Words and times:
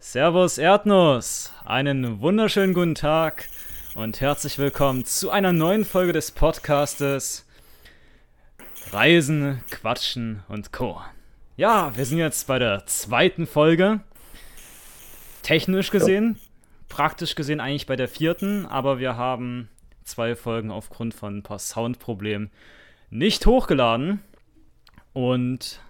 Servus 0.00 0.58
Erdnuss, 0.58 1.52
einen 1.64 2.20
wunderschönen 2.20 2.72
guten 2.72 2.94
Tag 2.94 3.48
und 3.96 4.20
herzlich 4.20 4.56
willkommen 4.56 5.04
zu 5.04 5.28
einer 5.28 5.52
neuen 5.52 5.84
Folge 5.84 6.12
des 6.12 6.30
Podcastes 6.30 7.44
Reisen, 8.92 9.60
Quatschen 9.72 10.44
und 10.46 10.72
Co. 10.72 11.02
Ja, 11.56 11.96
wir 11.96 12.04
sind 12.06 12.18
jetzt 12.18 12.46
bei 12.46 12.60
der 12.60 12.86
zweiten 12.86 13.48
Folge. 13.48 13.98
Technisch 15.42 15.90
gesehen, 15.90 16.38
praktisch 16.88 17.34
gesehen 17.34 17.58
eigentlich 17.58 17.86
bei 17.86 17.96
der 17.96 18.08
vierten, 18.08 18.66
aber 18.66 19.00
wir 19.00 19.16
haben 19.16 19.68
zwei 20.04 20.36
Folgen 20.36 20.70
aufgrund 20.70 21.12
von 21.12 21.38
ein 21.38 21.42
paar 21.42 21.58
Soundproblemen 21.58 22.52
nicht 23.10 23.46
hochgeladen. 23.46 24.20
Und 25.12 25.80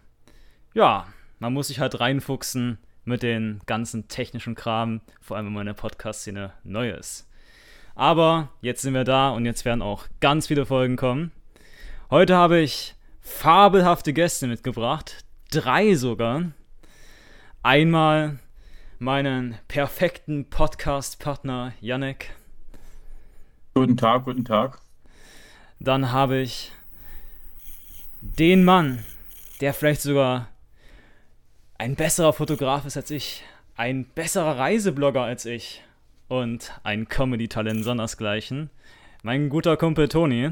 ja, 0.73 1.07
man 1.41 1.53
muss 1.53 1.69
sich 1.69 1.79
halt 1.79 2.01
reinfuchsen 2.01 2.79
mit 3.09 3.23
den 3.23 3.61
ganzen 3.67 4.07
technischen 4.07 4.55
Kram, 4.55 5.01
vor 5.21 5.37
allem 5.37 5.47
wenn 5.47 5.53
man 5.55 5.63
in 5.63 5.75
der 5.75 5.81
Podcast-Szene 5.81 6.53
neu 6.63 6.91
ist. 6.91 7.27
Aber 7.95 8.51
jetzt 8.61 8.83
sind 8.83 8.95
wir 8.95 9.05
da 9.05 9.31
und 9.31 9.45
jetzt 9.45 9.65
werden 9.65 9.83
auch 9.83 10.05
ganz 10.21 10.47
viele 10.47 10.67
Folgen 10.67 10.97
kommen. 10.97 11.33
Heute 12.11 12.37
habe 12.37 12.61
ich 12.61 12.95
fabelhafte 13.21 14.13
Gäste 14.13 14.47
mitgebracht, 14.47 15.25
drei 15.51 15.95
sogar. 15.95 16.53
Einmal 17.63 18.39
meinen 18.99 19.57
perfekten 19.67 20.49
Podcast-Partner 20.49 21.73
Yannick. 21.81 22.35
Guten 23.75 23.97
Tag, 23.97 24.27
guten 24.27 24.45
Tag. 24.45 24.81
Dann 25.81 26.13
habe 26.13 26.39
ich 26.39 26.73
den 28.21 28.65
Mann, 28.65 29.05
der 29.61 29.73
vielleicht 29.73 30.03
sogar 30.03 30.49
ein 31.79 31.95
besserer 31.95 32.33
Fotograf 32.33 32.85
ist 32.87 32.97
als 32.97 33.11
ich, 33.13 33.45
ein 33.77 34.05
besserer 34.05 34.59
Reiseblogger 34.59 35.23
als 35.23 35.45
ich 35.47 35.85
und 36.27 36.73
ein 36.83 37.09
Comedy-Talent 37.09 37.85
sondersgleichen. 37.85 38.71
Mein 39.23 39.49
guter 39.49 39.77
Kumpel 39.77 40.09
Toni. 40.09 40.51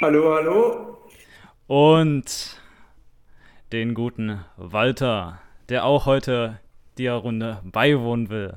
Hallo, 0.00 0.34
hallo. 0.34 0.98
Und 1.66 2.60
den 3.72 3.94
guten 3.94 4.44
Walter, 4.56 5.40
der 5.68 5.84
auch 5.84 6.06
heute 6.06 6.60
der 6.96 7.14
Runde 7.14 7.60
beiwohnen 7.64 8.30
will. 8.30 8.54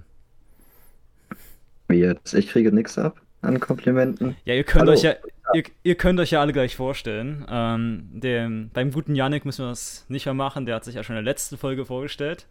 Wie 1.88 1.98
jetzt? 1.98 2.36
Ich 2.36 2.48
kriege 2.50 2.72
nichts 2.72 3.00
ab 3.00 3.20
an 3.42 3.60
Komplimenten. 3.60 4.36
Ja, 4.46 4.54
ihr 4.54 4.64
könnt 4.64 4.84
Hallo. 4.84 4.94
euch 4.94 5.04
ja, 5.04 5.16
ihr, 5.54 5.64
ihr, 5.84 5.96
könnt 5.96 6.20
euch 6.20 6.32
ja 6.32 6.42
alle 6.42 6.54
gleich 6.54 6.76
vorstellen. 6.76 7.46
Ähm, 7.50 8.10
dem, 8.12 8.70
beim 8.74 8.92
guten 8.92 9.16
Yannick 9.16 9.46
müssen 9.46 9.66
wir 9.66 9.70
das 9.70 10.06
nicht 10.10 10.26
mehr 10.26 10.34
machen. 10.34 10.66
Der 10.66 10.76
hat 10.76 10.86
sich 10.86 10.96
ja 10.96 11.04
schon 11.04 11.16
in 11.16 11.24
der 11.24 11.32
letzten 11.32 11.58
Folge 11.58 11.86
vorgestellt. 11.86 12.46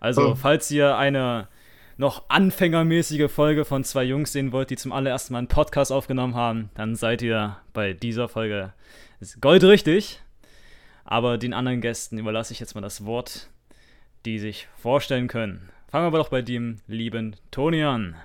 Also, 0.00 0.32
oh. 0.32 0.34
falls 0.34 0.70
ihr 0.70 0.96
eine 0.96 1.48
noch 1.96 2.28
anfängermäßige 2.28 3.30
Folge 3.30 3.64
von 3.64 3.82
zwei 3.84 4.04
Jungs 4.04 4.32
sehen 4.32 4.52
wollt, 4.52 4.70
die 4.70 4.76
zum 4.76 4.92
allerersten 4.92 5.32
Mal 5.32 5.38
einen 5.40 5.48
Podcast 5.48 5.90
aufgenommen 5.90 6.34
haben, 6.34 6.70
dann 6.74 6.94
seid 6.94 7.22
ihr 7.22 7.56
bei 7.72 7.94
dieser 7.94 8.28
Folge 8.28 8.72
goldrichtig. 9.40 10.20
Aber 11.04 11.38
den 11.38 11.54
anderen 11.54 11.80
Gästen 11.80 12.18
überlasse 12.18 12.52
ich 12.52 12.60
jetzt 12.60 12.74
mal 12.74 12.80
das 12.80 13.04
Wort, 13.06 13.48
die 14.24 14.38
sich 14.38 14.68
vorstellen 14.76 15.28
können. 15.28 15.70
Fangen 15.88 16.04
wir 16.04 16.08
aber 16.08 16.18
doch 16.18 16.28
bei 16.28 16.42
dem 16.42 16.80
lieben 16.88 17.36
Toni 17.50 17.84
an. 17.84 18.16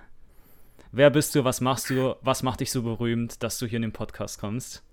Wer 0.94 1.09
bist 1.09 1.36
du? 1.36 1.45
Was 1.45 1.61
machst 1.61 1.89
du? 1.89 2.16
Was 2.22 2.44
macht 2.44 2.59
dich 2.59 2.72
so 2.72 2.84
berühmt, 2.84 3.42
dass 3.44 3.58
du 3.58 3.66
hier 3.66 3.78
in 3.78 3.84
den 3.84 3.94
Podcast 3.94 4.39
kommst? 4.39 4.84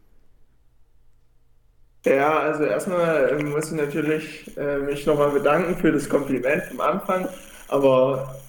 Ja, 2.06 2.38
also 2.38 2.64
erstmal 2.64 3.30
äh, 3.30 3.42
muss 3.42 3.72
ich 3.72 3.76
natürlich 3.76 4.56
äh, 4.56 4.78
mich 4.78 5.04
nochmal 5.06 5.30
bedanken 5.32 5.76
für 5.76 5.90
das 5.90 6.08
Kompliment 6.08 6.62
am 6.70 6.80
Anfang, 6.80 7.28
aber 7.66 8.40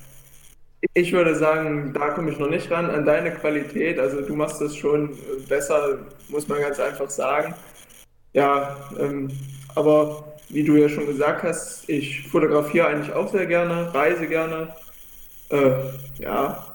ich 0.93 1.11
würde 1.11 1.35
sagen, 1.35 1.91
da 1.93 2.11
komme 2.11 2.31
ich 2.31 2.37
noch 2.39 2.49
nicht 2.49 2.69
ran 2.71 2.89
an 2.89 3.05
deine 3.05 3.31
Qualität. 3.31 3.99
Also 3.99 4.21
du 4.21 4.35
machst 4.35 4.61
das 4.61 4.75
schon 4.75 5.17
besser, 5.47 5.99
muss 6.29 6.47
man 6.47 6.61
ganz 6.61 6.79
einfach 6.79 7.09
sagen. 7.09 7.55
Ja, 8.33 8.77
ähm, 8.99 9.29
aber 9.75 10.37
wie 10.49 10.63
du 10.63 10.75
ja 10.75 10.87
schon 10.87 11.07
gesagt 11.07 11.43
hast, 11.43 11.89
ich 11.89 12.27
fotografiere 12.29 12.87
eigentlich 12.87 13.13
auch 13.13 13.31
sehr 13.31 13.47
gerne, 13.47 13.93
reise 13.93 14.27
gerne. 14.27 14.75
Äh, 15.49 15.71
ja, 16.19 16.68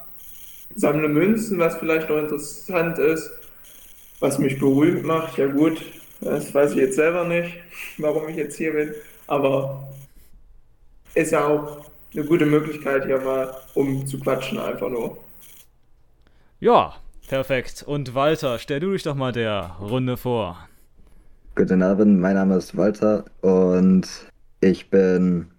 sammle 0.75 1.09
Münzen, 1.09 1.59
was 1.59 1.77
vielleicht 1.77 2.09
noch 2.09 2.19
interessant 2.19 2.99
ist. 2.99 3.31
Was 4.21 4.39
mich 4.39 4.59
berühmt 4.59 5.05
macht, 5.05 5.37
ja 5.39 5.47
gut, 5.49 5.83
das 6.21 6.55
weiß 6.55 6.71
ich 6.73 6.79
jetzt 6.79 6.97
selber 6.97 7.25
nicht, 7.25 7.57
warum 7.99 8.29
ich 8.29 8.37
jetzt 8.37 8.57
hier 8.57 8.73
bin, 8.73 8.95
aber 9.27 9.89
ist 11.15 11.33
ja 11.33 11.47
auch 11.47 11.85
eine 12.15 12.25
gute 12.25 12.47
Möglichkeit 12.47 13.05
hier 13.05 13.21
mal, 13.21 13.55
um 13.75 14.07
zu 14.07 14.19
quatschen, 14.19 14.59
einfach 14.59 14.89
nur. 14.89 15.19
Ja, 16.61 16.95
perfekt. 17.29 17.85
Und 17.87 18.15
Walter, 18.15 18.59
stell 18.59 18.81
du 18.81 18.93
dich 18.93 19.03
doch 19.03 19.17
mal 19.17 19.33
der 19.33 19.77
Runde 19.81 20.17
vor. 20.17 20.69
Guten 21.57 21.83
Abend, 21.83 22.21
mein 22.21 22.35
Name 22.35 22.57
ist 22.57 22.77
Walter 22.77 23.25
und 23.43 24.09
ich 24.61 24.89
bin, 24.91 25.51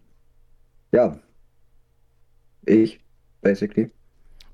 ja, 0.92 1.18
ich, 2.66 3.00
basically. 3.42 3.92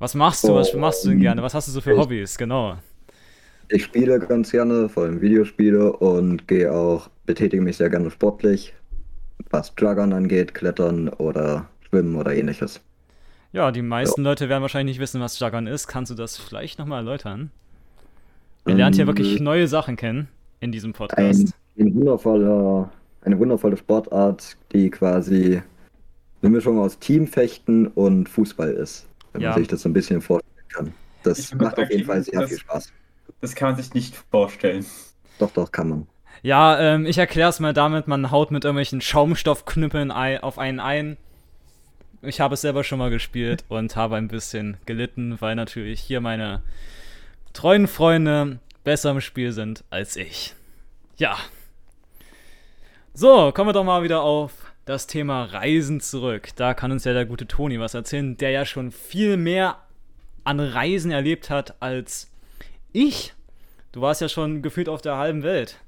Was 0.01 0.15
machst 0.15 0.43
du? 0.45 0.55
Was 0.55 0.73
machst 0.73 1.05
du 1.05 1.09
denn 1.09 1.19
gerne? 1.19 1.43
Was 1.43 1.53
hast 1.53 1.67
du 1.67 1.71
so 1.71 1.79
für 1.79 1.91
ich, 1.91 1.99
Hobbys? 1.99 2.35
Genau. 2.35 2.75
Ich 3.69 3.83
spiele 3.83 4.17
ganz 4.17 4.49
gerne, 4.49 4.89
vor 4.89 5.03
allem 5.03 5.21
Videospiele 5.21 5.93
und 5.93 6.47
gehe 6.47 6.73
auch, 6.73 7.07
betätige 7.27 7.61
mich 7.61 7.77
sehr 7.77 7.91
gerne 7.91 8.09
sportlich, 8.09 8.73
was 9.51 9.71
Juggern 9.79 10.11
angeht, 10.11 10.55
Klettern 10.55 11.07
oder 11.07 11.69
Schwimmen 11.87 12.15
oder 12.15 12.33
ähnliches. 12.33 12.81
Ja, 13.53 13.71
die 13.71 13.83
meisten 13.83 14.23
ja. 14.23 14.31
Leute 14.31 14.49
werden 14.49 14.63
wahrscheinlich 14.63 14.95
nicht 14.95 15.01
wissen, 15.03 15.21
was 15.21 15.39
Juggern 15.39 15.67
ist. 15.67 15.85
Kannst 15.85 16.09
du 16.09 16.15
das 16.15 16.35
vielleicht 16.35 16.79
nochmal 16.79 17.01
erläutern? 17.01 17.51
Ihr 18.65 18.73
lernt 18.73 18.95
hier 18.95 19.05
wirklich 19.05 19.37
ähm, 19.37 19.43
neue 19.43 19.67
Sachen 19.67 19.97
kennen 19.97 20.29
in 20.61 20.71
diesem 20.71 20.93
Podcast. 20.93 21.53
Ein, 21.77 21.85
ein 21.85 21.93
wundervoller, 21.93 22.91
eine 23.21 23.37
wundervolle 23.37 23.77
Sportart, 23.77 24.57
die 24.73 24.89
quasi 24.89 25.61
eine 26.41 26.49
Mischung 26.49 26.79
aus 26.79 26.97
Teamfechten 26.97 27.85
und 27.85 28.27
Fußball 28.27 28.71
ist 28.71 29.05
wenn 29.33 29.41
ja. 29.41 29.49
man 29.49 29.59
sich 29.59 29.67
das 29.67 29.81
so 29.81 29.89
ein 29.89 29.93
bisschen 29.93 30.21
vorstellen 30.21 30.67
kann. 30.69 30.93
Das 31.23 31.53
macht 31.53 31.77
auf 31.77 31.89
jeden 31.89 32.05
Fall 32.05 32.23
sehr 32.23 32.41
das, 32.41 32.49
viel 32.49 32.59
Spaß. 32.59 32.91
Das 33.41 33.55
kann 33.55 33.69
man 33.69 33.81
sich 33.81 33.93
nicht 33.93 34.15
vorstellen. 34.31 34.85
Doch, 35.39 35.51
doch, 35.51 35.71
kann 35.71 35.89
man. 35.89 36.07
Ja, 36.43 36.79
ähm, 36.79 37.05
ich 37.05 37.17
erkläre 37.17 37.49
es 37.49 37.59
mal 37.59 37.73
damit, 37.73 38.07
man 38.07 38.31
haut 38.31 38.51
mit 38.51 38.65
irgendwelchen 38.65 39.01
Schaumstoffknüppeln 39.01 40.11
auf 40.11 40.57
einen 40.57 40.79
ein. 40.79 41.17
Ich 42.23 42.39
habe 42.39 42.55
es 42.55 42.61
selber 42.61 42.83
schon 42.83 42.99
mal 42.99 43.09
gespielt 43.09 43.63
und 43.67 43.95
habe 43.95 44.15
ein 44.15 44.27
bisschen 44.27 44.77
gelitten, 44.85 45.37
weil 45.39 45.55
natürlich 45.55 46.01
hier 46.01 46.21
meine 46.21 46.61
treuen 47.53 47.87
Freunde 47.87 48.59
besser 48.83 49.11
im 49.11 49.21
Spiel 49.21 49.51
sind 49.51 49.83
als 49.89 50.15
ich. 50.15 50.55
Ja. 51.17 51.37
So, 53.13 53.51
kommen 53.51 53.69
wir 53.69 53.73
doch 53.73 53.83
mal 53.83 54.03
wieder 54.03 54.21
auf 54.21 54.53
das 54.85 55.07
Thema 55.07 55.45
Reisen 55.45 56.01
zurück. 56.01 56.49
Da 56.55 56.73
kann 56.73 56.91
uns 56.91 57.03
ja 57.03 57.13
der 57.13 57.25
gute 57.25 57.47
Toni 57.47 57.79
was 57.79 57.93
erzählen, 57.93 58.37
der 58.37 58.51
ja 58.51 58.65
schon 58.65 58.91
viel 58.91 59.37
mehr 59.37 59.77
an 60.43 60.59
Reisen 60.59 61.11
erlebt 61.11 61.49
hat 61.49 61.75
als 61.81 62.31
ich. 62.91 63.33
Du 63.91 64.01
warst 64.01 64.21
ja 64.21 64.29
schon 64.29 64.61
gefühlt 64.61 64.89
auf 64.89 65.01
der 65.01 65.17
halben 65.17 65.43
Welt. 65.43 65.79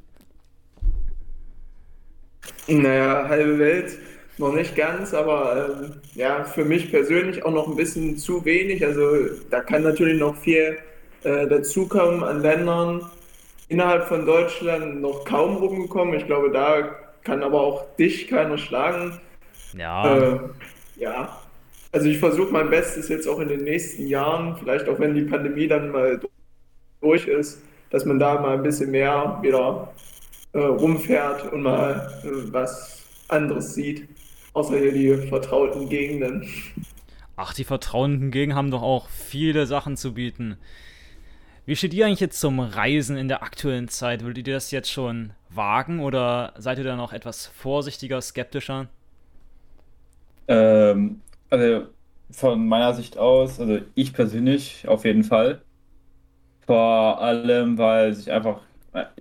Naja, 2.67 3.27
halbe 3.27 3.57
Welt 3.57 3.97
noch 4.37 4.53
nicht 4.53 4.75
ganz, 4.75 5.13
aber 5.13 5.79
ähm, 5.81 5.93
ja, 6.15 6.43
für 6.43 6.65
mich 6.65 6.91
persönlich 6.91 7.43
auch 7.45 7.51
noch 7.51 7.67
ein 7.67 7.75
bisschen 7.75 8.17
zu 8.17 8.43
wenig. 8.45 8.85
Also 8.85 9.09
da 9.49 9.61
kann 9.61 9.83
natürlich 9.83 10.19
noch 10.19 10.35
viel 10.37 10.77
äh, 11.23 11.47
dazukommen 11.47 12.23
an 12.23 12.41
Ländern 12.41 13.09
innerhalb 13.69 14.07
von 14.07 14.25
Deutschland 14.25 15.01
noch 15.01 15.23
kaum 15.25 15.57
rumgekommen. 15.57 16.15
Ich 16.15 16.25
glaube, 16.25 16.51
da 16.51 16.95
kann 17.23 17.44
aber 17.44 17.61
auch 17.61 17.95
dich 17.95 18.28
keiner 18.28 18.57
schlagen. 18.57 19.19
Ja. 19.78 20.17
Äh, 20.17 20.39
ja. 20.97 21.39
Also 21.92 22.07
ich 22.07 22.18
versuche 22.18 22.51
mein 22.51 22.69
Bestes 22.69 23.09
jetzt 23.09 23.27
auch 23.27 23.39
in 23.39 23.50
den 23.50 23.63
nächsten 23.63 24.07
Jahren, 24.07 24.57
vielleicht 24.57 24.89
auch 24.89 25.00
wenn 25.00 25.13
die 25.13 25.21
Pandemie 25.21 25.68
dann 25.68 25.92
mal 25.92 26.19
durch 27.01 27.27
ist, 27.27 27.62
dass 27.92 28.06
man 28.06 28.18
da 28.18 28.42
mal 28.42 28.56
ein 28.56 28.63
bisschen 28.63 28.89
mehr 28.92 29.38
wieder 29.42 29.94
äh, 30.53 30.59
rumfährt 30.59 31.51
und 31.53 31.62
mal 31.62 32.12
äh, 32.24 32.51
was 32.51 33.03
anderes 33.27 33.75
sieht, 33.75 34.07
außer 34.53 34.77
hier 34.77 34.92
die 34.92 35.27
vertrauten 35.27 35.89
Gegenden. 35.89 36.47
Ach, 37.36 37.53
die 37.53 37.63
vertrauten 37.63 38.31
Gegenden 38.31 38.57
haben 38.57 38.71
doch 38.71 38.83
auch 38.83 39.09
viele 39.09 39.65
Sachen 39.65 39.97
zu 39.97 40.13
bieten. 40.13 40.57
Wie 41.65 41.75
steht 41.75 41.94
ihr 41.94 42.06
eigentlich 42.06 42.19
jetzt 42.19 42.39
zum 42.39 42.59
Reisen 42.59 43.18
in 43.18 43.27
der 43.27 43.42
aktuellen 43.42 43.88
Zeit? 43.88 44.24
Würdet 44.24 44.47
ihr 44.47 44.53
das 44.53 44.71
jetzt 44.71 44.92
schon 44.92 45.33
wagen 45.55 46.00
oder 46.00 46.53
seid 46.57 46.77
ihr 46.77 46.83
da 46.83 46.95
noch 46.95 47.13
etwas 47.13 47.47
vorsichtiger, 47.47 48.21
skeptischer? 48.21 48.88
Ähm, 50.47 51.21
also 51.50 51.88
von 52.31 52.67
meiner 52.67 52.94
Sicht 52.94 53.17
aus, 53.17 53.59
also 53.59 53.79
ich 53.95 54.13
persönlich 54.13 54.88
auf 54.88 55.05
jeden 55.05 55.23
Fall. 55.23 55.61
Vor 56.65 57.21
allem, 57.21 57.77
weil 57.77 58.13
sich 58.13 58.31
einfach, 58.31 58.61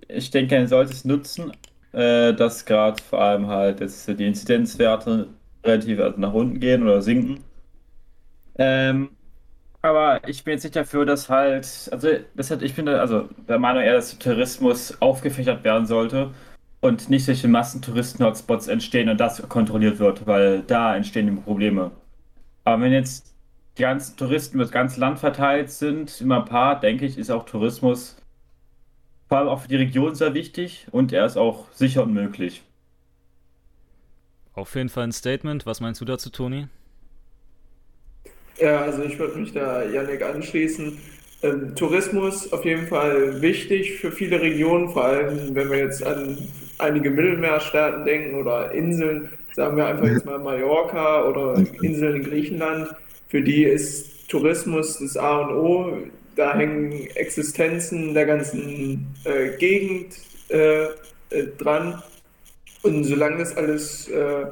ich 0.08 0.31
denke, 0.31 0.56
man 0.58 0.69
sollte 0.69 0.93
es 0.93 1.05
nutzen, 1.05 1.52
äh, 1.93 2.35
dass 2.35 2.64
gerade 2.64 3.02
vor 3.02 3.20
allem 3.20 3.49
halt 3.49 3.81
jetzt 3.81 4.06
die 4.08 4.26
Inzidenzwerte 4.26 5.28
relativ 5.64 6.00
also 6.00 6.19
nach 6.20 6.32
unten 6.32 6.61
gehen 6.61 6.82
oder 6.82 7.02
sinken. 7.02 7.44
Ähm, 8.58 9.11
aber 9.82 10.26
ich 10.29 10.44
bin 10.44 10.52
jetzt 10.52 10.64
nicht 10.64 10.76
dafür, 10.76 11.05
dass 11.05 11.29
halt, 11.29 11.88
also 11.93 12.08
deshalb, 12.34 12.62
ich 12.62 12.75
bin 12.75 12.87
da, 12.87 13.00
also 13.00 13.29
der 13.49 13.58
Meinung 13.58 13.82
eher, 13.82 13.94
dass 13.94 14.19
Tourismus 14.19 15.00
aufgefächert 15.00 15.64
werden 15.64 15.87
sollte 15.87 16.32
und 16.81 17.11
nicht 17.11 17.25
solche 17.25 17.49
Massentouristen-Hotspots 17.49 18.69
entstehen 18.69 19.08
und 19.08 19.19
das 19.19 19.46
kontrolliert 19.49 19.99
wird, 19.99 20.26
weil 20.26 20.62
da 20.62 20.96
entstehen 20.96 21.26
die 21.26 21.43
Probleme. 21.43 21.90
Aber 22.64 22.82
wenn 22.82 22.93
jetzt 22.93 23.34
die 23.79 23.82
ganzen 23.82 24.17
Touristen 24.17 24.56
über 24.56 24.64
das 24.64 24.73
ganze 24.73 25.00
Land 25.00 25.19
verteilt 25.19 25.70
sind, 25.70 26.20
immer 26.20 26.40
ein 26.40 26.44
paar, 26.44 26.78
denke 26.81 27.06
ich, 27.06 27.19
ist 27.19 27.31
auch 27.31 27.44
Tourismus 27.44 28.17
vor 29.32 29.38
allem 29.38 29.49
auch 29.49 29.61
für 29.61 29.69
die 29.69 29.76
Region 29.76 30.14
sehr 30.14 30.35
wichtig 30.35 30.88
und 30.90 31.11
er 31.11 31.25
ist 31.25 31.38
auch 31.38 31.73
sicher 31.73 32.02
und 32.02 32.12
möglich. 32.12 32.62
Auf 34.52 34.75
jeden 34.75 34.90
Fall 34.90 35.05
ein 35.05 35.12
Statement. 35.12 35.64
Was 35.64 35.81
meinst 35.81 36.02
du 36.02 36.05
dazu, 36.05 36.28
Toni? 36.28 36.69
Ja, 38.62 38.82
also 38.82 39.03
ich 39.03 39.19
würde 39.19 39.41
mich 39.41 39.53
da 39.53 39.82
Yannick 39.82 40.23
anschließen. 40.23 40.97
Ähm, 41.43 41.75
Tourismus 41.75 42.53
auf 42.53 42.64
jeden 42.64 42.87
Fall 42.87 43.43
wichtig 43.43 43.94
für 43.97 44.12
viele 44.12 44.41
Regionen, 44.41 44.91
vor 44.91 45.06
allem 45.06 45.53
wenn 45.53 45.69
wir 45.69 45.79
jetzt 45.79 46.06
an 46.06 46.38
einige 46.79 47.11
Mittelmeerstaaten 47.11 48.05
denken 48.05 48.37
oder 48.37 48.70
Inseln, 48.70 49.31
sagen 49.53 49.76
wir 49.76 49.87
einfach 49.87 50.06
jetzt 50.06 50.25
mal 50.25 50.38
Mallorca 50.38 51.25
oder 51.25 51.61
Inseln 51.82 52.19
in 52.19 52.23
Griechenland. 52.23 52.94
Für 53.31 53.43
die 53.43 53.64
ist 53.64 54.29
Tourismus 54.29 55.00
das 55.00 55.17
A 55.17 55.38
und 55.41 55.56
O. 55.56 55.99
Da 56.37 56.55
hängen 56.55 57.09
Existenzen 57.17 58.14
der 58.14 58.26
ganzen 58.26 59.12
äh, 59.25 59.56
Gegend 59.59 60.14
äh, 60.50 60.85
äh, 60.85 60.88
dran. 61.59 62.00
Und 62.82 63.03
solange 63.03 63.38
das 63.38 63.56
alles 63.56 64.09
äh, 64.09 64.47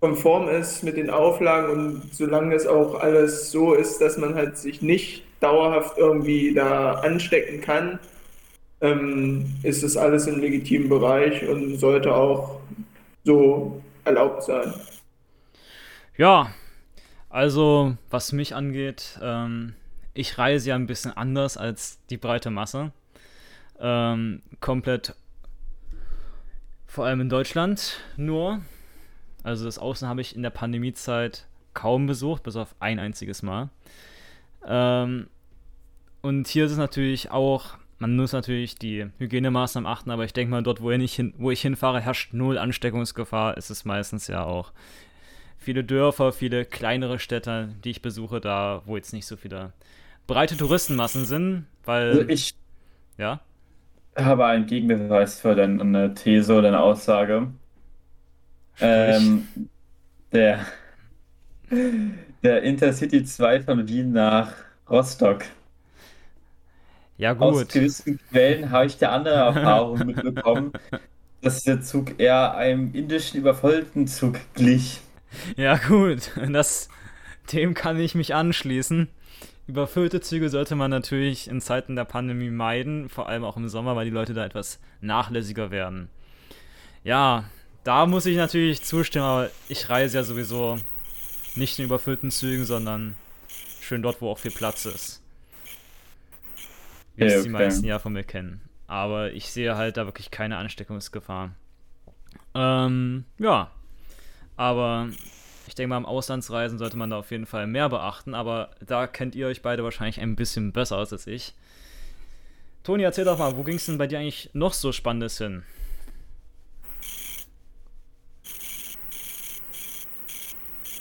konform 0.00 0.48
ist 0.48 0.82
mit 0.82 0.96
den 0.96 1.10
Auflagen 1.10 1.70
und 1.70 2.14
solange 2.14 2.54
das 2.54 2.66
auch 2.66 2.98
alles 2.98 3.50
so 3.50 3.74
ist, 3.74 4.00
dass 4.00 4.16
man 4.16 4.34
halt 4.34 4.56
sich 4.56 4.80
nicht 4.80 5.24
dauerhaft 5.40 5.98
irgendwie 5.98 6.54
da 6.54 6.94
anstecken 6.94 7.60
kann, 7.60 7.98
ähm, 8.80 9.54
ist 9.62 9.82
das 9.82 9.96
alles 9.96 10.26
im 10.26 10.40
legitimen 10.40 10.88
Bereich 10.88 11.46
und 11.46 11.76
sollte 11.76 12.14
auch 12.14 12.60
so 13.24 13.82
erlaubt 14.04 14.42
sein. 14.44 14.72
Ja, 16.16 16.50
also 17.28 17.96
was 18.10 18.32
mich 18.32 18.54
angeht, 18.54 19.18
ähm, 19.22 19.74
ich 20.14 20.38
reise 20.38 20.70
ja 20.70 20.74
ein 20.76 20.86
bisschen 20.86 21.12
anders 21.16 21.56
als 21.56 21.98
die 22.08 22.16
breite 22.16 22.50
Masse. 22.50 22.92
Ähm, 23.78 24.42
komplett, 24.60 25.14
vor 26.86 27.06
allem 27.06 27.20
in 27.20 27.28
Deutschland 27.28 28.00
nur. 28.16 28.60
Also 29.44 29.64
das 29.64 29.78
Außen 29.78 30.08
habe 30.08 30.20
ich 30.20 30.36
in 30.36 30.42
der 30.42 30.50
Pandemiezeit 30.50 31.46
kaum 31.74 32.06
besucht, 32.06 32.42
bis 32.42 32.56
auf 32.56 32.74
ein 32.80 32.98
einziges 32.98 33.42
Mal. 33.42 33.68
Ähm, 34.66 35.28
und 36.22 36.48
hier 36.48 36.66
ist 36.66 36.72
es 36.72 36.78
natürlich 36.78 37.30
auch, 37.30 37.78
man 37.98 38.16
muss 38.16 38.32
natürlich 38.32 38.74
die 38.74 39.06
Hygienemaßnahmen 39.18 39.90
achten, 39.90 40.10
aber 40.10 40.24
ich 40.24 40.32
denke 40.32 40.50
mal, 40.50 40.62
dort, 40.62 40.80
wo 40.82 40.90
ich, 40.90 41.14
hin, 41.14 41.34
wo 41.38 41.50
ich 41.50 41.60
hinfahre, 41.60 42.00
herrscht 42.00 42.32
null 42.32 42.58
Ansteckungsgefahr. 42.58 43.56
Ist 43.56 43.70
es 43.70 43.84
meistens 43.84 44.26
ja 44.26 44.44
auch 44.44 44.72
viele 45.58 45.84
Dörfer, 45.84 46.32
viele 46.32 46.64
kleinere 46.64 47.18
Städte, 47.18 47.68
die 47.84 47.90
ich 47.90 48.02
besuche, 48.02 48.40
da, 48.40 48.82
wo 48.86 48.96
jetzt 48.96 49.12
nicht 49.12 49.26
so 49.26 49.36
viele 49.36 49.72
breite 50.26 50.56
Touristenmassen 50.56 51.24
sind, 51.24 51.66
weil. 51.84 52.10
Also 52.10 52.28
ich 52.28 52.54
ja? 53.18 53.40
habe 54.16 54.46
einen 54.46 54.66
Gegenbeweis 54.66 55.40
für 55.40 55.54
deine 55.54 56.14
These 56.14 56.52
oder 56.52 56.62
deine 56.62 56.80
Aussage. 56.80 57.48
Ähm, 58.80 59.46
der, 60.32 60.66
der 62.42 62.62
Intercity 62.62 63.24
2 63.24 63.62
von 63.62 63.88
Wien 63.88 64.12
nach 64.12 64.52
Rostock. 64.88 65.44
Ja, 67.16 67.34
gut. 67.34 67.42
Aus 67.42 67.68
gewissen 67.68 68.18
Quellen 68.30 68.70
habe 68.70 68.86
ich 68.86 68.96
da 68.96 69.10
andere 69.10 69.34
Erfahrungen 69.54 70.06
mitbekommen, 70.06 70.72
dass 71.42 71.62
der 71.62 71.82
Zug 71.82 72.18
eher 72.18 72.54
einem 72.54 72.94
indischen 72.94 73.38
übervollten 73.38 74.06
Zug 74.06 74.38
glich. 74.54 75.00
Ja, 75.56 75.76
gut. 75.76 76.30
Das, 76.50 76.88
dem 77.52 77.74
kann 77.74 78.00
ich 78.00 78.14
mich 78.14 78.34
anschließen. 78.34 79.08
Überfüllte 79.66 80.20
Züge 80.20 80.48
sollte 80.48 80.74
man 80.74 80.90
natürlich 80.90 81.46
in 81.46 81.60
Zeiten 81.60 81.94
der 81.94 82.04
Pandemie 82.04 82.50
meiden, 82.50 83.08
vor 83.08 83.28
allem 83.28 83.44
auch 83.44 83.56
im 83.56 83.68
Sommer, 83.68 83.94
weil 83.94 84.06
die 84.06 84.10
Leute 84.10 84.34
da 84.34 84.44
etwas 84.44 84.80
nachlässiger 85.00 85.70
werden. 85.70 86.08
Ja, 87.04 87.44
da 87.84 88.06
muss 88.06 88.26
ich 88.26 88.36
natürlich 88.36 88.82
zustimmen, 88.82 89.24
aber 89.24 89.50
ich 89.68 89.88
reise 89.88 90.18
ja 90.18 90.24
sowieso 90.24 90.78
nicht 91.54 91.78
in 91.78 91.86
überfüllten 91.86 92.30
Zügen, 92.30 92.64
sondern 92.64 93.16
schön 93.80 94.02
dort, 94.02 94.20
wo 94.20 94.30
auch 94.30 94.38
viel 94.38 94.50
Platz 94.50 94.86
ist. 94.86 95.22
Wie 97.16 97.24
es 97.24 97.34
okay. 97.34 97.42
die 97.44 97.48
meisten 97.48 97.84
ja 97.84 97.98
von 97.98 98.12
mir 98.12 98.24
kennen. 98.24 98.60
Aber 98.86 99.32
ich 99.32 99.50
sehe 99.50 99.76
halt 99.76 99.96
da 99.96 100.06
wirklich 100.06 100.30
keine 100.30 100.56
Ansteckungsgefahr. 100.56 101.52
Ähm, 102.54 103.24
ja. 103.38 103.70
Aber 104.56 105.08
ich 105.66 105.74
denke 105.74 105.90
mal, 105.90 105.96
am 105.96 106.06
Auslandsreisen 106.06 106.78
sollte 106.78 106.96
man 106.96 107.10
da 107.10 107.18
auf 107.18 107.30
jeden 107.30 107.46
Fall 107.46 107.66
mehr 107.66 107.88
beachten. 107.88 108.34
Aber 108.34 108.70
da 108.84 109.06
kennt 109.06 109.34
ihr 109.34 109.46
euch 109.46 109.62
beide 109.62 109.84
wahrscheinlich 109.84 110.20
ein 110.20 110.36
bisschen 110.36 110.72
besser 110.72 110.96
aus 110.98 111.12
als 111.12 111.26
ich. 111.26 111.54
Toni, 112.82 113.02
erzähl 113.02 113.24
doch 113.24 113.38
mal, 113.38 113.56
wo 113.56 113.62
ging 113.62 113.76
es 113.76 113.86
denn 113.86 113.98
bei 113.98 114.06
dir 114.06 114.18
eigentlich 114.18 114.50
noch 114.52 114.72
so 114.72 114.92
Spannendes 114.92 115.38
hin? 115.38 115.62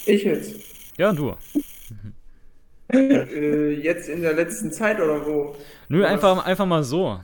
Ich 0.10 0.24
jetzt? 0.24 0.56
Ja, 0.98 1.14
du. 1.14 1.36
äh, 2.94 3.72
jetzt 3.74 4.10
in 4.10 4.22
der 4.22 4.34
letzten 4.34 4.72
Zeit 4.72 5.00
oder 5.00 5.26
wo? 5.26 5.56
Nö, 5.88 6.06
einfach, 6.06 6.46
einfach 6.46 6.66
mal 6.66 6.84
so. 6.84 7.20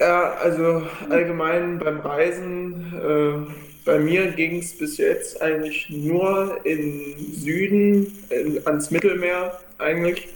Ja, 0.00 0.34
also 0.34 0.86
allgemein 1.10 1.78
beim 1.80 1.98
Reisen, 1.98 2.94
äh, 2.94 3.52
bei 3.84 3.98
mir 3.98 4.30
ging 4.30 4.58
es 4.58 4.78
bis 4.78 4.96
jetzt 4.98 5.42
eigentlich 5.42 5.90
nur 5.90 6.60
in 6.64 7.16
Süden, 7.32 8.06
in, 8.30 8.64
ans 8.64 8.92
Mittelmeer 8.92 9.58
eigentlich. 9.78 10.28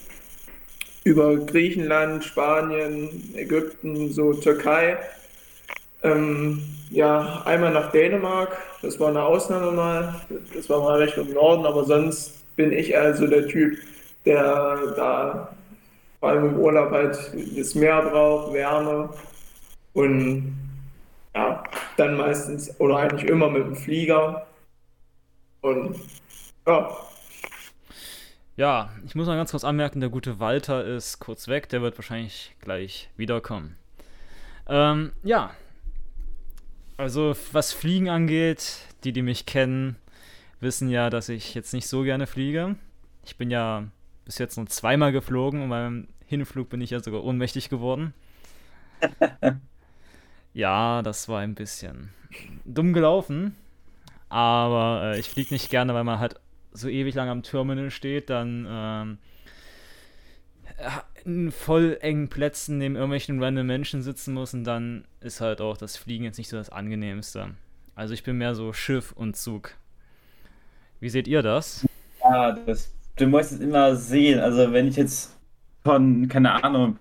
Über 1.05 1.37
Griechenland, 1.37 2.25
Spanien, 2.25 3.33
Ägypten, 3.37 4.13
so 4.13 4.33
Türkei. 4.35 4.99
Ähm, 6.03 6.63
ja, 6.91 7.43
einmal 7.45 7.73
nach 7.73 7.91
Dänemark, 7.93 8.57
das 8.83 8.99
war 9.01 9.09
eine 9.09 9.23
Ausnahme 9.23 9.73
mal, 9.73 10.15
das 10.55 10.69
war 10.69 10.81
mal 10.83 10.99
recht 10.99 11.17
im 11.17 11.33
Norden, 11.33 11.65
aber 11.65 11.85
sonst 11.85 12.43
bin 12.57 12.73
ich 12.73 12.97
also 12.97 13.27
der 13.27 13.47
Typ, 13.47 13.79
der 14.25 14.95
da 14.97 15.57
vor 16.21 16.29
allem 16.29 16.51
im 16.51 16.59
Urlaub 16.59 16.91
halt 16.91 17.19
das 17.57 17.75
Meer 17.75 18.03
braucht, 18.03 18.53
Wärme 18.53 19.11
und 19.95 20.55
ja, 21.35 21.65
dann 21.97 22.17
meistens 22.17 22.79
oder 22.79 22.97
eigentlich 22.99 23.29
immer 23.29 23.49
mit 23.49 23.65
dem 23.65 23.77
Flieger 23.77 24.47
und 25.63 25.97
ja. 26.67 26.97
Ja, 28.57 28.91
ich 29.07 29.15
muss 29.15 29.27
mal 29.27 29.37
ganz 29.37 29.51
kurz 29.51 29.65
anmerken, 29.65 30.01
der 30.01 30.11
gute 30.11 30.39
Walter 30.39 30.85
ist 30.85 31.21
kurz 31.21 31.49
weg, 31.49 31.71
der 31.71 31.81
wird 31.81 31.97
wahrscheinlich 31.97 32.55
gleich 32.61 33.09
wiederkommen. 33.17 33.77
Ähm, 34.69 35.13
ja, 35.23 35.53
also 36.97 37.35
was 37.53 37.73
Fliegen 37.73 38.09
angeht, 38.09 38.79
die, 39.05 39.13
die 39.13 39.23
mich 39.23 39.47
kennen, 39.47 39.97
wissen 40.61 40.89
ja, 40.89 41.11
dass 41.11 41.29
ich 41.29 41.55
jetzt 41.55 41.73
nicht 41.73 41.87
so 41.87 42.03
gerne 42.03 42.27
fliege. 42.27 42.77
Ich 43.25 43.37
bin 43.37 43.51
ja 43.51 43.89
bis 44.25 44.39
jetzt 44.39 44.57
nur 44.57 44.67
zweimal 44.67 45.13
geflogen 45.13 45.63
und 45.63 45.69
beim 45.69 46.09
Hinflug 46.27 46.69
bin 46.71 46.81
ich 46.81 46.91
ja 46.91 47.01
sogar 47.01 47.25
ohnmächtig 47.25 47.69
geworden. 47.69 48.15
ja, 50.55 51.03
das 51.03 51.29
war 51.29 51.41
ein 51.41 51.55
bisschen 51.55 52.11
dumm 52.65 52.93
gelaufen. 52.93 53.57
Aber 54.29 55.13
äh, 55.13 55.19
ich 55.19 55.29
fliege 55.29 55.53
nicht 55.53 55.69
gerne, 55.69 55.93
weil 55.93 56.05
man 56.05 56.19
halt 56.19 56.37
so 56.73 56.89
ewig 56.89 57.15
lang 57.15 57.29
am 57.29 57.43
Terminal 57.43 57.91
steht, 57.91 58.31
dann 58.31 58.67
ähm, 58.69 59.19
in 61.25 61.51
voll 61.51 61.99
engen 62.01 62.29
Plätzen 62.29 62.79
neben 62.79 62.97
irgendwelchen 62.97 63.43
random 63.43 63.67
Menschen 63.67 64.03
sitzen 64.03 64.35
muss 64.35 64.55
und 64.55 64.65
dann 64.65 65.05
ist 65.21 65.41
halt 65.41 65.61
auch 65.61 65.77
das 65.77 65.97
Fliegen 65.97 66.25
jetzt 66.25 66.39
nicht 66.39 66.49
so 66.49 66.57
das 66.57 66.71
angenehmste. 66.71 67.51
Also 67.95 68.15
ich 68.15 68.23
bin 68.23 68.39
mehr 68.39 68.55
so 68.55 68.73
Schiff 68.73 69.13
und 69.13 69.37
Zug. 69.37 69.75
Wie 71.01 71.09
seht 71.09 71.29
ihr 71.29 71.43
das? 71.43 71.87
Ja, 72.23 72.53
das, 72.53 72.93
du 73.17 73.27
musst 73.27 73.53
es 73.53 73.61
immer 73.61 73.97
sehen. 73.97 74.41
Also 74.41 74.73
wenn 74.73 74.89
ich 74.89 74.97
jetzt 74.97 75.37
von, 75.85 76.29
keine 76.29 76.63
Ahnung, 76.65 76.99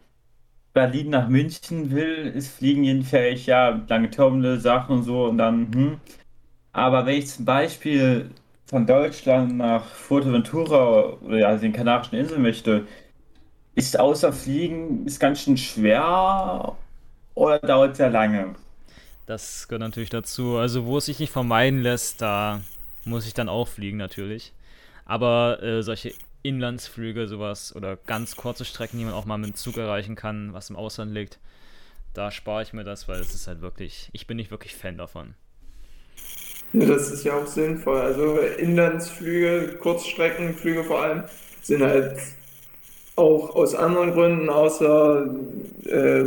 Berlin 0.73 1.09
nach 1.09 1.27
München 1.27 1.91
will, 1.91 2.31
ist 2.33 2.55
Fliegen 2.55 2.83
jedenfalls 2.83 3.45
ja 3.45 3.81
lange 3.87 4.09
Terminal, 4.09 4.59
Sachen 4.59 4.97
und 4.97 5.03
so 5.03 5.25
und 5.25 5.37
dann, 5.37 5.73
hm. 5.73 5.97
Aber 6.73 7.05
wenn 7.05 7.17
ich 7.17 7.27
zum 7.27 7.45
Beispiel 7.45 8.31
von 8.65 8.85
Deutschland 8.87 9.57
nach 9.57 9.85
Fuerteventura 9.85 11.17
oder 11.21 11.37
ja, 11.37 11.55
den 11.57 11.73
Kanarischen 11.73 12.17
Inseln 12.17 12.41
möchte, 12.41 12.87
ist 13.75 13.99
außer 13.99 14.33
Fliegen 14.33 15.05
ist 15.05 15.19
ganz 15.19 15.41
schön 15.41 15.57
schwer 15.57 16.75
oder 17.35 17.59
dauert 17.59 17.95
sehr 17.95 18.09
lange? 18.09 18.55
Das 19.25 19.67
gehört 19.67 19.81
natürlich 19.81 20.09
dazu. 20.09 20.57
Also 20.57 20.85
wo 20.85 20.97
es 20.97 21.05
sich 21.05 21.19
nicht 21.19 21.31
vermeiden 21.31 21.81
lässt, 21.81 22.21
da 22.21 22.61
muss 23.05 23.25
ich 23.25 23.33
dann 23.33 23.49
auch 23.49 23.67
fliegen 23.67 23.97
natürlich. 23.97 24.53
Aber 25.05 25.61
äh, 25.63 25.83
solche 25.83 26.13
Inlandsflüge, 26.43 27.27
sowas 27.27 27.75
oder 27.75 27.97
ganz 27.97 28.35
kurze 28.35 28.65
Strecken, 28.65 28.97
die 28.97 29.05
man 29.05 29.13
auch 29.13 29.25
mal 29.25 29.37
mit 29.37 29.51
dem 29.51 29.55
Zug 29.55 29.77
erreichen 29.77 30.15
kann, 30.15 30.53
was 30.53 30.69
im 30.69 30.75
Ausland 30.75 31.13
liegt, 31.13 31.39
da 32.13 32.31
spare 32.31 32.63
ich 32.63 32.73
mir 32.73 32.83
das, 32.83 33.07
weil 33.07 33.19
es 33.21 33.33
ist 33.33 33.47
halt 33.47 33.61
wirklich, 33.61 34.09
ich 34.11 34.27
bin 34.27 34.37
nicht 34.37 34.51
wirklich 34.51 34.75
Fan 34.75 34.97
davon. 34.97 35.35
Ja, 36.73 36.85
das 36.85 37.11
ist 37.11 37.23
ja 37.23 37.33
auch 37.37 37.47
sinnvoll. 37.47 37.99
Also 37.99 38.37
Inlandsflüge, 38.39 39.77
Kurzstreckenflüge 39.79 40.83
vor 40.83 41.03
allem, 41.03 41.23
sind 41.61 41.83
halt 41.83 42.17
auch 43.15 43.55
aus 43.55 43.75
anderen 43.75 44.11
Gründen, 44.11 44.49
außer 44.49 45.29
äh, 45.85 46.23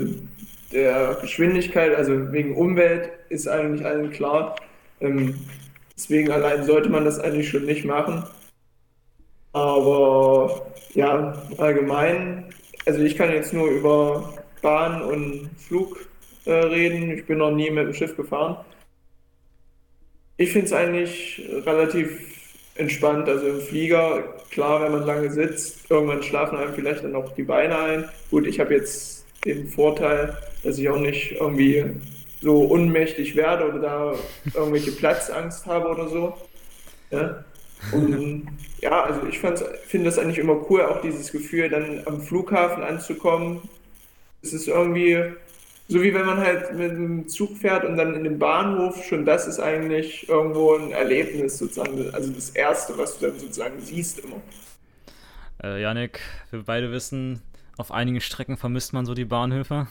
der 0.73 1.19
Geschwindigkeit, 1.21 1.95
also 1.95 2.33
wegen 2.33 2.57
Umwelt, 2.57 3.11
ist 3.29 3.49
eigentlich 3.49 3.85
allen 3.85 4.11
klar. 4.11 4.57
Ähm, 5.01 5.35
deswegen 5.97 6.31
allein 6.31 6.65
sollte 6.65 6.89
man 6.89 7.05
das 7.05 7.19
eigentlich 7.19 7.49
schon 7.49 7.65
nicht 7.65 7.85
machen. 7.85 8.25
Aber 9.53 10.67
ja, 10.95 11.41
allgemein, 11.59 12.47
also 12.87 13.01
ich 13.01 13.17
kann 13.17 13.33
jetzt 13.33 13.53
nur 13.53 13.69
über 13.69 14.35
Bahn 14.63 15.03
und 15.03 15.51
Flug 15.59 16.07
äh, 16.45 16.53
reden. 16.53 17.11
Ich 17.13 17.27
bin 17.27 17.39
noch 17.39 17.53
nie 17.53 17.71
mit 17.71 17.87
dem 17.87 17.95
Schiff 17.95 18.17
gefahren. 18.17 18.57
Ich 20.37 20.51
finde 20.53 20.67
es 20.67 20.73
eigentlich 20.73 21.49
relativ 21.65 22.34
entspannt. 22.75 23.29
Also 23.29 23.47
im 23.47 23.61
Flieger, 23.61 24.25
klar, 24.51 24.83
wenn 24.83 24.93
man 24.93 25.07
lange 25.07 25.31
sitzt, 25.31 25.91
irgendwann 25.91 26.23
schlafen 26.23 26.59
einem 26.59 26.75
vielleicht 26.75 27.05
dann 27.05 27.15
auch 27.15 27.35
die 27.35 27.43
Beine 27.43 27.79
ein. 27.79 28.09
Gut, 28.31 28.47
ich 28.47 28.61
habe 28.61 28.75
jetzt 28.75 29.25
den 29.45 29.69
Vorteil, 29.69 30.37
dass 30.63 30.79
ich 30.79 30.89
auch 30.89 30.99
nicht 30.99 31.33
irgendwie 31.33 31.85
so 32.41 32.63
unmächtig 32.63 33.37
werde 33.37 33.69
oder 33.69 33.79
da 33.79 34.15
irgendwelche 34.55 34.93
Platzangst 34.97 35.67
habe 35.67 35.89
oder 35.89 36.09
so. 36.09 36.35
Ja? 37.11 37.45
Und 37.93 38.47
ja, 38.81 39.05
also 39.05 39.27
ich 39.27 39.39
finde 39.39 40.05
das 40.05 40.19
eigentlich 40.19 40.39
immer 40.39 40.71
cool, 40.71 40.83
auch 40.83 41.01
dieses 41.01 41.33
Gefühl, 41.33 41.69
dann 41.69 42.03
am 42.07 42.23
Flughafen 42.23 42.83
anzukommen. 42.83 43.61
Es 44.43 44.53
ist 44.53 44.69
irgendwie 44.69 45.19
so 45.89 46.03
wie 46.03 46.15
wenn 46.15 46.25
man 46.25 46.39
halt 46.39 46.75
mit 46.75 46.93
dem 46.93 47.29
Zug 47.29 47.57
fährt 47.57 47.85
und 47.85 47.97
dann 47.97 48.15
in 48.15 48.25
den 48.25 48.39
Bahnhof, 48.39 49.05
schon 49.05 49.25
das 49.25 49.47
ist 49.47 49.61
eigentlich 49.61 50.29
irgendwo 50.29 50.75
ein 50.75 50.93
Erlebnis 50.93 51.59
sozusagen, 51.59 52.13
also 52.15 52.33
das 52.33 52.51
Erste, 52.51 52.97
was 52.97 53.19
du 53.19 53.27
dann 53.27 53.39
sozusagen 53.39 53.81
siehst 53.81 54.21
immer. 54.21 54.41
Äh, 55.63 55.83
Janik, 55.83 56.21
wir 56.51 56.63
beide 56.63 56.91
wissen, 56.91 57.43
auf 57.77 57.93
einigen 57.93 58.21
Strecken 58.21 58.57
vermisst 58.57 58.93
man 58.93 59.05
so 59.05 59.15
die 59.15 59.27
Bahnhöfe. 59.27 59.87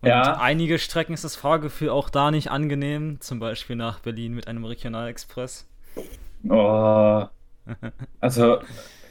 Und 0.00 0.08
ja. 0.08 0.38
einige 0.38 0.78
Strecken 0.78 1.12
ist 1.12 1.24
das 1.24 1.36
Fahrgefühl 1.36 1.90
auch 1.90 2.08
da 2.08 2.30
nicht 2.30 2.50
angenehm, 2.50 3.20
zum 3.20 3.38
Beispiel 3.38 3.76
nach 3.76 4.00
Berlin 4.00 4.32
mit 4.32 4.48
einem 4.48 4.64
Regionalexpress. 4.64 5.68
Oh. 6.48 7.26
Also, 8.20 8.58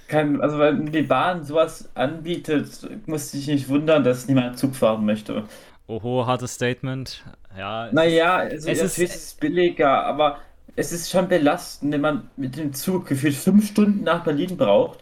kein, 0.10 0.42
also 0.42 0.60
wenn 0.60 0.92
die 0.92 1.04
Bahn 1.04 1.44
sowas 1.44 1.90
anbietet, 1.96 2.68
muss 3.06 3.34
ich 3.34 3.48
nicht 3.48 3.70
wundern, 3.70 4.04
dass 4.04 4.28
niemand 4.28 4.60
Zug 4.60 4.76
fahren 4.76 5.06
möchte. 5.06 5.44
Oho, 5.88 6.26
hartes 6.26 6.56
Statement. 6.56 7.24
Ja. 7.58 7.90
Naja, 7.92 8.36
also 8.38 8.70
es 8.70 8.82
ist, 8.82 8.98
ist 8.98 9.40
billiger, 9.40 10.04
aber 10.06 10.40
es 10.76 10.92
ist 10.92 11.10
schon 11.10 11.28
belastend, 11.28 11.94
wenn 11.94 12.02
man 12.02 12.30
mit 12.38 12.58
dem 12.58 12.74
Zug 12.74 13.08
gefühlt 13.08 13.36
fünf 13.36 13.70
Stunden 13.70 14.04
nach 14.04 14.24
Berlin 14.24 14.58
braucht, 14.58 15.00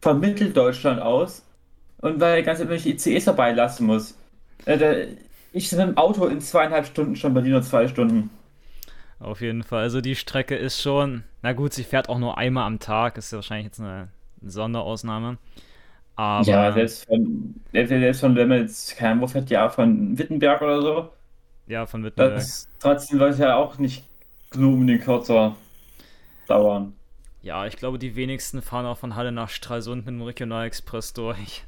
von 0.00 0.20
Mitteldeutschland 0.20 1.00
aus, 1.00 1.42
und 1.98 2.20
weil 2.20 2.36
er 2.36 2.42
ganz 2.42 2.58
irgendwelche 2.58 2.90
ICEs 2.90 3.24
dabei 3.24 3.52
lassen 3.52 3.86
muss. 3.86 4.16
Äh, 4.66 5.06
ich 5.52 5.70
bin 5.70 5.80
im 5.80 5.96
Auto 5.96 6.26
in 6.26 6.40
zweieinhalb 6.40 6.86
Stunden 6.86 7.16
schon 7.16 7.32
Berlin 7.34 7.54
und 7.54 7.62
zwei 7.62 7.88
Stunden. 7.88 8.30
Auf 9.18 9.40
jeden 9.40 9.62
Fall. 9.62 9.82
Also 9.82 10.02
die 10.02 10.14
Strecke 10.14 10.56
ist 10.56 10.80
schon, 10.82 11.24
na 11.42 11.54
gut, 11.54 11.72
sie 11.72 11.84
fährt 11.84 12.08
auch 12.08 12.18
nur 12.18 12.36
einmal 12.36 12.66
am 12.66 12.78
Tag, 12.78 13.16
ist 13.16 13.32
ja 13.32 13.36
wahrscheinlich 13.36 13.66
jetzt 13.66 13.80
eine 13.80 14.08
Sonderausnahme. 14.42 15.38
Aber 16.16 16.46
ja, 16.46 16.72
selbst 16.72 17.06
von, 17.06 17.54
selbst 17.72 18.20
von, 18.20 18.34
wenn 18.36 18.48
man 18.48 18.60
jetzt 18.60 18.96
kein 18.96 19.20
wo 19.20 19.26
fährt, 19.26 19.50
ja, 19.50 19.68
von 19.68 20.18
Wittenberg 20.18 20.62
oder 20.62 20.80
so. 20.80 21.10
Ja, 21.66 21.84
von 21.84 22.04
Wittenberg. 22.04 22.34
Das, 22.34 22.68
trotzdem 22.78 23.20
es 23.20 23.38
ja 23.38 23.56
auch 23.56 23.78
nicht 23.78 24.04
unbedingt 24.54 25.02
kürzer 25.02 25.54
dauern. 26.46 26.94
Ja, 27.42 27.66
ich 27.66 27.76
glaube, 27.76 27.98
die 27.98 28.16
wenigsten 28.16 28.62
fahren 28.62 28.86
auch 28.86 28.98
von 28.98 29.14
Halle 29.14 29.30
nach 29.30 29.50
Stralsund 29.50 30.06
mit 30.06 30.14
dem 30.14 30.22
Regionalexpress 30.22 31.12
durch. 31.12 31.64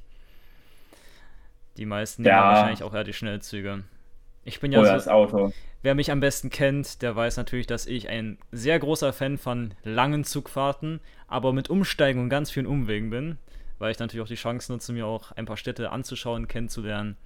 Die 1.76 1.86
meisten 1.86 2.24
ja. 2.24 2.34
nehmen 2.34 2.54
wahrscheinlich 2.54 2.82
auch 2.82 2.94
eher 2.94 3.04
die 3.04 3.12
Schnellzüge. 3.12 3.84
Ich 4.48 4.60
bin 4.60 4.72
ja 4.72 4.80
Oder 4.80 4.88
so, 4.88 4.94
das 4.94 5.08
Auto. 5.08 5.52
Wer 5.82 5.94
mich 5.94 6.10
am 6.10 6.20
besten 6.20 6.48
kennt, 6.48 7.02
der 7.02 7.14
weiß 7.14 7.36
natürlich, 7.36 7.66
dass 7.66 7.86
ich 7.86 8.08
ein 8.08 8.38
sehr 8.50 8.78
großer 8.78 9.12
Fan 9.12 9.36
von 9.36 9.74
langen 9.84 10.24
Zugfahrten, 10.24 11.00
aber 11.28 11.52
mit 11.52 11.68
Umsteigen 11.68 12.22
und 12.22 12.30
ganz 12.30 12.50
vielen 12.50 12.66
Umwegen 12.66 13.10
bin, 13.10 13.36
weil 13.78 13.92
ich 13.92 13.98
natürlich 13.98 14.24
auch 14.24 14.28
die 14.28 14.34
Chance 14.36 14.72
nutze, 14.72 14.92
mir 14.92 15.06
auch 15.06 15.32
ein 15.32 15.44
paar 15.44 15.58
Städte 15.58 15.92
anzuschauen, 15.92 16.48
kennenzulernen 16.48 17.16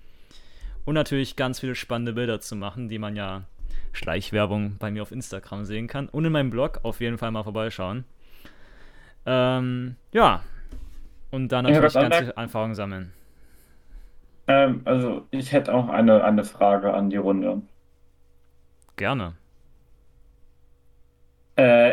und 0.85 0.95
natürlich 0.95 1.37
ganz 1.37 1.61
viele 1.61 1.77
spannende 1.77 2.13
Bilder 2.13 2.41
zu 2.41 2.57
machen, 2.57 2.89
die 2.89 2.99
man 2.99 3.15
ja 3.15 3.45
Schleichwerbung 3.93 4.77
bei 4.79 4.91
mir 4.91 5.03
auf 5.03 5.13
Instagram 5.13 5.65
sehen 5.65 5.87
kann 5.87 6.09
und 6.09 6.25
in 6.25 6.33
meinem 6.33 6.51
Blog 6.51 6.81
auf 6.83 7.01
jeden 7.01 7.19
Fall 7.19 7.31
mal 7.31 7.45
vorbeischauen. 7.45 8.05
Ähm, 9.27 9.95
ja. 10.13 10.43
Und 11.31 11.53
dann 11.53 11.65
natürlich 11.65 11.95
ganz 11.95 12.17
viel 12.17 12.31
Erfahrung 12.31 12.75
sammeln. 12.75 13.13
Ähm, 14.53 14.83
also 14.85 15.27
ich 15.31 15.53
hätte 15.53 15.75
auch 15.75 15.89
eine, 15.89 16.25
eine 16.25 16.45
Frage 16.45 16.93
an 16.95 17.11
die 17.11 17.17
Runde. 17.17 17.63
Gerne. 18.97 19.35
Äh, 21.57 21.91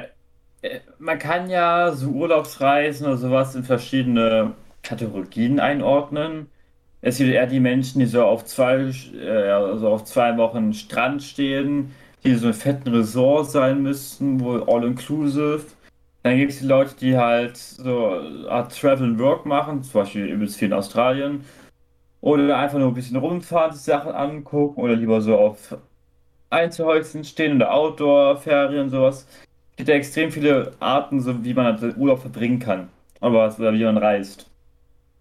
äh, 0.61 0.79
man 0.99 1.19
kann 1.19 1.49
ja 1.49 1.91
so 1.91 2.09
Urlaubsreisen 2.09 3.07
oder 3.07 3.17
sowas 3.17 3.55
in 3.55 3.63
verschiedene 3.63 4.53
Kategorien 4.83 5.59
einordnen. 5.59 6.47
Es 7.01 7.17
gibt 7.17 7.31
eher 7.31 7.47
die 7.47 7.61
Menschen, 7.61 7.99
die 7.99 8.05
so 8.05 8.23
auf 8.23 8.45
zwei, 8.45 8.91
äh, 9.15 9.49
also 9.51 9.89
auf 9.89 10.03
zwei 10.05 10.37
Wochen 10.37 10.73
Strand 10.73 11.23
stehen, 11.23 11.93
die 12.23 12.35
so 12.35 12.47
in 12.47 12.53
fetten 12.53 12.89
Resort 12.93 13.51
sein 13.51 13.81
müssten, 13.83 14.39
wo 14.41 14.57
all-inclusive. 14.63 15.65
Dann 16.23 16.37
gibt 16.37 16.51
es 16.51 16.59
die 16.59 16.65
Leute, 16.65 16.95
die 16.99 17.17
halt 17.17 17.55
so 17.57 18.19
Art 18.49 18.77
Travel 18.77 19.11
and 19.11 19.19
Work 19.19 19.45
machen, 19.45 19.83
zum 19.83 20.01
Beispiel 20.01 20.25
übelst 20.25 20.57
viel 20.57 20.67
in 20.67 20.73
Australien. 20.73 21.45
Oder 22.21 22.57
einfach 22.57 22.77
nur 22.79 22.89
ein 22.89 22.93
bisschen 22.93 23.17
rumfahren, 23.17 23.75
Sachen 23.75 24.11
angucken 24.11 24.81
oder 24.81 24.95
lieber 24.95 25.21
so 25.21 25.37
auf 25.37 25.77
Einzelhäuschen 26.49 27.23
stehen 27.23 27.55
oder 27.55 27.73
Outdoor-Ferien, 27.73 28.89
sowas. 28.89 29.25
Es 29.71 29.77
gibt 29.77 29.89
ja 29.89 29.95
extrem 29.95 30.31
viele 30.31 30.73
Arten, 30.79 31.21
so 31.21 31.43
wie 31.43 31.53
man 31.53 31.65
halt 31.79 31.97
Urlaub 31.97 32.19
verbringen 32.19 32.59
kann. 32.59 32.89
Aber 33.21 33.53
oder 33.57 33.73
wie 33.73 33.83
man 33.83 33.97
reist. 33.97 34.49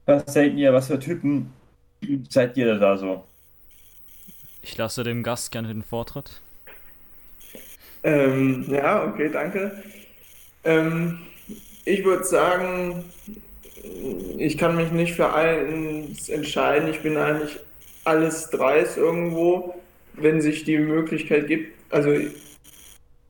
Was 0.06 0.24
seid 0.32 0.54
ihr, 0.54 0.72
was 0.72 0.88
für 0.88 0.98
Typen 0.98 1.52
seid 2.28 2.56
ihr 2.56 2.74
da 2.76 2.96
so? 2.96 3.24
Ich 4.62 4.76
lasse 4.76 5.04
dem 5.04 5.22
Gast 5.22 5.52
gerne 5.52 5.68
den 5.68 5.82
Vortritt. 5.82 6.40
Ähm, 8.02 8.64
ja, 8.68 9.04
okay, 9.04 9.30
danke. 9.30 9.82
Ähm, 10.64 11.18
ich 11.84 12.04
würde 12.04 12.24
sagen, 12.24 13.04
ich 14.38 14.58
kann 14.58 14.76
mich 14.76 14.90
nicht 14.92 15.14
für 15.14 15.32
eins 15.32 16.28
entscheiden. 16.28 16.88
Ich 16.88 17.00
bin 17.00 17.16
eigentlich 17.16 17.58
alles 18.04 18.50
dreist 18.50 18.96
irgendwo 18.96 19.74
wenn 20.20 20.40
sich 20.40 20.64
die 20.64 20.78
Möglichkeit 20.78 21.46
gibt. 21.46 21.72
Also 21.90 22.10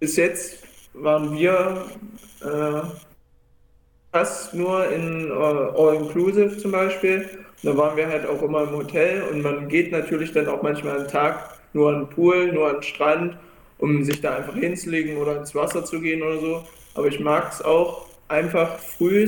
bis 0.00 0.16
jetzt 0.16 0.62
waren 0.94 1.36
wir 1.36 1.86
äh, 2.42 2.80
fast 4.12 4.54
nur 4.54 4.88
in 4.90 5.30
uh, 5.30 5.34
All-Inclusive 5.34 6.56
zum 6.58 6.72
Beispiel. 6.72 7.28
Da 7.62 7.76
waren 7.76 7.96
wir 7.96 8.08
halt 8.08 8.26
auch 8.26 8.42
immer 8.42 8.62
im 8.62 8.70
Hotel 8.70 9.22
und 9.22 9.42
man 9.42 9.68
geht 9.68 9.92
natürlich 9.92 10.32
dann 10.32 10.48
auch 10.48 10.62
manchmal 10.62 11.00
einen 11.00 11.08
Tag 11.08 11.58
nur 11.72 11.90
an 11.90 12.00
den 12.00 12.08
Pool, 12.08 12.52
nur 12.52 12.68
an 12.68 12.76
den 12.76 12.82
Strand, 12.82 13.36
um 13.78 14.04
sich 14.04 14.20
da 14.20 14.36
einfach 14.36 14.54
hinzulegen 14.54 15.16
oder 15.16 15.36
ins 15.38 15.54
Wasser 15.54 15.84
zu 15.84 16.00
gehen 16.00 16.22
oder 16.22 16.38
so. 16.38 16.64
Aber 16.94 17.08
ich 17.08 17.20
mag 17.20 17.52
es 17.52 17.62
auch, 17.62 18.06
einfach 18.28 18.78
früh 18.78 19.26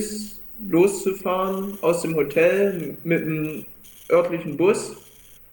loszufahren 0.69 1.79
aus 1.81 2.02
dem 2.02 2.14
Hotel 2.14 2.97
mit 3.05 3.23
einem 3.23 3.64
örtlichen 4.11 4.57
Bus 4.57 4.97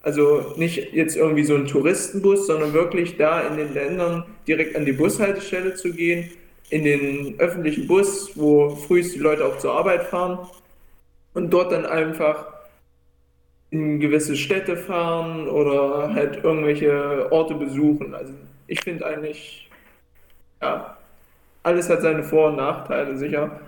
also 0.08 0.54
nicht 0.56 0.94
jetzt 0.94 1.18
irgendwie 1.18 1.44
so 1.44 1.56
ein 1.56 1.68
Touristenbus, 1.68 2.48
sondern 2.48 2.72
wirklich 2.72 3.18
da 3.18 3.42
in 3.42 3.58
den 3.58 3.74
Ländern 3.74 4.24
direkt 4.48 4.78
an 4.78 4.86
die 4.86 4.94
Bushaltestelle 4.94 5.74
zu 5.74 5.92
gehen, 5.92 6.32
in 6.70 6.86
den 6.86 7.38
öffentlichen 7.40 7.88
Bus, 7.88 8.32
wo 8.36 8.70
frühest 8.70 9.16
die 9.16 9.20
Leute 9.20 9.46
auch 9.46 9.58
zur 9.58 9.74
Arbeit 9.74 10.04
fahren 10.04 10.48
und 11.34 11.52
dort 11.52 11.74
dann 11.74 11.86
einfach 11.86 12.46
in 13.70 14.00
gewisse 14.00 14.38
Städte 14.38 14.78
fahren 14.78 15.50
oder 15.50 16.14
halt 16.14 16.42
irgendwelche 16.42 17.30
Orte 17.30 17.56
besuchen. 17.56 18.16
Also 18.16 18.32
ich 18.68 18.82
finde 18.82 19.06
eigentlich, 19.06 19.70
ja, 20.62 20.96
alles 21.64 21.90
hat 21.90 22.02
seine 22.02 22.24
Vor- 22.24 22.52
und 22.52 22.56
Nachteile 22.56 23.18
sicher, 23.18 23.60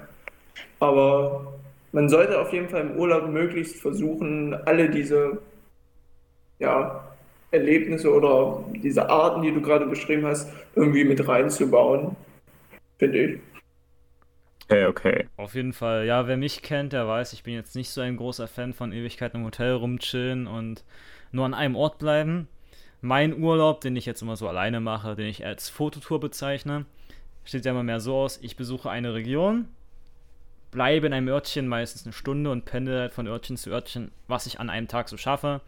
aber 0.79 1.53
man 1.91 2.09
sollte 2.09 2.39
auf 2.39 2.53
jeden 2.53 2.69
Fall 2.69 2.81
im 2.81 2.97
Urlaub 2.97 3.27
möglichst 3.29 3.77
versuchen, 3.77 4.53
alle 4.65 4.89
diese 4.89 5.39
ja, 6.59 7.07
Erlebnisse 7.51 8.13
oder 8.13 8.63
diese 8.75 9.09
Arten, 9.09 9.41
die 9.41 9.51
du 9.51 9.61
gerade 9.61 9.85
beschrieben 9.85 10.25
hast, 10.25 10.51
irgendwie 10.75 11.03
mit 11.03 11.27
reinzubauen, 11.27 12.15
finde 12.97 13.17
ich. 13.17 13.39
Okay, 14.65 14.85
okay. 14.85 15.27
Auf 15.35 15.55
jeden 15.55 15.73
Fall. 15.73 16.05
Ja, 16.05 16.27
wer 16.27 16.37
mich 16.37 16.61
kennt, 16.61 16.93
der 16.93 17.07
weiß, 17.07 17.33
ich 17.33 17.41
bin 17.41 17.55
jetzt 17.55 17.75
nicht 17.75 17.89
so 17.89 18.01
ein 18.01 18.17
großer 18.17 18.47
Fan 18.47 18.73
von 18.73 18.91
Ewigkeiten 18.91 19.39
im 19.39 19.45
Hotel 19.45 19.73
rumchillen 19.73 20.45
und 20.45 20.83
nur 21.31 21.45
an 21.45 21.55
einem 21.55 21.75
Ort 21.75 21.97
bleiben. 21.97 22.47
Mein 23.01 23.41
Urlaub, 23.41 23.81
den 23.81 23.95
ich 23.95 24.05
jetzt 24.05 24.21
immer 24.21 24.35
so 24.35 24.47
alleine 24.47 24.79
mache, 24.79 25.15
den 25.15 25.25
ich 25.25 25.43
als 25.43 25.69
Fototour 25.69 26.19
bezeichne, 26.19 26.85
steht 27.45 27.65
ja 27.65 27.71
immer 27.71 27.83
mehr 27.83 27.99
so 27.99 28.15
aus, 28.15 28.37
ich 28.43 28.57
besuche 28.57 28.91
eine 28.91 29.15
Region, 29.15 29.69
bleibe 30.71 31.07
in 31.07 31.13
einem 31.13 31.27
Örtchen 31.27 31.67
meistens 31.67 32.05
eine 32.05 32.13
Stunde 32.13 32.51
und 32.51 32.65
pendel 32.65 32.99
halt 32.99 33.13
von 33.13 33.27
Örtchen 33.27 33.57
zu 33.57 33.69
Örtchen, 33.69 34.11
was 34.27 34.45
ich 34.45 34.59
an 34.59 34.69
einem 34.69 34.87
Tag 34.87 35.09
so 35.09 35.17
schaffe. 35.17 35.61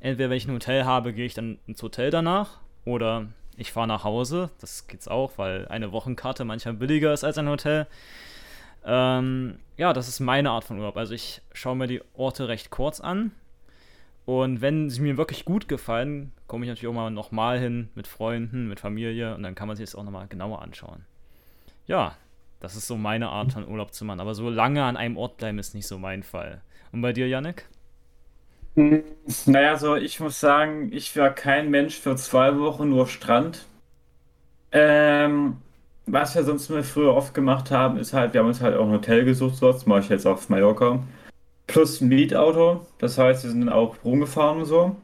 Entweder 0.00 0.30
wenn 0.30 0.36
ich 0.36 0.48
ein 0.48 0.54
Hotel 0.54 0.84
habe, 0.84 1.12
gehe 1.12 1.26
ich 1.26 1.34
dann 1.34 1.58
ins 1.66 1.82
Hotel 1.82 2.10
danach 2.10 2.58
oder 2.84 3.26
ich 3.56 3.72
fahre 3.72 3.86
nach 3.86 4.04
Hause. 4.04 4.50
Das 4.60 4.86
geht's 4.86 5.08
auch, 5.08 5.32
weil 5.36 5.68
eine 5.68 5.92
Wochenkarte 5.92 6.44
manchmal 6.44 6.74
billiger 6.74 7.12
ist 7.12 7.24
als 7.24 7.36
ein 7.36 7.48
Hotel. 7.48 7.86
Ähm, 8.84 9.58
ja, 9.76 9.92
das 9.92 10.08
ist 10.08 10.20
meine 10.20 10.50
Art 10.50 10.64
von 10.64 10.78
Urlaub. 10.78 10.96
Also 10.96 11.14
ich 11.14 11.42
schaue 11.52 11.76
mir 11.76 11.86
die 11.86 12.02
Orte 12.14 12.48
recht 12.48 12.70
kurz 12.70 13.00
an. 13.00 13.32
Und 14.24 14.60
wenn 14.60 14.90
sie 14.90 15.00
mir 15.00 15.16
wirklich 15.16 15.44
gut 15.44 15.68
gefallen, 15.68 16.32
komme 16.46 16.64
ich 16.64 16.68
natürlich 16.68 16.88
auch 16.88 16.94
mal 16.94 17.10
nochmal 17.10 17.58
hin 17.58 17.88
mit 17.94 18.06
Freunden, 18.06 18.68
mit 18.68 18.80
Familie 18.80 19.34
und 19.34 19.42
dann 19.42 19.54
kann 19.54 19.66
man 19.68 19.76
sich 19.76 19.86
das 19.86 19.94
auch 19.94 20.04
nochmal 20.04 20.28
genauer 20.28 20.62
anschauen. 20.62 21.04
Ja, 21.86 22.16
das 22.60 22.76
ist 22.76 22.86
so 22.86 22.96
meine 22.96 23.28
Art 23.30 23.52
von 23.52 23.66
Urlaub 23.66 23.92
zu 23.92 24.04
machen. 24.04 24.20
Aber 24.20 24.34
so 24.34 24.50
lange 24.50 24.84
an 24.84 24.96
einem 24.96 25.16
Ort 25.16 25.38
bleiben 25.38 25.58
ist 25.58 25.74
nicht 25.74 25.86
so 25.86 25.98
mein 25.98 26.22
Fall. 26.22 26.62
Und 26.92 27.02
bei 27.02 27.12
dir, 27.12 27.28
Yannick? 27.28 27.66
Hm, 28.76 29.02
naja, 29.46 29.76
so 29.76 29.96
ich 29.96 30.20
muss 30.20 30.38
sagen, 30.40 30.92
ich 30.92 31.16
war 31.16 31.30
kein 31.34 31.70
Mensch 31.70 31.98
für 31.98 32.16
zwei 32.16 32.58
Wochen 32.58 32.88
nur 32.88 33.06
Strand. 33.08 33.66
Ähm, 34.72 35.58
was 36.06 36.34
wir 36.34 36.44
sonst 36.44 36.70
immer 36.70 36.82
früher 36.84 37.14
oft 37.14 37.34
gemacht 37.34 37.70
haben, 37.70 37.98
ist 37.98 38.12
halt, 38.12 38.32
wir 38.34 38.40
haben 38.40 38.48
uns 38.48 38.60
halt 38.60 38.76
auch 38.76 38.84
ein 38.86 38.92
Hotel 38.92 39.24
gesucht, 39.24 39.56
so, 39.56 39.72
das 39.72 39.86
mache 39.86 40.00
ich 40.00 40.08
jetzt 40.08 40.26
auf 40.26 40.48
Mallorca. 40.48 41.02
Plus 41.66 42.00
ein 42.00 42.08
Mietauto, 42.08 42.86
das 42.98 43.18
heißt, 43.18 43.44
wir 43.44 43.50
sind 43.50 43.60
dann 43.60 43.68
auch 43.74 43.96
rumgefahren 44.04 44.58
und 44.60 44.64
so. 44.66 44.96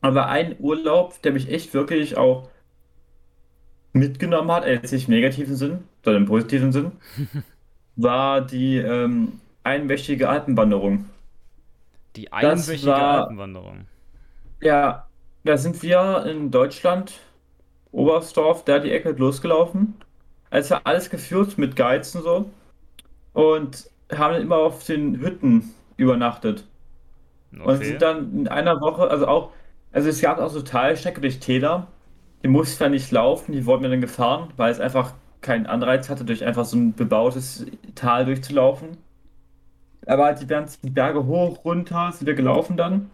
Aber 0.00 0.28
ein 0.28 0.56
Urlaub, 0.60 1.20
der 1.22 1.32
mich 1.32 1.48
echt 1.50 1.74
wirklich 1.74 2.16
auch 2.16 2.48
mitgenommen 3.92 4.50
hat, 4.52 4.66
jetzt 4.66 4.92
nicht 4.92 5.08
im 5.08 5.14
negativen 5.14 5.56
Sinn, 5.56 5.84
sondern 6.04 6.22
im 6.22 6.28
positiven 6.28 6.72
Sinn, 6.72 6.92
war 7.96 8.40
die 8.40 8.76
ähm, 8.76 9.40
einwöchige 9.62 10.28
Alpenwanderung. 10.28 11.06
Die 12.16 12.32
einwöchige 12.32 12.86
war, 12.86 13.22
Alpenwanderung. 13.22 13.86
Ja, 14.60 15.06
da 15.44 15.56
sind 15.56 15.82
wir 15.82 16.24
in 16.26 16.50
Deutschland 16.50 17.20
Oberstdorf, 17.92 18.64
da 18.64 18.78
die 18.78 18.90
Ecke 18.90 19.10
losgelaufen. 19.10 19.94
Es 20.50 20.70
war 20.70 20.82
alles 20.84 21.10
geführt 21.10 21.58
mit 21.58 21.76
Guides 21.76 22.14
und 22.14 22.22
so. 22.22 22.50
Und 23.32 23.90
haben 24.12 24.36
immer 24.40 24.56
auf 24.56 24.84
den 24.84 25.18
Hütten 25.20 25.74
übernachtet. 25.96 26.64
Okay. 27.52 27.62
Und 27.64 27.84
sind 27.84 28.02
dann 28.02 28.32
in 28.32 28.48
einer 28.48 28.80
Woche, 28.80 29.08
also 29.08 29.26
auch, 29.26 29.52
also 29.92 30.08
es 30.08 30.20
gab 30.20 30.38
auch 30.38 30.50
so 30.50 30.62
Teilstrecke 30.62 31.20
durch 31.20 31.40
Täler. 31.40 31.88
Die 32.42 32.48
mussten 32.48 32.84
dann 32.84 32.92
nicht 32.92 33.10
laufen, 33.10 33.52
die 33.52 33.64
wurden 33.66 33.82
mir 33.82 33.88
dann 33.90 34.00
gefahren, 34.00 34.52
weil 34.56 34.70
es 34.70 34.80
einfach 34.80 35.14
keinen 35.44 35.66
Anreiz 35.66 36.08
hatte, 36.08 36.24
durch 36.24 36.44
einfach 36.44 36.64
so 36.64 36.76
ein 36.76 36.94
bebautes 36.94 37.66
Tal 37.94 38.24
durchzulaufen. 38.24 38.96
Aber 40.06 40.24
halt 40.24 40.40
die 40.40 40.46
ganzen 40.46 40.92
Berge 40.92 41.26
hoch, 41.26 41.64
runter 41.64 42.10
sind 42.12 42.26
wir 42.26 42.34
gelaufen 42.34 42.76
dann. 42.76 43.10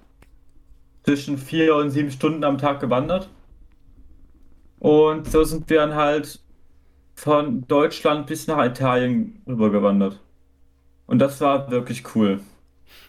Zwischen 1.02 1.36
vier 1.36 1.76
und 1.76 1.90
sieben 1.90 2.10
Stunden 2.10 2.44
am 2.44 2.58
Tag 2.58 2.80
gewandert. 2.80 3.28
Und 4.78 5.30
so 5.30 5.44
sind 5.44 5.68
wir 5.68 5.78
dann 5.80 5.94
halt 5.94 6.40
von 7.14 7.66
Deutschland 7.66 8.26
bis 8.26 8.46
nach 8.46 8.64
Italien 8.64 9.42
rübergewandert. 9.46 10.20
Und 11.06 11.18
das 11.18 11.40
war 11.40 11.70
wirklich 11.70 12.14
cool. 12.14 12.40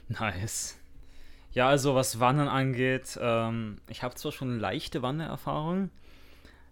Nice. 0.09 0.77
Ja, 1.53 1.67
also 1.67 1.95
was 1.95 2.19
Wandern 2.19 2.47
angeht, 2.47 3.17
ähm, 3.21 3.77
ich 3.89 4.03
habe 4.03 4.15
zwar 4.15 4.31
schon 4.31 4.59
leichte 4.59 5.01
Wandererfahrung. 5.01 5.89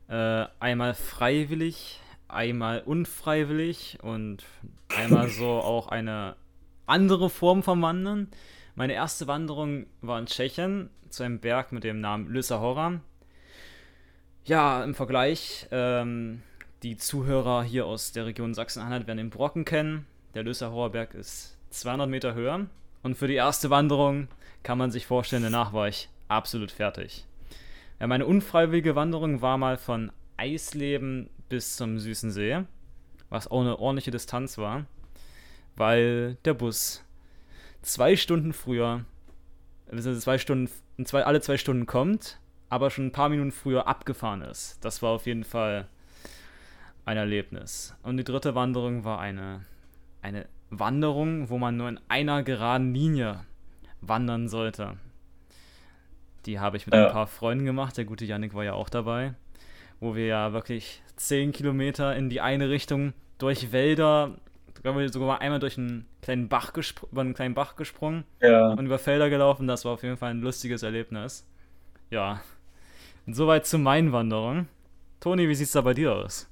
Äh, 0.07 0.45
einmal 0.59 0.93
freiwillig, 0.95 1.99
einmal 2.29 2.81
unfreiwillig 2.81 3.97
und 4.01 4.45
einmal 4.95 5.29
so 5.29 5.47
auch 5.47 5.87
eine 5.89 6.35
andere 6.85 7.29
Form 7.29 7.63
vom 7.63 7.81
Wandern. 7.81 8.29
Meine 8.75 8.93
erste 8.93 9.27
Wanderung 9.27 9.87
war 10.01 10.19
in 10.19 10.25
Tschechien 10.25 10.89
zu 11.09 11.23
einem 11.23 11.39
Berg 11.39 11.71
mit 11.71 11.83
dem 11.83 11.99
Namen 11.99 12.31
Lysa. 12.31 13.01
Ja, 14.45 14.83
im 14.83 14.95
Vergleich, 14.95 15.67
ähm, 15.71 16.41
die 16.81 16.97
Zuhörer 16.97 17.63
hier 17.63 17.85
aus 17.85 18.13
der 18.13 18.25
Region 18.25 18.53
Sachsen-Anhalt 18.53 19.05
werden 19.05 19.17
den 19.17 19.29
Brocken 19.29 19.65
kennen. 19.65 20.05
Der 20.33 20.43
Löser 20.43 20.89
Berg 20.89 21.13
ist 21.13 21.57
200 21.71 22.09
Meter 22.09 22.33
höher. 22.33 22.67
Und 23.03 23.15
für 23.15 23.27
die 23.27 23.35
erste 23.35 23.69
Wanderung 23.69 24.27
kann 24.63 24.77
man 24.77 24.91
sich 24.91 25.05
vorstellen, 25.05 25.43
danach 25.43 25.73
war 25.73 25.87
ich 25.87 26.09
absolut 26.27 26.71
fertig. 26.71 27.25
Ja, 27.99 28.07
meine 28.07 28.25
unfreiwillige 28.25 28.95
Wanderung 28.95 29.41
war 29.41 29.57
mal 29.57 29.77
von 29.77 30.11
Eisleben 30.37 31.29
bis 31.49 31.75
zum 31.75 31.99
Süßen 31.99 32.31
See, 32.31 32.63
was 33.29 33.49
auch 33.49 33.61
eine 33.61 33.79
ordentliche 33.79 34.11
Distanz 34.11 34.57
war, 34.57 34.85
weil 35.75 36.37
der 36.45 36.53
Bus 36.53 37.03
zwei 37.81 38.15
Stunden 38.15 38.53
früher, 38.53 39.05
also 39.91 40.15
zwei 40.17 40.37
Stunden, 40.37 40.69
zwei, 41.05 41.23
alle 41.23 41.41
zwei 41.41 41.57
Stunden 41.57 41.85
kommt 41.85 42.39
aber 42.69 42.91
schon 42.91 43.07
ein 43.07 43.11
paar 43.11 43.29
Minuten 43.29 43.51
früher 43.51 43.87
abgefahren 43.87 44.41
ist. 44.41 44.77
Das 44.85 45.01
war 45.01 45.09
auf 45.09 45.25
jeden 45.25 45.43
Fall 45.43 45.87
ein 47.05 47.17
Erlebnis. 47.17 47.95
Und 48.03 48.17
die 48.17 48.23
dritte 48.23 48.55
Wanderung 48.55 49.03
war 49.03 49.19
eine, 49.19 49.65
eine 50.21 50.45
Wanderung, 50.69 51.49
wo 51.49 51.57
man 51.57 51.75
nur 51.77 51.89
in 51.89 51.99
einer 52.07 52.43
geraden 52.43 52.93
Linie 52.93 53.41
wandern 54.01 54.47
sollte. 54.47 54.97
Die 56.45 56.59
habe 56.59 56.77
ich 56.77 56.85
mit 56.85 56.93
ja. 56.93 57.07
ein 57.07 57.11
paar 57.11 57.27
Freunden 57.27 57.65
gemacht. 57.65 57.97
Der 57.97 58.05
gute 58.05 58.25
Yannick 58.25 58.53
war 58.53 58.63
ja 58.63 58.73
auch 58.73 58.89
dabei. 58.89 59.33
Wo 59.99 60.15
wir 60.15 60.25
ja 60.25 60.53
wirklich 60.53 61.01
10 61.17 61.51
Kilometer 61.51 62.15
in 62.15 62.29
die 62.29 62.41
eine 62.41 62.69
Richtung 62.69 63.13
durch 63.37 63.71
Wälder, 63.71 64.35
glaube 64.81 65.03
ich, 65.03 65.11
sogar 65.11 65.41
einmal 65.41 65.59
durch 65.59 65.77
einen 65.77 66.05
kleinen 66.21 66.47
Bach 66.47 66.73
über 67.11 67.21
einen 67.21 67.33
kleinen 67.33 67.53
Bach 67.53 67.75
gesprungen 67.75 68.23
ja. 68.41 68.71
und 68.71 68.85
über 68.85 68.99
Felder 68.99 69.29
gelaufen. 69.29 69.67
Das 69.67 69.85
war 69.85 69.93
auf 69.93 70.03
jeden 70.03 70.17
Fall 70.17 70.31
ein 70.31 70.41
lustiges 70.41 70.83
Erlebnis. 70.83 71.45
Ja, 72.11 72.41
Soweit 73.33 73.65
zu 73.65 73.77
meinen 73.77 74.11
Wanderungen. 74.11 74.67
Toni, 75.19 75.47
wie 75.47 75.55
sieht 75.55 75.67
es 75.67 75.73
da 75.73 75.81
bei 75.81 75.93
dir 75.93 76.13
aus? 76.13 76.47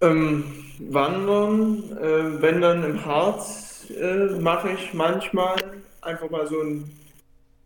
Ähm, 0.00 0.44
Wandern, 0.78 1.84
äh, 1.98 2.42
wenn 2.42 2.60
dann 2.60 2.84
im 2.84 3.04
Harz, 3.04 3.86
äh, 3.90 4.40
mache 4.40 4.70
ich 4.70 4.94
manchmal 4.94 5.56
einfach 6.00 6.30
mal 6.30 6.46
so 6.46 6.60
ein, 6.60 6.90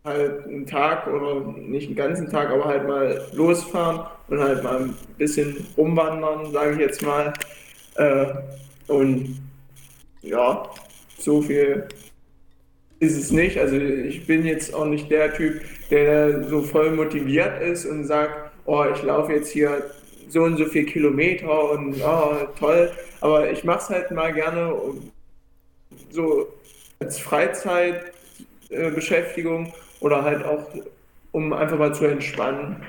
halt 0.05 0.47
einen 0.47 0.67
Tag 0.67 1.07
oder 1.07 1.41
nicht 1.57 1.87
einen 1.87 1.97
ganzen 1.97 2.31
Tag, 2.31 2.51
aber 2.51 2.65
halt 2.65 2.87
mal 2.87 3.25
losfahren 3.33 4.07
und 4.29 4.41
halt 4.41 4.63
mal 4.63 4.83
ein 4.83 4.95
bisschen 5.19 5.67
rumwandern, 5.77 6.53
sage 6.53 6.73
ich 6.73 6.79
jetzt 6.79 7.03
mal. 7.03 7.33
Äh, 7.97 8.27
und 8.89 9.41
ja, 10.23 10.69
so 11.19 11.43
viel 11.43 11.87
ist 12.99 13.17
es 13.17 13.31
nicht. 13.31 13.59
Also 13.59 13.77
ich 13.77 14.27
bin 14.27 14.45
jetzt 14.45 14.75
auch 14.75 14.87
nicht 14.87 15.09
der 15.11 15.33
Typ, 15.35 15.63
der 15.91 16.45
so 16.45 16.63
voll 16.63 16.91
motiviert 16.93 17.63
ist 17.63 17.87
und 17.87 18.05
sagt, 18.05 18.53
oh, 18.65 18.85
ich 18.93 19.03
laufe 19.03 19.33
jetzt 19.33 19.51
hier 19.51 19.91
so 20.29 20.45
und 20.45 20.57
so 20.57 20.67
viel 20.67 20.87
Kilometer 20.87 21.71
und 21.71 21.97
oh, 22.03 22.37
toll. 22.59 22.91
Aber 23.21 23.51
ich 23.51 23.65
mache 23.65 23.81
es 23.81 23.89
halt 23.89 24.11
mal 24.11 24.33
gerne 24.33 24.75
so 26.11 26.47
als 27.01 27.19
Freizeitbeschäftigung 27.19 29.73
oder 30.03 30.23
halt 30.23 30.45
auch, 30.45 30.69
um 31.33 31.53
einfach 31.53 31.79
mal 31.79 31.95
zu 31.95 32.05
entspannen. 32.05 32.83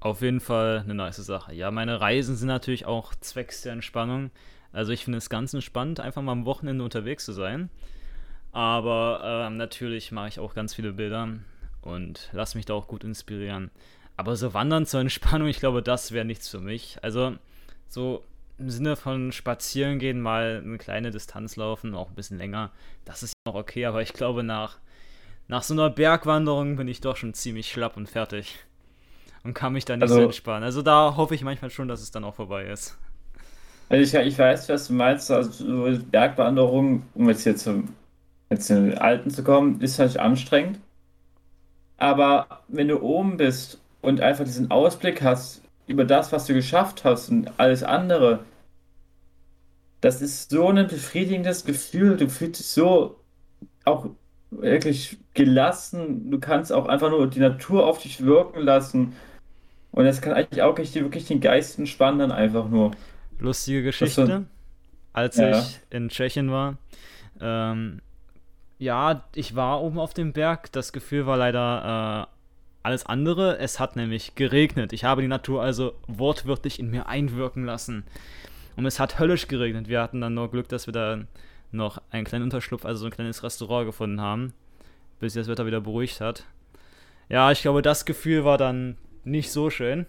Auf 0.00 0.20
jeden 0.20 0.40
Fall 0.40 0.80
eine 0.84 0.94
nice 0.94 1.16
Sache. 1.16 1.54
Ja, 1.54 1.70
meine 1.70 2.00
Reisen 2.00 2.36
sind 2.36 2.48
natürlich 2.48 2.86
auch 2.86 3.14
zwecks 3.14 3.62
der 3.62 3.72
Entspannung. 3.72 4.30
Also 4.72 4.92
ich 4.92 5.04
finde 5.04 5.18
es 5.18 5.30
ganz 5.30 5.54
entspannt, 5.54 6.00
einfach 6.00 6.22
mal 6.22 6.32
am 6.32 6.44
Wochenende 6.44 6.82
unterwegs 6.82 7.24
zu 7.24 7.32
sein. 7.32 7.68
Aber 8.52 9.20
ähm, 9.24 9.56
natürlich 9.56 10.12
mache 10.12 10.28
ich 10.28 10.40
auch 10.40 10.54
ganz 10.54 10.74
viele 10.74 10.92
Bilder 10.92 11.28
und 11.82 12.28
lasse 12.32 12.56
mich 12.56 12.66
da 12.66 12.74
auch 12.74 12.88
gut 12.88 13.04
inspirieren. 13.04 13.70
Aber 14.16 14.36
so 14.36 14.54
Wandern 14.54 14.86
zur 14.86 15.00
Entspannung, 15.00 15.48
ich 15.48 15.58
glaube, 15.58 15.82
das 15.82 16.12
wäre 16.12 16.24
nichts 16.24 16.48
für 16.48 16.60
mich. 16.60 16.98
Also 17.02 17.34
so 17.88 18.24
im 18.58 18.70
Sinne 18.70 18.96
von 18.96 19.32
spazieren 19.32 19.98
gehen, 19.98 20.20
mal 20.20 20.62
eine 20.64 20.78
kleine 20.78 21.10
Distanz 21.10 21.56
laufen, 21.56 21.94
auch 21.94 22.08
ein 22.08 22.14
bisschen 22.14 22.38
länger, 22.38 22.70
das 23.04 23.22
ist 23.22 23.32
noch 23.46 23.54
okay. 23.54 23.86
Aber 23.86 24.02
ich 24.02 24.12
glaube, 24.12 24.42
nach, 24.42 24.78
nach 25.48 25.62
so 25.62 25.74
einer 25.74 25.90
Bergwanderung 25.90 26.76
bin 26.76 26.88
ich 26.88 27.00
doch 27.00 27.16
schon 27.16 27.34
ziemlich 27.34 27.70
schlapp 27.70 27.96
und 27.96 28.08
fertig. 28.08 28.58
Und 29.44 29.54
kann 29.54 29.72
mich 29.72 29.84
da 29.84 29.96
nicht 29.96 30.02
also, 30.02 30.14
so 30.14 30.22
entspannen. 30.22 30.62
Also 30.62 30.82
da 30.82 31.16
hoffe 31.16 31.34
ich 31.34 31.42
manchmal 31.42 31.70
schon, 31.70 31.88
dass 31.88 32.00
es 32.00 32.10
dann 32.10 32.24
auch 32.24 32.34
vorbei 32.34 32.66
ist. 32.66 32.96
Also 33.88 34.18
ich, 34.18 34.26
ich 34.26 34.38
weiß, 34.38 34.68
was 34.68 34.86
du 34.86 34.94
meinst. 34.94 35.30
Also 35.30 35.98
Bergwanderung, 36.10 37.02
um 37.14 37.28
jetzt 37.28 37.42
hier 37.42 37.56
zum 37.56 37.88
jetzt 38.50 38.70
in 38.70 38.90
den 38.90 38.98
Alten 38.98 39.30
zu 39.30 39.42
kommen, 39.42 39.80
ist 39.80 39.98
halt 39.98 40.16
anstrengend. 40.18 40.78
Aber 41.96 42.62
wenn 42.68 42.88
du 42.88 43.00
oben 43.00 43.36
bist 43.36 43.80
und 44.00 44.20
einfach 44.20 44.44
diesen 44.44 44.70
Ausblick 44.70 45.22
hast 45.22 45.62
über 45.86 46.04
das, 46.04 46.32
was 46.32 46.46
du 46.46 46.54
geschafft 46.54 47.04
hast 47.04 47.28
und 47.30 47.50
alles 47.58 47.82
andere, 47.82 48.40
das 50.00 50.20
ist 50.20 50.50
so 50.50 50.68
ein 50.68 50.86
befriedigendes 50.86 51.64
Gefühl. 51.64 52.16
Du 52.16 52.28
fühlst 52.28 52.60
dich 52.60 52.66
so 52.66 53.20
auch 53.84 54.06
wirklich 54.60 55.18
gelassen. 55.34 56.30
Du 56.30 56.38
kannst 56.38 56.72
auch 56.72 56.86
einfach 56.86 57.10
nur 57.10 57.26
die 57.26 57.40
Natur 57.40 57.86
auf 57.86 58.02
dich 58.02 58.24
wirken 58.24 58.60
lassen. 58.60 59.14
Und 59.90 60.04
das 60.04 60.22
kann 60.22 60.32
eigentlich 60.32 60.62
auch 60.62 60.76
richtig, 60.78 61.02
wirklich 61.02 61.26
den 61.26 61.40
Geist 61.40 61.78
entspannen, 61.78 62.18
dann 62.18 62.32
einfach 62.32 62.68
nur. 62.68 62.92
Lustige 63.38 63.82
Geschichte. 63.82 64.26
So, 64.26 64.44
als 65.12 65.36
ja. 65.36 65.58
ich 65.58 65.80
in 65.90 66.08
Tschechien 66.08 66.50
war, 66.50 66.78
ähm, 67.40 68.00
ja, 68.78 69.24
ich 69.34 69.54
war 69.54 69.82
oben 69.82 69.98
auf 69.98 70.14
dem 70.14 70.32
Berg. 70.32 70.72
Das 70.72 70.92
Gefühl 70.92 71.26
war 71.26 71.36
leider 71.36 72.28
äh, 72.28 72.32
alles 72.82 73.06
andere. 73.06 73.58
Es 73.58 73.78
hat 73.78 73.96
nämlich 73.96 74.34
geregnet. 74.34 74.92
Ich 74.92 75.04
habe 75.04 75.22
die 75.22 75.28
Natur 75.28 75.62
also 75.62 75.94
wortwörtlich 76.08 76.80
in 76.80 76.90
mir 76.90 77.06
einwirken 77.06 77.64
lassen. 77.64 78.04
Und 78.76 78.86
es 78.86 78.98
hat 78.98 79.18
höllisch 79.18 79.48
geregnet. 79.48 79.88
Wir 79.88 80.00
hatten 80.00 80.20
dann 80.20 80.34
nur 80.34 80.50
Glück, 80.50 80.68
dass 80.68 80.86
wir 80.86 80.92
da 80.92 81.20
noch 81.72 82.00
einen 82.10 82.24
kleinen 82.24 82.44
Unterschlupf, 82.44 82.84
also 82.84 83.00
so 83.00 83.06
ein 83.06 83.12
kleines 83.12 83.42
Restaurant 83.42 83.86
gefunden 83.86 84.20
haben, 84.20 84.52
bis 85.18 85.32
sich 85.32 85.40
das 85.40 85.48
Wetter 85.48 85.66
wieder 85.66 85.80
beruhigt 85.80 86.20
hat. 86.20 86.44
Ja, 87.28 87.50
ich 87.50 87.62
glaube, 87.62 87.82
das 87.82 88.04
Gefühl 88.04 88.44
war 88.44 88.58
dann 88.58 88.96
nicht 89.24 89.50
so 89.50 89.70
schön. 89.70 90.06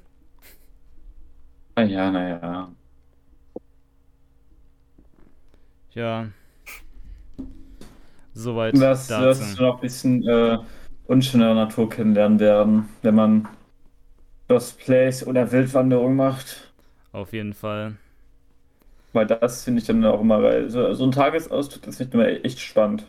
Naja, 1.76 2.12
naja. 2.12 2.70
Ja. 5.92 6.28
Soweit. 8.34 8.76
Das 8.76 9.10
wirst 9.10 9.58
du 9.58 9.64
noch 9.64 9.76
ein 9.76 9.82
bisschen 9.82 10.28
äh, 10.28 10.58
unschöner 11.08 11.54
Natur 11.54 11.90
kennenlernen 11.90 12.40
werden, 12.40 12.90
wenn 13.02 13.16
man 13.16 13.48
Lost 14.50 14.80
Place 14.80 15.26
oder 15.26 15.52
Wildwanderung 15.52 16.16
macht. 16.16 16.74
Auf 17.12 17.32
jeden 17.34 17.54
Fall. 17.54 17.96
Weil 19.14 19.28
das 19.28 19.64
finde 19.64 19.80
ich 19.80 19.88
dann 19.88 20.04
auch 20.06 20.22
immer 20.22 20.42
geil. 20.42 20.70
So, 20.70 20.94
so 20.94 21.06
ein 21.06 21.12
Tagesausflug 21.12 21.88
ist 21.88 22.00
nicht 22.00 22.14
immer 22.14 22.28
echt 22.28 22.60
spannend. 22.60 23.06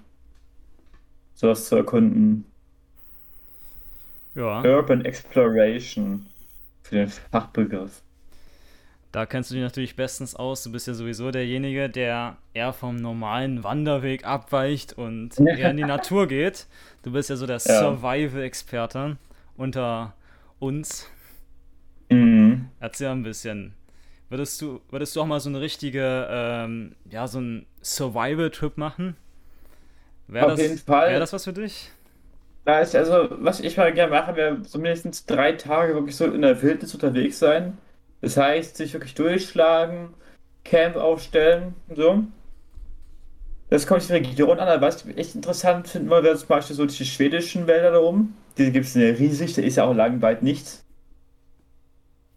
Sowas 1.34 1.66
zu 1.66 1.76
erkunden. 1.76 2.44
Ja. 4.34 4.62
Urban 4.62 5.04
Exploration. 5.04 6.26
Für 6.82 6.96
den 6.96 7.08
Fachbegriff. 7.08 8.02
Da 9.10 9.26
kennst 9.26 9.50
du 9.50 9.54
dich 9.54 9.62
natürlich 9.62 9.96
bestens 9.96 10.34
aus. 10.34 10.64
Du 10.64 10.72
bist 10.72 10.86
ja 10.86 10.92
sowieso 10.92 11.30
derjenige, 11.30 11.88
der 11.88 12.36
eher 12.52 12.72
vom 12.72 12.96
normalen 12.96 13.64
Wanderweg 13.64 14.26
abweicht 14.26 14.92
und 14.92 15.38
eher 15.40 15.70
in 15.70 15.76
die 15.76 15.84
Natur 15.84 16.26
geht. 16.26 16.66
Du 17.02 17.12
bist 17.12 17.30
ja 17.30 17.36
so 17.36 17.46
der 17.46 17.58
ja. 17.58 17.78
Survival-Experte 17.78 19.16
unter 19.56 20.14
uns. 20.58 21.08
Mhm. 22.10 22.68
Erzähl 22.80 23.08
ein 23.08 23.22
bisschen. 23.22 23.72
Würdest 24.30 24.60
du, 24.60 24.80
würdest 24.90 25.14
du 25.14 25.20
auch 25.20 25.26
mal 25.26 25.40
so 25.40 25.48
eine 25.48 25.60
richtige, 25.60 26.26
ähm, 26.30 26.96
ja, 27.10 27.26
so 27.26 27.38
einen 27.38 27.66
Survival-Trip 27.82 28.76
machen? 28.76 29.16
Wäre 30.26 30.46
Auf 30.46 30.52
das, 30.52 30.60
jeden 30.60 30.78
Fall. 30.78 31.10
Wäre 31.10 31.20
das 31.20 31.32
was 31.32 31.44
für 31.44 31.52
dich? 31.52 31.90
Also, 32.64 33.28
was 33.30 33.60
ich 33.60 33.76
mal 33.76 33.92
gerne 33.92 34.10
mache, 34.10 34.36
wäre 34.36 34.64
so 34.64 34.78
mindestens 34.78 35.26
drei 35.26 35.52
Tage 35.52 35.94
wirklich 35.94 36.16
so 36.16 36.24
in 36.24 36.40
der 36.40 36.62
Wildnis 36.62 36.94
unterwegs 36.94 37.38
sein. 37.38 37.76
Das 38.22 38.38
heißt, 38.38 38.78
sich 38.78 38.94
wirklich 38.94 39.14
durchschlagen, 39.14 40.14
Camp 40.64 40.96
aufstellen 40.96 41.74
und 41.88 41.96
so. 41.96 42.24
Das 43.68 43.86
kommt 43.86 44.08
die 44.08 44.12
Region 44.12 44.58
an, 44.58 44.68
aber 44.68 44.86
was 44.86 45.04
ich 45.04 45.16
echt 45.18 45.34
interessant 45.34 45.88
finden 45.88 46.08
würde, 46.08 46.28
wäre 46.28 46.36
zum 46.38 46.48
Beispiel 46.48 46.76
so 46.76 46.86
die 46.86 47.04
schwedischen 47.04 47.66
Wälder 47.66 47.90
da 47.90 47.98
oben. 47.98 48.34
Die 48.56 48.72
gibt 48.72 48.86
es 48.86 48.96
riesig, 48.96 49.54
da 49.54 49.62
ist 49.62 49.76
ja 49.76 49.84
auch 49.84 49.94
lang 49.94 50.22
weit 50.22 50.42
nichts. 50.42 50.83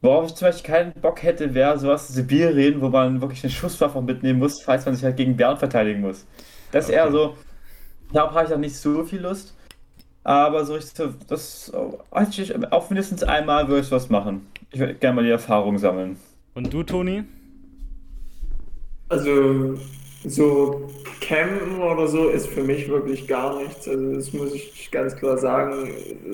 Worauf 0.01 0.27
ich 0.27 0.36
zum 0.36 0.47
Beispiel 0.47 0.71
keinen 0.71 0.93
Bock 0.93 1.23
hätte, 1.23 1.53
wäre 1.53 1.79
sowas 1.79 2.07
Sibirien, 2.07 2.81
wo 2.81 2.89
man 2.89 3.19
wirklich 3.19 3.43
eine 3.43 3.51
Schusswaffe 3.51 4.01
mitnehmen 4.01 4.39
muss, 4.39 4.62
falls 4.62 4.86
man 4.86 4.95
sich 4.95 5.03
halt 5.03 5.17
gegen 5.17 5.36
Bären 5.36 5.57
verteidigen 5.57 6.01
muss. 6.01 6.25
Das 6.71 6.86
ist 6.86 6.91
okay. 6.91 6.99
eher 6.99 7.12
so, 7.12 7.36
darauf 8.13 8.33
habe 8.33 8.47
ich 8.47 8.53
auch 8.53 8.60
nicht 8.60 8.75
so 8.75 9.03
viel 9.03 9.21
Lust. 9.21 9.55
Aber 10.23 10.65
so 10.65 10.75
ich, 10.75 10.86
das, 10.93 11.71
auch 12.69 12.89
mindestens 12.89 13.23
einmal 13.23 13.69
würde 13.69 13.81
ich 13.81 13.91
was 13.91 14.10
machen. 14.10 14.45
Ich 14.71 14.79
würde 14.79 14.95
gerne 14.95 15.15
mal 15.15 15.23
die 15.23 15.31
Erfahrung 15.31 15.77
sammeln. 15.77 16.17
Und 16.53 16.73
du, 16.73 16.83
Toni? 16.83 17.23
Also, 19.07 19.75
so 20.25 20.89
Campen 21.21 21.79
oder 21.79 22.10
so 22.10 22.27
ist 22.27 22.47
für 22.47 22.63
mich 22.63 22.89
wirklich 22.89 23.25
gar 23.25 23.57
nichts. 23.57 23.88
Also, 23.88 24.15
das 24.15 24.33
muss 24.33 24.53
ich 24.53 24.91
ganz 24.91 25.15
klar 25.15 25.38
sagen. 25.38 25.89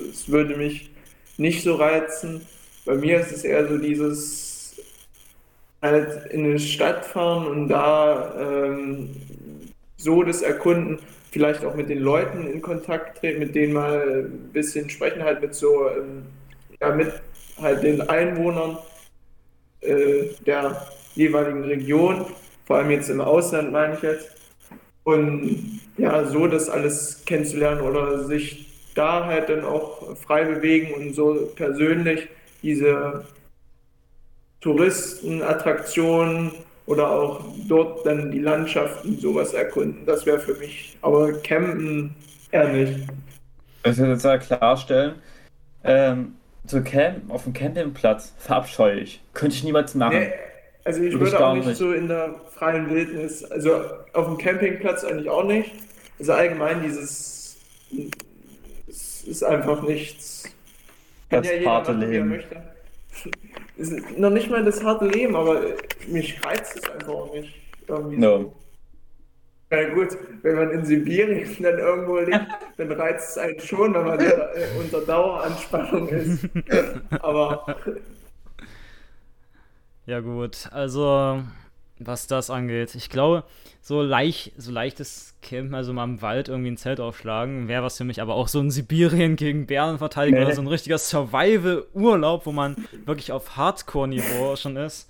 Es 0.10 0.28
würde 0.28 0.58
mich 0.58 0.90
nicht 1.38 1.62
so 1.62 1.76
reizen. 1.76 2.42
Bei 2.86 2.96
mir 2.96 3.20
ist 3.20 3.32
es 3.32 3.44
eher 3.44 3.68
so 3.68 3.78
dieses 3.78 4.76
halt 5.82 6.32
in 6.32 6.46
eine 6.46 6.60
Stadt 6.60 7.06
fahren 7.06 7.46
und 7.48 7.68
da 7.68 8.34
ähm, 8.40 9.10
so 9.98 10.24
das 10.24 10.42
Erkunden, 10.42 11.00
vielleicht 11.32 11.66
auch 11.66 11.76
mit 11.76 11.90
den 11.90 12.00
Leuten 12.00 12.48
in 12.48 12.62
Kontakt 12.62 13.18
treten, 13.20 13.40
mit 13.40 13.56
denen 13.56 13.74
mal 13.74 14.26
ein 14.26 14.50
bisschen 14.54 14.90
sprechen, 14.90 15.24
halt 15.24 15.42
mit 15.42 15.56
so, 15.56 15.90
ähm, 15.90 16.26
ja, 16.80 16.94
mit 16.94 17.12
halt 17.60 17.84
den 17.84 18.02
Einwohnern 18.02 18.78
äh, 19.82 20.26
der 20.46 20.88
jeweiligen 21.16 21.64
Region, 21.64 22.26
vor 22.66 22.78
allem 22.78 22.92
jetzt 22.92 23.10
im 23.10 23.22
Ausland 23.22 23.72
meine 23.72 23.96
ich 23.96 24.02
jetzt. 24.02 24.32
Und 25.04 25.82
ja, 25.98 26.26
so 26.26 26.48
das 26.48 26.70
alles 26.70 27.24
kennenzulernen 27.26 27.82
oder 27.82 28.24
sich 28.24 28.70
da 28.96 29.26
halt 29.26 29.50
dann 29.50 29.66
auch 29.66 30.16
frei 30.18 30.46
bewegen 30.46 30.94
und 30.94 31.14
so 31.14 31.50
persönlich 31.56 32.30
diese 32.64 33.26
Touristenattraktionen 34.62 36.52
oder 36.86 37.10
auch 37.10 37.44
dort 37.68 38.06
dann 38.06 38.32
die 38.32 38.40
Landschaften 38.40 39.18
sowas 39.20 39.54
erkunden. 39.54 40.06
Das 40.06 40.26
wäre 40.26 40.40
für 40.40 40.56
mich, 40.56 40.98
aber 41.02 41.34
campen 41.34 42.16
eher 42.52 42.70
nicht. 42.70 43.00
Ich 43.86 43.98
will 43.98 44.10
jetzt 44.10 44.48
klarstellen, 44.48 45.16
ähm, 45.84 46.36
so 46.66 46.82
Camp 46.82 47.30
auf 47.30 47.44
dem 47.44 47.54
Campingplatz 47.54 48.34
verabscheue 48.38 49.02
ich. 49.02 49.22
Könnte 49.34 49.56
ich 49.56 49.64
niemals 49.64 49.96
machen. 49.96 50.20
Nee, 50.20 50.34
also 50.86 51.02
ich 51.02 51.20
würde 51.20 51.46
auch 51.46 51.56
nicht, 51.56 51.68
nicht 51.68 51.78
so 51.78 51.92
in 51.92 52.08
der 52.08 52.36
freien 52.52 52.90
Wildnis, 52.90 53.44
also 53.44 53.82
auf 54.14 54.28
dem 54.28 54.38
Campingplatz 54.38 55.04
eigentlich 55.04 55.30
auch 55.30 55.44
nicht. 55.44 55.72
Also 56.20 56.34
allgemein 56.34 56.82
dieses, 56.82 57.58
es 58.88 59.24
ist 59.24 59.44
einfach 59.44 59.82
nichts 59.82 60.33
das 61.42 61.50
ja 61.50 61.70
harte 61.70 61.94
Leben. 61.94 62.34
Ist 63.78 64.18
noch 64.18 64.30
nicht 64.30 64.50
mal 64.50 64.64
das 64.64 64.84
harte 64.84 65.08
Leben, 65.08 65.36
aber 65.36 65.62
mich 66.08 66.44
reizt 66.46 66.78
es 66.78 66.90
einfach 66.90 67.14
auch 67.14 67.34
nicht. 67.34 67.54
Irgendwie 67.88 68.18
no. 68.18 68.38
so. 68.38 68.56
Ja 69.72 69.94
gut, 69.94 70.10
wenn 70.44 70.56
man 70.56 70.72
in 70.72 70.86
Sibirien 70.86 71.50
dann 71.64 71.80
irgendwo 71.80 72.18
lebt, 72.20 72.48
dann 72.78 72.92
reizt 72.92 73.32
es 73.32 73.38
einen 73.38 73.60
schon, 73.60 73.94
wenn 73.94 74.06
man 74.06 74.20
da, 74.20 74.26
äh, 74.54 74.68
unter 74.80 75.02
Daueranspannung 75.02 76.08
ist. 76.10 76.48
aber. 77.10 77.76
Ja 80.06 80.20
gut, 80.20 80.70
also 80.72 81.44
was 82.06 82.28
das 82.28 82.50
angeht. 82.50 82.96
Ich 82.96 83.10
glaube, 83.10 83.44
so 83.82 84.02
leicht, 84.02 84.54
so 84.58 84.72
leichtes 84.72 85.36
Campen, 85.42 85.76
also 85.76 85.94
mal 85.94 86.06
im 86.06 86.22
Wald 86.22 86.48
irgendwie 86.48 86.72
ein 86.72 86.78
Zelt 86.78 87.00
aufschlagen, 87.00 87.68
wäre 87.68 87.84
was 87.84 87.98
für 87.98 88.04
mich, 88.04 88.22
aber 88.22 88.36
auch 88.36 88.48
so 88.48 88.60
ein 88.60 88.72
Sibirien 88.72 89.36
gegen 89.36 89.66
Bären 89.66 89.98
verteidigen 89.98 90.38
nee. 90.38 90.46
oder 90.46 90.56
so 90.56 90.62
ein 90.62 90.68
richtiger 90.68 90.98
Survival-Urlaub, 90.98 92.46
wo 92.46 92.52
man 92.52 92.78
wirklich 93.06 93.32
auf 93.32 93.58
Hardcore-Niveau 93.58 94.56
schon 94.56 94.78
ist. 94.78 95.10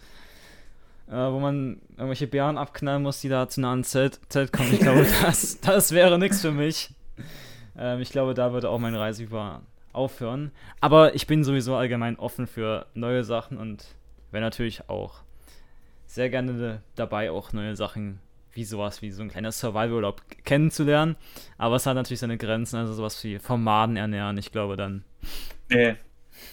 Äh, 1.09 1.31
wo 1.31 1.39
man 1.39 1.81
irgendwelche 1.97 2.27
Bären 2.27 2.57
abknallen 2.57 3.03
muss, 3.03 3.21
die 3.21 3.29
da 3.29 3.47
zu 3.47 3.61
nah 3.61 3.71
ans 3.71 3.89
Zelt, 3.89 4.19
Zelt 4.29 4.53
kommen. 4.53 4.73
Ich 4.73 4.79
glaube, 4.79 5.05
das, 5.21 5.59
das 5.59 5.91
wäre 5.91 6.17
nichts 6.17 6.41
für 6.41 6.51
mich. 6.51 6.89
Ähm, 7.77 7.99
ich 7.99 8.11
glaube, 8.11 8.33
da 8.33 8.53
würde 8.53 8.69
auch 8.69 8.79
mein 8.79 8.95
Reisüber 8.95 9.61
aufhören. 9.91 10.51
Aber 10.81 11.13
ich 11.13 11.27
bin 11.27 11.43
sowieso 11.43 11.75
allgemein 11.75 12.17
offen 12.17 12.47
für 12.47 12.87
neue 12.93 13.23
Sachen 13.23 13.57
und 13.57 13.85
wäre 14.31 14.43
natürlich 14.43 14.89
auch 14.89 15.22
sehr 16.13 16.29
gerne 16.29 16.83
dabei, 16.95 17.31
auch 17.31 17.53
neue 17.53 17.75
Sachen 17.75 18.19
wie 18.51 18.65
sowas 18.65 19.01
wie 19.01 19.09
so 19.09 19.23
ein 19.23 19.29
kleiner 19.29 19.51
Survival-Urlaub 19.51 20.21
kennenzulernen. 20.43 21.15
Aber 21.57 21.77
es 21.77 21.87
hat 21.87 21.95
natürlich 21.95 22.19
seine 22.19 22.37
Grenzen, 22.37 22.75
also 22.75 22.93
sowas 22.93 23.23
wie 23.23 23.39
vom 23.39 23.63
Maden 23.63 23.95
ernähren. 23.95 24.37
Ich 24.37 24.51
glaube 24.51 24.77
dann. 24.77 25.03
Äh. 25.69 25.95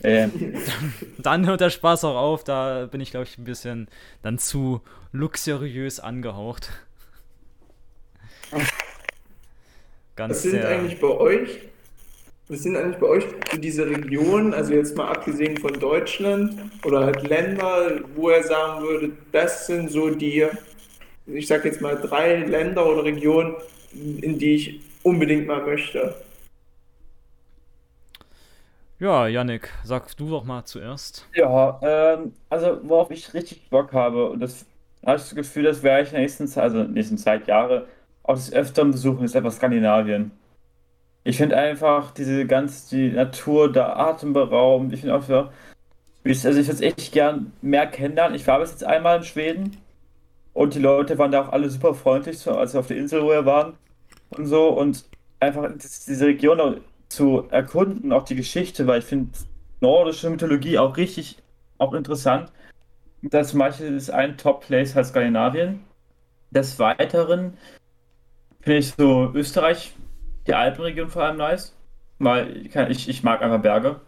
Äh. 0.03 0.29
dann 1.19 1.45
hört 1.47 1.61
der 1.61 1.69
Spaß 1.69 2.05
auch 2.05 2.17
auf. 2.17 2.43
Da 2.43 2.87
bin 2.87 3.03
ich, 3.03 3.11
glaube 3.11 3.27
ich, 3.27 3.37
ein 3.37 3.45
bisschen 3.45 3.89
dann 4.23 4.39
zu 4.39 4.81
luxuriös 5.13 6.01
angehaucht. 6.01 6.71
Ganz 10.17 10.37
Was 10.37 10.43
sind 10.43 10.65
eigentlich 10.65 10.99
bei 11.01 11.09
euch 11.09 11.70
was 12.51 12.65
sind 12.65 12.77
eigentlich 12.77 12.99
bei 12.99 13.07
euch 13.07 13.25
so 13.53 13.59
diese 13.59 13.89
Regionen, 13.89 14.53
also 14.53 14.75
jetzt 14.75 14.97
mal 14.97 15.09
abgesehen 15.09 15.57
von 15.57 15.73
Deutschland 15.79 16.61
oder 16.85 17.07
halt 17.07 17.23
Länder, 17.23 18.01
wo 18.17 18.29
er 18.31 18.43
sagen 18.43 18.83
würde, 18.83 19.13
das 19.31 19.69
sind 19.69 19.89
so 19.89 20.11
die, 20.11 20.47
ich 21.27 21.47
sag 21.47 21.65
jetzt 21.65 21.81
mal 21.81 21.95
drei 21.95 22.39
Länder 22.39 22.85
oder 22.85 23.05
Regionen, 23.05 23.55
in 23.93 24.37
die 24.37 24.55
ich 24.55 24.81
unbedingt 25.05 25.47
mal 25.47 25.65
möchte. 25.65 26.17
Ja, 28.99 29.29
Yannick, 29.29 29.71
sag 29.85 30.15
du 30.17 30.29
doch 30.29 30.45
mal 30.45 30.65
zuerst. 30.65 31.27
Ja, 31.35 31.79
ähm, 31.83 32.33
also 32.49 32.81
worauf 32.83 33.13
ich 33.13 33.33
richtig 33.33 33.71
Bock 33.71 33.93
habe, 33.93 34.29
und 34.29 34.41
das 34.41 34.67
habe 35.07 35.17
ich 35.17 35.23
das 35.23 35.35
Gefühl, 35.37 35.63
das 35.63 35.85
werde 35.85 36.03
ich 36.03 36.09
in 36.09 36.15
der 36.15 36.23
nächsten 36.23 36.49
Zeit, 36.49 36.65
also 36.65 36.79
in 36.81 36.87
der 36.87 36.95
nächsten 36.95 37.17
Zeit, 37.17 37.47
Jahre, 37.47 37.87
auch 38.25 38.35
des 38.35 38.53
Öfteren 38.53 38.91
besuchen, 38.91 39.25
ist 39.25 39.37
einfach 39.37 39.53
Skandinavien. 39.53 40.33
Ich 41.25 41.37
finde 41.37 41.57
einfach 41.57 42.13
diese 42.13 42.47
ganze, 42.47 42.91
die 42.91 43.11
Natur 43.11 43.71
da 43.71 43.95
atemberaubend. 43.97 44.93
Ich 44.93 45.01
finde 45.01 45.17
auch, 45.17 45.23
so, 45.23 45.35
also 45.35 45.51
ich 46.25 46.45
würde 46.45 46.73
es 46.73 46.81
echt 46.81 47.13
gern 47.13 47.53
mehr 47.63 47.87
kennenlernen. 47.87 48.35
Ich 48.35 48.47
war 48.47 48.61
bis 48.61 48.71
jetzt 48.71 48.85
einmal 48.85 49.19
in 49.19 49.25
Schweden 49.25 49.77
und 50.55 50.75
die 50.75 50.79
Leute 50.79 51.19
waren 51.19 51.33
da 51.33 51.43
auch 51.43 51.51
alle 51.51 51.69
super 51.71 51.95
freundlich, 51.95 52.47
als 52.47 52.75
wir 52.75 52.81
auf 52.81 52.87
der 52.87 52.97
Insel, 52.97 53.23
wo 53.23 53.29
wir 53.29 53.45
waren 53.47 53.75
und 54.31 54.47
so. 54.47 54.69
Und 54.69 55.05
einfach 55.41 55.71
diese 55.79 56.27
Region 56.27 56.81
zu 57.09 57.49
erkunden, 57.51 58.13
auch 58.13 58.25
die 58.25 58.37
Geschichte, 58.37 58.87
weil 58.87 59.01
ich 59.01 59.05
finde 59.05 59.31
nordische 59.81 60.31
Mythologie 60.31 60.79
auch 60.79 60.97
richtig 60.97 61.39
auch 61.79 61.95
interessant. 61.95 62.51
Das 63.23 63.57
Beispiel 63.57 63.95
ist 63.95 64.11
ein 64.11 64.39
Top-Place 64.39 64.95
halt 64.95 65.07
Skandinavien. 65.07 65.81
Des 66.51 66.79
Weiteren 66.79 67.57
finde 68.61 68.79
ich 68.79 68.95
so 68.97 69.31
Österreich, 69.35 69.95
die 70.47 70.55
Alpenregion 70.55 71.09
vor 71.09 71.25
allem 71.25 71.37
nice. 71.37 71.75
Weil 72.19 72.67
ich, 72.91 73.09
ich 73.09 73.23
mag 73.23 73.43
einfach 73.43 73.61
Berge. 73.61 74.01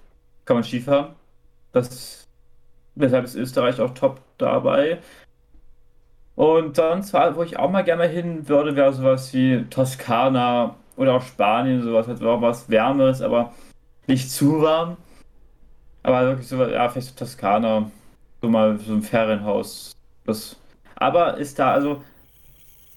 Kann 0.44 0.56
man 0.56 0.64
Ski 0.64 0.80
fahren. 0.80 1.14
Das, 1.72 2.28
deshalb 2.94 3.24
ist 3.24 3.34
Österreich 3.34 3.80
auch 3.80 3.94
top 3.94 4.20
dabei. 4.38 4.98
Und 6.34 6.76
sonst, 6.76 7.12
wo 7.12 7.42
ich 7.42 7.58
auch 7.58 7.70
mal 7.70 7.84
gerne 7.84 8.06
hin 8.06 8.48
würde, 8.48 8.74
wäre 8.74 8.92
sowas 8.92 9.32
wie 9.34 9.64
Toskana 9.70 10.76
oder 10.96 11.14
auch 11.14 11.22
Spanien, 11.22 11.82
sowas, 11.82 12.08
halt 12.08 12.22
auch 12.22 12.40
was 12.40 12.68
Wärmeres, 12.68 13.22
aber 13.22 13.52
nicht 14.06 14.30
zu 14.30 14.62
warm. 14.62 14.96
Aber 16.02 16.22
wirklich 16.26 16.48
so, 16.48 16.64
ja, 16.66 16.88
vielleicht 16.88 17.08
so 17.08 17.24
Toskana, 17.24 17.90
so 18.40 18.48
mal 18.48 18.78
so 18.78 18.92
ein 18.92 19.02
Ferienhaus. 19.02 19.92
Das, 20.24 20.56
aber 20.96 21.36
ist 21.36 21.58
da, 21.58 21.72
also, 21.72 22.02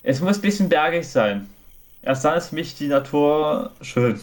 es 0.04 0.22
muss 0.22 0.38
ein 0.38 0.42
bisschen 0.42 0.70
bergig 0.70 1.08
sein. 1.08 1.50
Erst 2.06 2.24
dann 2.24 2.38
ist 2.38 2.50
für 2.50 2.56
mich 2.56 2.76
die 2.76 2.88
Natur 2.88 3.72
schön. 3.82 4.20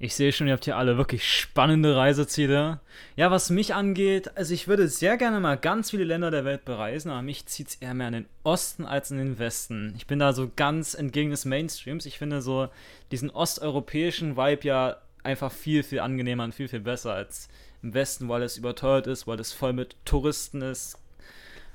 Ich 0.00 0.16
sehe 0.16 0.32
schon, 0.32 0.48
ihr 0.48 0.54
habt 0.54 0.64
hier 0.64 0.76
alle 0.76 0.96
wirklich 0.96 1.22
spannende 1.24 1.94
Reiseziele. 1.94 2.80
Ja, 3.14 3.30
was 3.30 3.50
mich 3.50 3.74
angeht, 3.74 4.36
also 4.36 4.52
ich 4.52 4.66
würde 4.66 4.88
sehr 4.88 5.16
gerne 5.16 5.38
mal 5.38 5.56
ganz 5.56 5.90
viele 5.90 6.02
Länder 6.02 6.32
der 6.32 6.44
Welt 6.44 6.64
bereisen, 6.64 7.10
aber 7.12 7.22
mich 7.22 7.46
zieht 7.46 7.68
es 7.68 7.74
eher 7.76 7.94
mehr 7.94 8.08
in 8.08 8.14
den 8.14 8.26
Osten 8.42 8.84
als 8.84 9.12
in 9.12 9.18
den 9.18 9.38
Westen. 9.38 9.94
Ich 9.96 10.08
bin 10.08 10.18
da 10.18 10.32
so 10.32 10.50
ganz 10.56 10.94
entgegen 10.94 11.30
des 11.30 11.44
Mainstreams. 11.44 12.06
Ich 12.06 12.18
finde 12.18 12.42
so 12.42 12.68
diesen 13.12 13.30
osteuropäischen 13.30 14.36
Vibe 14.36 14.66
ja 14.66 14.96
einfach 15.22 15.52
viel, 15.52 15.84
viel 15.84 16.00
angenehmer 16.00 16.42
und 16.42 16.56
viel, 16.56 16.66
viel 16.66 16.80
besser 16.80 17.14
als 17.14 17.48
im 17.84 17.94
Westen, 17.94 18.28
weil 18.28 18.42
es 18.42 18.56
überteuert 18.56 19.06
ist, 19.06 19.28
weil 19.28 19.38
es 19.38 19.52
voll 19.52 19.74
mit 19.74 19.94
Touristen 20.04 20.60
ist 20.60 20.98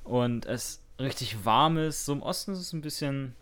und 0.03 0.45
es 0.45 0.81
richtig 0.99 1.45
warm 1.45 1.77
ist. 1.77 2.05
So 2.05 2.11
im 2.11 2.21
Osten 2.21 2.51
ist 2.51 2.59
es 2.59 2.73
ein 2.73 2.81
bisschen 2.81 3.33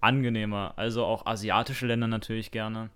angenehmer. 0.00 0.74
Also 0.76 1.04
auch 1.04 1.26
asiatische 1.26 1.86
Länder 1.86 2.06
natürlich 2.08 2.50
gerne 2.50 2.90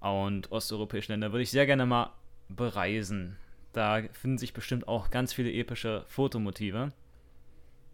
und 0.00 0.52
osteuropäische 0.52 1.12
Länder 1.12 1.32
würde 1.32 1.42
ich 1.42 1.50
sehr 1.50 1.66
gerne 1.66 1.86
mal 1.86 2.10
bereisen. 2.48 3.38
Da 3.72 4.02
finden 4.12 4.38
sich 4.38 4.52
bestimmt 4.52 4.86
auch 4.86 5.10
ganz 5.10 5.32
viele 5.32 5.50
epische 5.50 6.04
Fotomotive. 6.08 6.92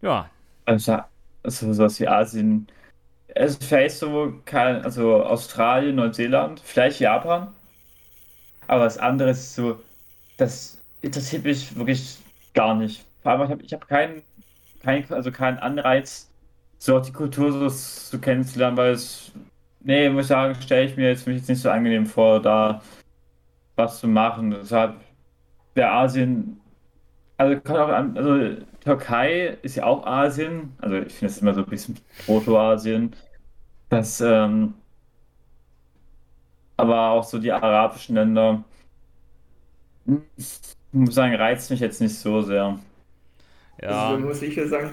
Ja. 0.01 0.29
Also, 0.65 0.99
also 1.43 1.73
sowas 1.73 1.99
wie 1.99 2.07
Asien. 2.07 2.67
Es 3.27 3.53
ist 3.53 3.63
vielleicht 3.63 3.95
so, 3.97 4.41
kein, 4.45 4.83
also 4.83 5.23
Australien, 5.23 5.95
Neuseeland, 5.95 6.59
vielleicht 6.59 6.99
Japan. 6.99 7.53
Aber 8.67 8.83
das 8.83 8.97
andere 8.97 9.31
ist 9.31 9.55
so, 9.55 9.81
das 10.37 10.79
interessiert 11.01 11.45
mich 11.45 11.75
wirklich 11.75 12.19
gar 12.53 12.75
nicht. 12.75 13.05
Vor 13.23 13.31
allem, 13.31 13.43
ich 13.43 13.51
habe 13.51 13.63
ich 13.63 13.73
hab 13.73 13.87
keinen, 13.87 14.21
kein, 14.81 15.09
also 15.11 15.31
keinen 15.31 15.59
Anreiz, 15.59 16.30
so 16.81 16.99
die 16.99 17.11
Kultur 17.11 17.51
so, 17.51 17.69
so 17.69 18.17
kennenzulernen, 18.17 18.75
weil 18.75 18.93
es 18.93 19.31
nee, 19.81 20.09
muss 20.09 20.23
ich 20.23 20.27
sagen, 20.29 20.55
stelle 20.61 20.85
ich 20.85 20.97
mir 20.97 21.09
jetzt 21.09 21.27
mich 21.27 21.37
jetzt 21.37 21.49
nicht 21.49 21.61
so 21.61 21.69
angenehm 21.69 22.07
vor, 22.07 22.41
da 22.41 22.81
was 23.75 23.99
zu 23.99 24.07
machen. 24.07 24.51
Deshalb 24.51 24.95
wäre 25.75 25.91
Asien, 25.91 26.59
also 27.37 27.59
kann 27.61 27.77
auch 27.77 27.89
an, 27.89 28.17
also 28.17 28.63
Türkei 28.81 29.57
ist 29.61 29.75
ja 29.75 29.85
auch 29.85 30.05
Asien, 30.07 30.73
also 30.79 30.97
ich 30.97 31.13
finde 31.13 31.31
es 31.33 31.41
immer 31.41 31.53
so 31.53 31.61
ein 31.61 31.69
bisschen 31.69 31.97
Proto-Asien. 32.25 33.15
Das, 33.89 34.19
ähm, 34.21 34.73
aber 36.77 37.11
auch 37.11 37.23
so 37.23 37.37
die 37.37 37.51
arabischen 37.51 38.15
Länder, 38.15 38.63
ich 40.35 40.75
muss 40.91 41.13
sagen, 41.13 41.35
reizt 41.35 41.69
mich 41.69 41.79
jetzt 41.79 42.01
nicht 42.01 42.17
so 42.17 42.41
sehr. 42.41 42.79
Ja. 43.81 44.09
Also 44.09 44.25
muss 44.25 44.41
ich 44.41 44.55
ja 44.55 44.67
sagen, 44.67 44.91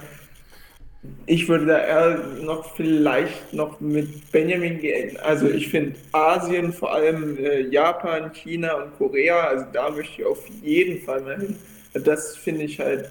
ich 1.26 1.48
würde 1.48 1.66
da 1.66 1.78
eher 1.78 2.18
noch 2.42 2.74
vielleicht 2.74 3.52
noch 3.52 3.80
mit 3.80 4.32
Benjamin 4.32 4.78
gehen. 4.80 5.16
Also 5.20 5.48
ich 5.48 5.68
finde 5.68 5.94
Asien, 6.12 6.72
vor 6.72 6.92
allem 6.92 7.38
äh, 7.38 7.61
Japan, 7.61 8.32
China 8.32 8.74
und 8.74 8.96
Korea, 8.98 9.44
also 9.44 9.64
da 9.72 9.90
möchte 9.90 10.22
ich 10.22 10.26
auf 10.26 10.44
jeden 10.62 11.02
Fall 11.02 11.20
mal 11.20 11.38
hin. 11.38 11.56
Das 11.92 12.37
finde 12.37 12.64
ich 12.64 12.80
halt 12.80 13.11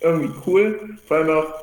irgendwie 0.00 0.32
cool. 0.46 0.98
Vor 1.06 1.18
allem 1.18 1.30
auch, 1.30 1.54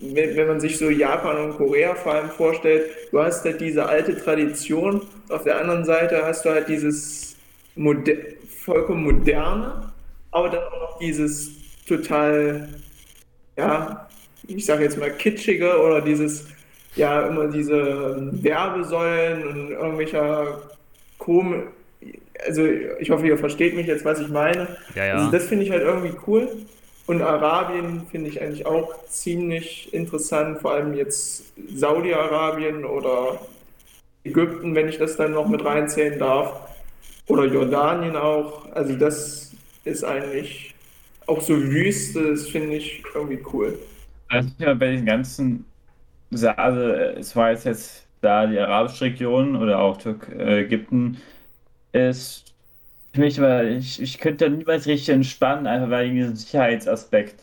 wenn, 0.00 0.36
wenn 0.36 0.48
man 0.48 0.60
sich 0.60 0.76
so 0.76 0.90
Japan 0.90 1.36
und 1.38 1.56
Korea 1.56 1.94
vor 1.94 2.14
allem 2.14 2.30
vorstellt, 2.30 2.84
du 3.10 3.20
hast 3.22 3.44
halt 3.44 3.60
diese 3.60 3.86
alte 3.86 4.16
Tradition, 4.18 5.02
auf 5.30 5.44
der 5.44 5.60
anderen 5.60 5.84
Seite 5.84 6.24
hast 6.24 6.44
du 6.44 6.50
halt 6.50 6.68
dieses 6.68 7.36
Moder 7.74 8.12
vollkommen 8.64 9.04
moderne, 9.04 9.92
aber 10.30 10.50
dann 10.50 10.64
auch 10.64 10.80
noch 10.80 10.98
dieses 10.98 11.50
total, 11.86 12.68
ja, 13.56 14.03
ich 14.46 14.66
sage 14.66 14.84
jetzt 14.84 14.98
mal, 14.98 15.10
kitschige 15.10 15.80
oder 15.80 16.00
dieses, 16.00 16.46
ja, 16.96 17.26
immer 17.26 17.48
diese 17.48 18.16
ähm, 18.18 18.42
Werbesäulen 18.42 19.46
und 19.46 19.70
irgendwelcher 19.70 20.62
Kom 21.18 21.64
also 22.46 22.66
ich 22.98 23.10
hoffe, 23.10 23.26
ihr 23.26 23.38
versteht 23.38 23.74
mich 23.74 23.86
jetzt, 23.86 24.04
was 24.04 24.20
ich 24.20 24.28
meine. 24.28 24.76
Ja, 24.94 25.06
ja. 25.06 25.14
Also 25.14 25.30
das 25.30 25.46
finde 25.46 25.64
ich 25.64 25.70
halt 25.70 25.82
irgendwie 25.82 26.14
cool. 26.26 26.48
Und 27.06 27.20
Arabien 27.20 28.02
finde 28.10 28.30
ich 28.30 28.40
eigentlich 28.40 28.66
auch 28.66 29.06
ziemlich 29.08 29.92
interessant, 29.92 30.60
vor 30.60 30.72
allem 30.72 30.94
jetzt 30.94 31.44
Saudi-Arabien 31.74 32.84
oder 32.84 33.40
Ägypten, 34.24 34.74
wenn 34.74 34.88
ich 34.88 34.96
das 34.96 35.16
dann 35.16 35.32
noch 35.32 35.46
mit 35.46 35.64
reinzählen 35.64 36.18
darf. 36.18 36.70
Oder 37.26 37.44
Jordanien 37.44 38.16
auch. 38.16 38.70
Also 38.72 38.96
das 38.96 39.52
ist 39.84 40.04
eigentlich 40.04 40.74
auch 41.26 41.40
so 41.40 41.54
Wüste, 41.56 42.30
das 42.30 42.48
finde 42.48 42.76
ich 42.76 43.02
irgendwie 43.14 43.40
cool. 43.52 43.78
Also 44.34 44.50
bei 44.58 44.90
den 44.92 45.06
ganzen, 45.06 45.64
also 46.56 46.80
es 46.80 47.34
war 47.36 47.50
jetzt, 47.50 47.64
jetzt 47.64 48.06
da 48.20 48.46
die 48.46 48.58
arabische 48.58 49.04
Region 49.04 49.56
oder 49.56 49.78
auch 49.78 49.96
Türk 49.98 50.28
äh, 50.30 50.62
Ägypten 50.62 51.18
ist 51.92 52.44
für 53.14 53.20
mich, 53.20 53.40
weil 53.40 53.76
ich, 53.76 54.02
ich 54.02 54.18
könnte 54.18 54.48
da 54.48 54.56
niemals 54.56 54.86
richtig 54.86 55.10
entspannen, 55.10 55.66
einfach 55.66 55.90
wegen 55.90 56.16
diesem 56.16 56.36
Sicherheitsaspekt. 56.36 57.36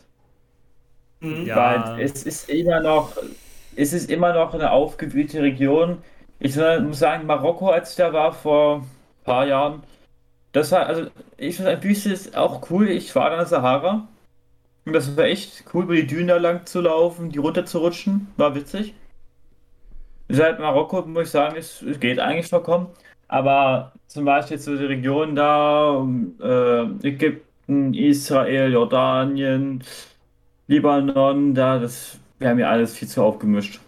Mhm. 1.20 1.46
Ja. 1.46 1.56
Weil 1.96 2.00
es 2.00 2.24
ist 2.24 2.48
immer 2.50 2.80
noch, 2.80 3.16
es 3.76 3.92
ist 3.92 4.10
immer 4.10 4.34
noch 4.34 4.54
eine 4.54 4.70
aufgewühlte 4.70 5.40
Region. 5.42 5.98
Ich 6.40 6.56
muss 6.56 6.98
sagen, 6.98 7.26
Marokko, 7.26 7.70
als 7.70 7.90
ich 7.90 7.96
da 7.96 8.12
war 8.12 8.32
vor 8.32 8.78
ein 8.78 8.90
paar 9.24 9.46
Jahren, 9.46 9.82
das 10.52 10.72
war, 10.72 10.86
also 10.86 11.06
ich 11.38 11.56
finde, 11.56 11.76
Büste 11.76 12.12
ist 12.12 12.36
auch 12.36 12.70
cool. 12.70 12.88
Ich 12.88 13.14
war 13.14 13.30
in 13.32 13.38
der 13.38 13.46
Sahara 13.46 14.08
und 14.84 14.92
das 14.92 15.16
war 15.16 15.24
echt 15.24 15.64
cool, 15.72 15.84
über 15.84 15.94
die 15.94 16.06
Dünen 16.06 16.28
da 16.28 16.36
lang 16.38 16.66
zu 16.66 16.80
laufen, 16.80 17.30
die 17.30 17.38
runter 17.38 17.64
zu 17.64 17.78
rutschen. 17.78 18.28
War 18.36 18.54
witzig. 18.54 18.94
Seit 20.28 20.58
Marokko, 20.58 21.02
muss 21.02 21.24
ich 21.24 21.30
sagen, 21.30 21.56
es, 21.56 21.84
geht 22.00 22.18
eigentlich 22.18 22.48
vollkommen. 22.48 22.88
Aber 23.28 23.92
zum 24.08 24.24
Beispiel 24.24 24.58
so 24.58 24.76
die 24.76 24.84
Region 24.84 25.36
da, 25.36 26.06
äh, 26.40 27.06
Ägypten, 27.06 27.94
Israel, 27.94 28.72
Jordanien, 28.72 29.84
Libanon, 30.66 31.54
da, 31.54 31.78
das 31.78 32.18
wäre 32.38 32.54
mir 32.54 32.68
alles 32.68 32.96
viel 32.96 33.08
zu 33.08 33.22
aufgemischt. 33.22 33.80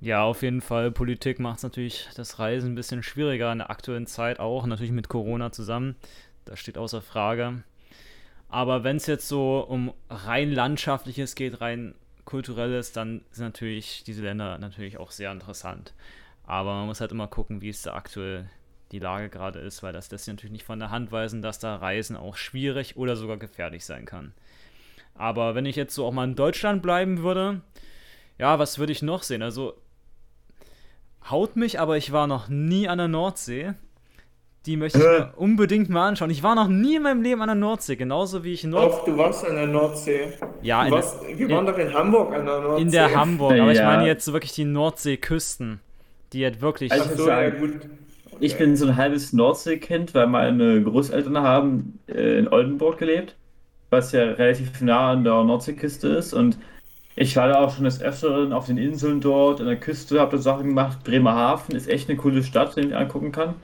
Ja, 0.00 0.22
auf 0.22 0.42
jeden 0.42 0.60
Fall. 0.60 0.92
Politik 0.92 1.40
macht 1.40 1.58
es 1.58 1.62
natürlich 1.64 2.08
das 2.14 2.38
Reisen 2.38 2.72
ein 2.72 2.74
bisschen 2.76 3.02
schwieriger 3.02 3.50
in 3.50 3.58
der 3.58 3.70
aktuellen 3.70 4.06
Zeit 4.06 4.38
auch, 4.38 4.66
natürlich 4.66 4.92
mit 4.92 5.08
Corona 5.08 5.50
zusammen. 5.50 5.96
Das 6.44 6.60
steht 6.60 6.78
außer 6.78 7.02
Frage. 7.02 7.64
Aber 8.48 8.84
wenn 8.84 8.96
es 8.96 9.06
jetzt 9.06 9.28
so 9.28 9.60
um 9.60 9.92
rein 10.08 10.52
landschaftliches 10.52 11.34
geht, 11.34 11.60
rein 11.60 11.94
kulturelles, 12.24 12.92
dann 12.92 13.22
sind 13.30 13.44
natürlich 13.44 14.04
diese 14.04 14.22
Länder 14.22 14.58
natürlich 14.58 14.98
auch 14.98 15.10
sehr 15.10 15.32
interessant. 15.32 15.94
Aber 16.46 16.74
man 16.74 16.86
muss 16.86 17.00
halt 17.00 17.12
immer 17.12 17.26
gucken, 17.26 17.60
wie 17.60 17.68
es 17.68 17.82
da 17.82 17.94
aktuell 17.94 18.48
die 18.92 18.98
Lage 18.98 19.28
gerade 19.28 19.58
ist, 19.58 19.82
weil 19.82 19.92
das 19.92 20.10
lässt 20.10 20.24
sich 20.24 20.32
natürlich 20.32 20.52
nicht 20.52 20.64
von 20.64 20.78
der 20.78 20.90
Hand 20.90 21.12
weisen, 21.12 21.42
dass 21.42 21.58
da 21.58 21.76
Reisen 21.76 22.16
auch 22.16 22.36
schwierig 22.36 22.96
oder 22.96 23.16
sogar 23.16 23.36
gefährlich 23.36 23.84
sein 23.84 24.06
kann. 24.06 24.32
Aber 25.14 25.54
wenn 25.54 25.66
ich 25.66 25.76
jetzt 25.76 25.94
so 25.94 26.06
auch 26.06 26.12
mal 26.12 26.24
in 26.24 26.36
Deutschland 26.36 26.82
bleiben 26.82 27.22
würde, 27.22 27.60
ja, 28.38 28.58
was 28.58 28.78
würde 28.78 28.92
ich 28.92 29.02
noch 29.02 29.24
sehen? 29.24 29.42
Also 29.42 29.74
haut 31.28 31.56
mich, 31.56 31.80
aber 31.80 31.96
ich 31.96 32.12
war 32.12 32.26
noch 32.26 32.48
nie 32.48 32.88
an 32.88 32.98
der 32.98 33.08
Nordsee. 33.08 33.74
Die 34.66 34.76
möchte 34.76 34.98
ich 34.98 35.04
mir 35.04 35.32
unbedingt 35.36 35.88
mal 35.88 36.08
anschauen. 36.08 36.30
Ich 36.30 36.42
war 36.42 36.54
noch 36.54 36.68
nie 36.68 36.96
in 36.96 37.02
meinem 37.02 37.22
Leben 37.22 37.40
an 37.40 37.48
der 37.48 37.54
Nordsee, 37.54 37.96
genauso 37.96 38.44
wie 38.44 38.52
ich 38.52 38.64
in 38.64 38.70
Nord. 38.70 38.92
Doch, 38.92 39.04
du 39.04 39.16
warst 39.16 39.46
an 39.46 39.54
der 39.54 39.66
Nordsee. 39.66 40.32
Ja, 40.62 40.90
warst, 40.90 41.20
wir 41.26 41.48
waren 41.48 41.66
in, 41.66 41.72
doch 41.72 41.78
in 41.78 41.94
Hamburg 41.94 42.34
an 42.34 42.44
der 42.44 42.60
Nordsee. 42.60 42.82
In 42.82 42.90
der 42.90 43.14
Hamburg, 43.14 43.52
aber 43.52 43.72
ja. 43.72 43.72
ich 43.72 43.82
meine 43.82 44.06
jetzt 44.06 44.24
so 44.24 44.32
wirklich 44.32 44.52
die 44.52 44.64
Nordseeküsten, 44.64 45.80
die 46.32 46.44
halt 46.44 46.60
wirklich. 46.60 46.92
Also 46.92 47.14
so, 47.16 47.28
ja, 47.28 47.48
gut. 47.50 47.76
Okay. 47.76 47.88
Ich 48.40 48.58
bin 48.58 48.76
so 48.76 48.86
ein 48.86 48.96
halbes 48.96 49.32
Nordseekind, 49.32 50.14
weil 50.14 50.26
meine 50.26 50.82
Großeltern 50.82 51.38
haben 51.38 51.98
äh, 52.08 52.38
in 52.38 52.48
Oldenburg 52.48 52.98
gelebt, 52.98 53.36
was 53.90 54.12
ja 54.12 54.22
relativ 54.22 54.80
nah 54.80 55.12
an 55.12 55.24
der 55.24 55.44
Nordseeküste 55.44 56.08
ist 56.08 56.34
und 56.34 56.58
ich 57.20 57.34
war 57.34 57.48
da 57.48 57.64
auch 57.64 57.74
schon 57.74 57.84
des 57.84 58.00
Öfteren 58.00 58.52
auf 58.52 58.66
den 58.66 58.78
Inseln 58.78 59.20
dort, 59.20 59.60
an 59.60 59.66
der 59.66 59.80
Küste, 59.80 60.20
habe 60.20 60.36
da 60.36 60.42
Sachen 60.42 60.68
gemacht. 60.68 61.02
Bremerhaven 61.02 61.74
ist 61.74 61.88
echt 61.88 62.08
eine 62.08 62.16
coole 62.16 62.44
Stadt, 62.44 62.76
die 62.76 62.82
ich 62.82 62.96
angucken 62.96 63.32
kann. 63.32 63.56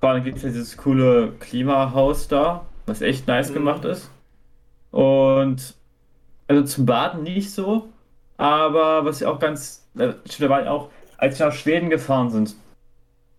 Vor 0.00 0.10
allem 0.10 0.24
gibt 0.24 0.38
es 0.38 0.42
ja 0.44 0.50
dieses 0.50 0.76
coole 0.76 1.32
Klimahaus 1.40 2.28
da, 2.28 2.66
was 2.86 3.02
echt 3.02 3.26
nice 3.26 3.50
mhm. 3.50 3.54
gemacht 3.54 3.84
ist. 3.84 4.10
Und 4.90 5.74
also 6.46 6.64
zum 6.64 6.86
Baden 6.86 7.22
nicht 7.22 7.50
so, 7.50 7.88
aber 8.36 9.04
was 9.04 9.20
ja 9.20 9.30
auch 9.30 9.38
ganz, 9.38 9.86
äh, 9.98 10.12
da 10.38 10.48
war 10.48 10.70
auch, 10.70 10.90
als 11.18 11.38
wir 11.38 11.46
nach 11.46 11.54
Schweden 11.54 11.90
gefahren 11.90 12.30
sind, 12.30 12.54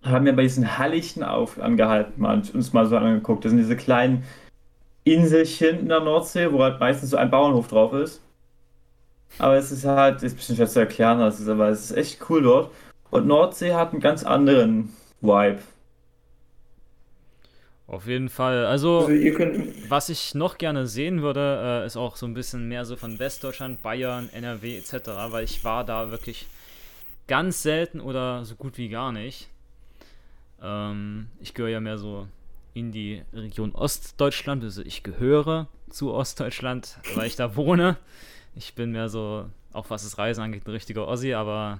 haben 0.03 0.25
wir 0.25 0.35
bei 0.35 0.43
diesen 0.43 0.77
Hallichen 0.77 1.23
auf, 1.23 1.59
angehalten, 1.59 2.21
mal, 2.21 2.41
uns 2.53 2.73
mal 2.73 2.85
so 2.85 2.97
angeguckt. 2.97 3.43
Das 3.43 3.51
sind 3.51 3.59
diese 3.59 3.75
kleinen 3.75 4.23
Inselchen 5.03 5.79
in 5.79 5.89
der 5.89 6.01
Nordsee, 6.01 6.51
wo 6.51 6.61
halt 6.61 6.79
meistens 6.79 7.09
so 7.09 7.17
ein 7.17 7.31
Bauernhof 7.31 7.67
drauf 7.67 7.93
ist. 7.93 8.21
Aber 9.37 9.55
es 9.55 9.71
ist 9.71 9.85
halt, 9.85 10.23
ist 10.23 10.33
ein 10.33 10.37
bisschen 10.37 10.55
schwer 10.55 10.67
zu 10.67 10.79
erklären, 10.79 11.19
das 11.19 11.39
ist, 11.39 11.47
aber 11.47 11.69
es 11.69 11.91
ist 11.91 11.97
echt 11.97 12.29
cool 12.29 12.41
dort. 12.43 12.71
Und 13.09 13.27
Nordsee 13.27 13.73
hat 13.73 13.91
einen 13.91 14.01
ganz 14.01 14.23
anderen 14.23 14.93
Vibe. 15.21 15.59
Auf 17.89 18.05
jeden 18.05 18.29
Fall. 18.29 18.67
Also, 18.67 19.07
also 19.07 19.33
könnt... 19.35 19.89
was 19.89 20.09
ich 20.09 20.35
noch 20.35 20.59
gerne 20.59 20.85
sehen 20.85 21.23
würde, 21.23 21.81
äh, 21.81 21.85
ist 21.87 21.97
auch 21.97 22.17
so 22.17 22.27
ein 22.27 22.35
bisschen 22.35 22.67
mehr 22.67 22.85
so 22.85 22.95
von 22.95 23.17
Westdeutschland, 23.17 23.81
Bayern, 23.81 24.29
NRW 24.29 24.77
etc., 24.77 25.09
weil 25.29 25.43
ich 25.43 25.63
war 25.63 25.83
da 25.83 26.11
wirklich 26.11 26.45
ganz 27.27 27.63
selten 27.63 27.99
oder 27.99 28.45
so 28.45 28.53
gut 28.53 28.77
wie 28.77 28.89
gar 28.89 29.11
nicht. 29.11 29.49
Ähm, 30.61 31.29
ich 31.39 31.55
gehöre 31.55 31.71
ja 31.71 31.79
mehr 31.79 31.97
so 31.97 32.27
in 32.75 32.91
die 32.91 33.23
Region 33.33 33.73
Ostdeutschland, 33.73 34.63
also 34.63 34.83
ich 34.83 35.01
gehöre 35.01 35.67
zu 35.89 36.13
Ostdeutschland, 36.13 36.99
weil 37.15 37.25
ich 37.25 37.37
da 37.37 37.55
wohne. 37.55 37.97
Ich 38.55 38.75
bin 38.75 38.91
mehr 38.91 39.09
so, 39.09 39.49
auch 39.73 39.89
was 39.89 40.03
das 40.03 40.19
Reisen 40.19 40.43
angeht, 40.43 40.67
ein 40.67 40.71
richtiger 40.71 41.07
Ossi, 41.07 41.33
aber 41.33 41.79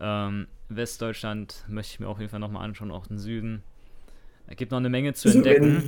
ähm, 0.00 0.48
Westdeutschland 0.68 1.64
möchte 1.68 1.92
ich 1.92 2.00
mir 2.00 2.08
auf 2.08 2.18
jeden 2.18 2.30
Fall 2.30 2.40
nochmal 2.40 2.64
anschauen, 2.64 2.90
auch 2.90 3.06
den 3.06 3.18
Süden. 3.18 3.62
Da 4.46 4.54
gibt 4.54 4.70
noch 4.70 4.78
eine 4.78 4.88
Menge 4.88 5.14
zu 5.14 5.28
also 5.28 5.38
entdecken. 5.38 5.82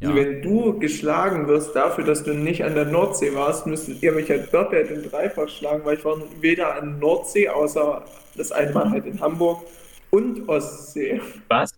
Wenn, 0.00 0.08
ja. 0.08 0.14
wenn 0.14 0.42
du 0.42 0.78
geschlagen 0.78 1.46
wirst 1.46 1.74
dafür, 1.74 2.04
dass 2.04 2.24
du 2.24 2.34
nicht 2.34 2.64
an 2.64 2.74
der 2.74 2.86
Nordsee 2.86 3.34
warst, 3.34 3.66
müsstet 3.66 4.02
ihr 4.02 4.12
mich 4.12 4.28
halt 4.28 4.52
doppelt 4.52 4.90
und 4.90 5.10
dreifach 5.10 5.48
schlagen, 5.48 5.84
weil 5.84 5.98
ich 5.98 6.04
war 6.04 6.16
weder 6.40 6.74
an 6.74 6.98
Nordsee, 6.98 7.48
außer 7.48 8.04
das 8.36 8.52
eine 8.52 8.72
Mal 8.72 8.90
halt 8.90 9.06
in 9.06 9.20
Hamburg 9.20 9.62
und 10.10 10.48
Ostsee. 10.48 11.20
Was? 11.48 11.72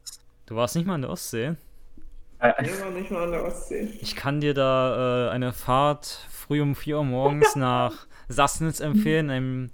Du 0.47 0.57
warst 0.57 0.77
nicht 0.77 0.87
mal 0.87 0.95
an 0.95 1.03
der 1.03 1.11
Ostsee? 1.11 1.55
Ich 2.63 2.81
war 2.81 2.91
nicht 2.91 3.11
mal 3.11 3.25
an 3.25 3.33
der 3.33 3.45
Ostsee. 3.45 3.89
Ich 4.01 4.15
kann 4.15 4.41
dir 4.41 4.55
da 4.55 5.29
äh, 5.29 5.31
eine 5.31 5.53
Fahrt 5.53 6.27
früh 6.31 6.61
um 6.61 6.75
4 6.75 6.99
Uhr 6.99 7.05
morgens 7.05 7.57
nach 7.57 8.07
Sassnitz 8.29 8.81
empfehlen, 8.81 9.31
einem, 9.31 9.71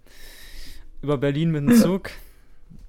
über 1.01 1.18
Berlin 1.18 1.51
mit 1.51 1.68
dem 1.68 1.75
Zug. 1.75 2.11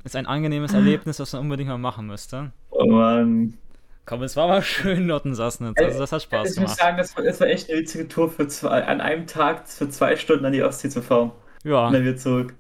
Ist 0.04 0.16
ein 0.16 0.26
angenehmes 0.26 0.74
Erlebnis, 0.74 1.20
was 1.20 1.34
man 1.34 1.44
unbedingt 1.44 1.70
mal 1.70 1.78
machen 1.78 2.06
müsste. 2.08 2.52
Oh 2.76 2.86
Mann. 2.86 3.58
Komm, 4.06 4.24
es 4.24 4.36
war 4.36 4.50
aber 4.50 4.62
schön 4.62 5.08
dort 5.08 5.26
in 5.26 5.34
Sassnitz. 5.34 5.80
Also 5.80 6.00
das 6.00 6.12
hat 6.12 6.24
Spaß 6.24 6.50
ich 6.50 6.56
gemacht. 6.56 6.72
Ich 6.72 6.78
muss 6.78 6.78
sagen, 6.78 6.98
das 6.98 7.16
war, 7.16 7.24
das 7.24 7.40
war, 7.40 7.48
echt 7.48 7.70
eine 7.70 7.80
witzige 7.80 8.08
Tour 8.08 8.30
für 8.30 8.48
zwei, 8.48 8.84
an 8.84 9.00
einem 9.00 9.28
Tag 9.28 9.68
für 9.68 9.90
zwei 9.90 10.18
Stunden 10.18 10.46
an 10.46 10.52
die 10.52 10.64
Ostsee 10.64 10.90
zu 10.90 11.02
fahren. 11.02 11.32
Ja. 11.64 11.88
Und 11.88 11.94
dann 11.94 12.04
wieder 12.04 12.18
zurück. 12.18 12.54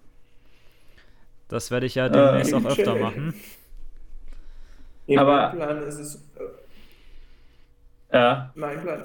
Das 1.49 1.69
werde 1.69 1.85
ich 1.85 1.95
ja 1.95 2.07
demnächst 2.07 2.53
äh, 2.53 2.55
auch 2.55 2.65
öfter 2.65 2.95
machen. 2.95 3.33
Im 5.07 5.19
aber 5.19 5.49
Plan 5.55 5.83
ist 5.83 5.99
es. 5.99 6.15
Äh, 8.09 8.17
ja. 8.17 8.51
Mein 8.55 8.81
Plan 8.81 9.03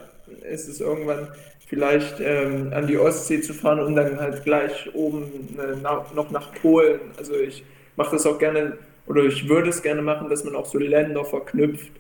ist 0.49 0.69
es 0.69 0.81
irgendwann 0.81 1.29
vielleicht 1.67 2.21
ähm, 2.21 2.73
an 2.73 2.87
die 2.87 2.99
Ostsee 2.99 3.41
zu 3.41 3.53
fahren 3.53 3.81
und 3.81 3.97
dann 3.97 4.19
halt 4.19 4.45
gleich 4.45 4.95
oben 4.95 5.59
äh, 5.59 5.77
noch 5.77 6.31
nach 6.31 6.53
Polen. 6.55 7.01
Also 7.19 7.35
ich 7.35 7.65
mache 7.97 8.13
das 8.13 8.25
auch 8.27 8.39
gerne 8.39 8.79
oder 9.09 9.25
ich 9.25 9.49
würde 9.49 9.71
es 9.71 9.83
gerne 9.83 10.03
machen, 10.03 10.29
dass 10.29 10.45
man 10.45 10.55
auch 10.55 10.67
so 10.67 10.79
Länder 10.79 11.25
verknüpft. 11.25 11.93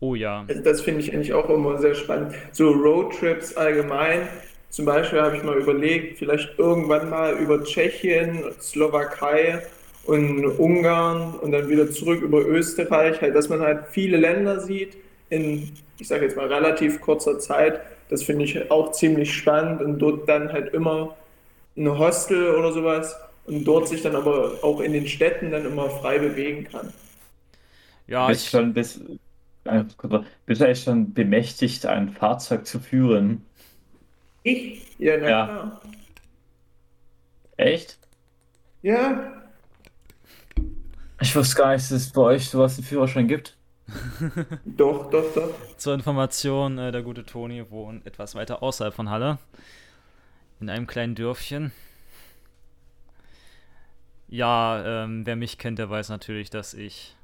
Oh 0.00 0.14
ja. 0.14 0.44
Also 0.48 0.62
das 0.62 0.80
finde 0.82 1.00
ich 1.00 1.12
eigentlich 1.12 1.32
auch 1.32 1.48
immer 1.48 1.78
sehr 1.78 1.94
spannend. 1.94 2.34
So 2.52 2.70
Roadtrips 2.70 3.56
allgemein. 3.56 4.28
Zum 4.70 4.84
Beispiel 4.84 5.20
habe 5.20 5.36
ich 5.36 5.42
mal 5.42 5.56
überlegt, 5.56 6.18
vielleicht 6.18 6.58
irgendwann 6.58 7.08
mal 7.08 7.34
über 7.34 7.62
Tschechien, 7.62 8.44
Slowakei 8.60 9.62
und 10.04 10.44
Ungarn 10.58 11.34
und 11.40 11.52
dann 11.52 11.68
wieder 11.68 11.90
zurück 11.90 12.20
über 12.20 12.40
Österreich, 12.40 13.20
halt, 13.22 13.34
dass 13.34 13.48
man 13.48 13.60
halt 13.60 13.86
viele 13.90 14.16
Länder 14.16 14.60
sieht 14.60 14.96
in, 15.30 15.70
ich 15.98 16.08
sage 16.08 16.24
jetzt 16.24 16.36
mal, 16.36 16.52
relativ 16.52 17.00
kurzer 17.00 17.38
Zeit. 17.38 17.80
Das 18.10 18.22
finde 18.22 18.44
ich 18.44 18.70
auch 18.70 18.92
ziemlich 18.92 19.32
spannend 19.32 19.80
und 19.80 19.98
dort 19.98 20.28
dann 20.28 20.52
halt 20.52 20.74
immer 20.74 21.16
ein 21.76 21.98
Hostel 21.98 22.54
oder 22.54 22.72
sowas 22.72 23.16
und 23.46 23.64
dort 23.64 23.88
sich 23.88 24.02
dann 24.02 24.16
aber 24.16 24.58
auch 24.62 24.80
in 24.80 24.92
den 24.92 25.06
Städten 25.06 25.50
dann 25.50 25.64
immer 25.64 25.90
frei 25.90 26.18
bewegen 26.18 26.64
kann. 26.64 26.92
Ja, 28.06 28.26
bist 28.26 28.44
ich 28.44 28.50
schon 28.50 28.74
bis, 28.74 29.00
äh, 29.64 29.84
bist 30.46 30.60
du 30.60 30.64
eigentlich 30.64 30.82
schon 30.82 31.12
bemächtigt, 31.14 31.86
ein 31.86 32.10
Fahrzeug 32.10 32.66
zu 32.66 32.80
führen? 32.80 33.44
Ich? 34.42 34.86
Ja, 34.98 35.16
na 35.16 35.28
ja. 35.28 35.44
klar. 35.46 35.80
Echt? 37.56 37.98
Ja. 38.82 39.32
Ich 41.20 41.34
wusste 41.34 41.56
gar 41.56 41.72
nicht, 41.72 41.84
dass 41.84 41.92
es 41.92 42.12
bei 42.12 42.20
euch 42.20 42.50
sowas 42.50 42.76
einen 42.76 42.86
Führerschein 42.86 43.28
gibt. 43.28 43.56
doch, 44.64 45.10
doch, 45.10 45.24
doch. 45.34 45.54
Zur 45.76 45.94
Information, 45.94 46.78
äh, 46.78 46.92
der 46.92 47.02
gute 47.02 47.24
Toni 47.24 47.70
wohnt 47.70 48.06
etwas 48.06 48.34
weiter 48.34 48.62
außerhalb 48.62 48.94
von 48.94 49.10
Halle. 49.10 49.38
In 50.60 50.68
einem 50.68 50.86
kleinen 50.86 51.14
Dörfchen. 51.14 51.72
Ja, 54.28 55.04
ähm, 55.04 55.26
wer 55.26 55.36
mich 55.36 55.58
kennt, 55.58 55.78
der 55.78 55.90
weiß 55.90 56.08
natürlich, 56.08 56.50
dass 56.50 56.74
ich 56.74 57.14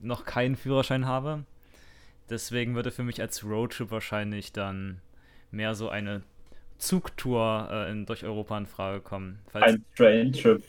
noch 0.00 0.24
keinen 0.24 0.56
Führerschein 0.56 1.06
habe. 1.06 1.44
Deswegen 2.30 2.74
würde 2.74 2.90
für 2.90 3.02
mich 3.02 3.20
als 3.20 3.44
Roadtrip 3.44 3.90
wahrscheinlich 3.90 4.52
dann 4.52 5.00
mehr 5.50 5.74
so 5.74 5.88
eine 5.88 6.22
Zugtour 6.78 7.68
äh, 7.70 7.90
in, 7.90 8.06
durch 8.06 8.24
Europa 8.24 8.58
in 8.58 8.66
Frage 8.66 9.00
kommen. 9.00 9.38
Falls, 9.48 9.74
Ein 9.74 9.84
Train-Trip. 9.96 10.62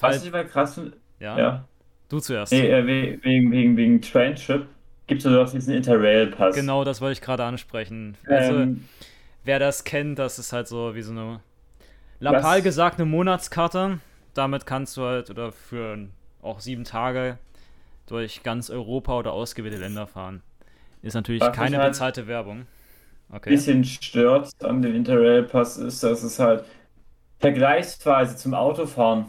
Was 0.00 0.24
ich 0.24 0.32
mal 0.32 0.46
krass 0.46 0.80
ja? 1.20 1.38
ja. 1.38 1.68
Du 2.08 2.18
zuerst. 2.18 2.52
Nee, 2.52 2.68
äh, 2.68 2.86
wegen, 2.86 3.52
wegen, 3.52 3.76
wegen 3.76 4.02
Train-Trip 4.02 4.66
gibt 5.06 5.24
es 5.24 5.30
ja 5.30 5.44
diesen 5.44 5.74
Interrail-Pass. 5.74 6.54
Genau, 6.54 6.84
das 6.84 7.00
wollte 7.00 7.14
ich 7.14 7.20
gerade 7.20 7.44
ansprechen. 7.44 8.16
Also, 8.26 8.60
ähm, 8.60 8.84
wer 9.44 9.58
das 9.58 9.84
kennt, 9.84 10.18
das 10.18 10.38
ist 10.38 10.52
halt 10.52 10.68
so 10.68 10.94
wie 10.94 11.02
so 11.02 11.12
eine 11.12 11.40
lapal 12.20 12.62
gesagt 12.62 12.98
eine 12.98 13.06
Monatskarte 13.06 13.98
damit 14.34 14.66
kannst 14.66 14.96
du 14.96 15.02
halt 15.02 15.30
oder 15.30 15.52
für 15.52 16.08
auch 16.42 16.60
sieben 16.60 16.84
Tage 16.84 17.38
durch 18.06 18.42
ganz 18.42 18.70
Europa 18.70 19.18
oder 19.18 19.32
ausgewählte 19.32 19.78
Länder 19.78 20.06
fahren. 20.06 20.42
Ist 21.02 21.14
natürlich 21.14 21.42
Was 21.42 21.54
keine 21.54 21.78
halt 21.78 21.92
bezahlte 21.92 22.26
Werbung. 22.26 22.66
Okay. 23.30 23.50
bisschen 23.50 23.82
stört 23.84 24.50
an 24.62 24.82
dem 24.82 24.94
Interrail 24.94 25.42
Pass 25.44 25.78
ist, 25.78 26.02
dass 26.02 26.22
es 26.22 26.38
halt 26.38 26.64
vergleichsweise 27.38 28.36
zum 28.36 28.52
Autofahren 28.52 29.26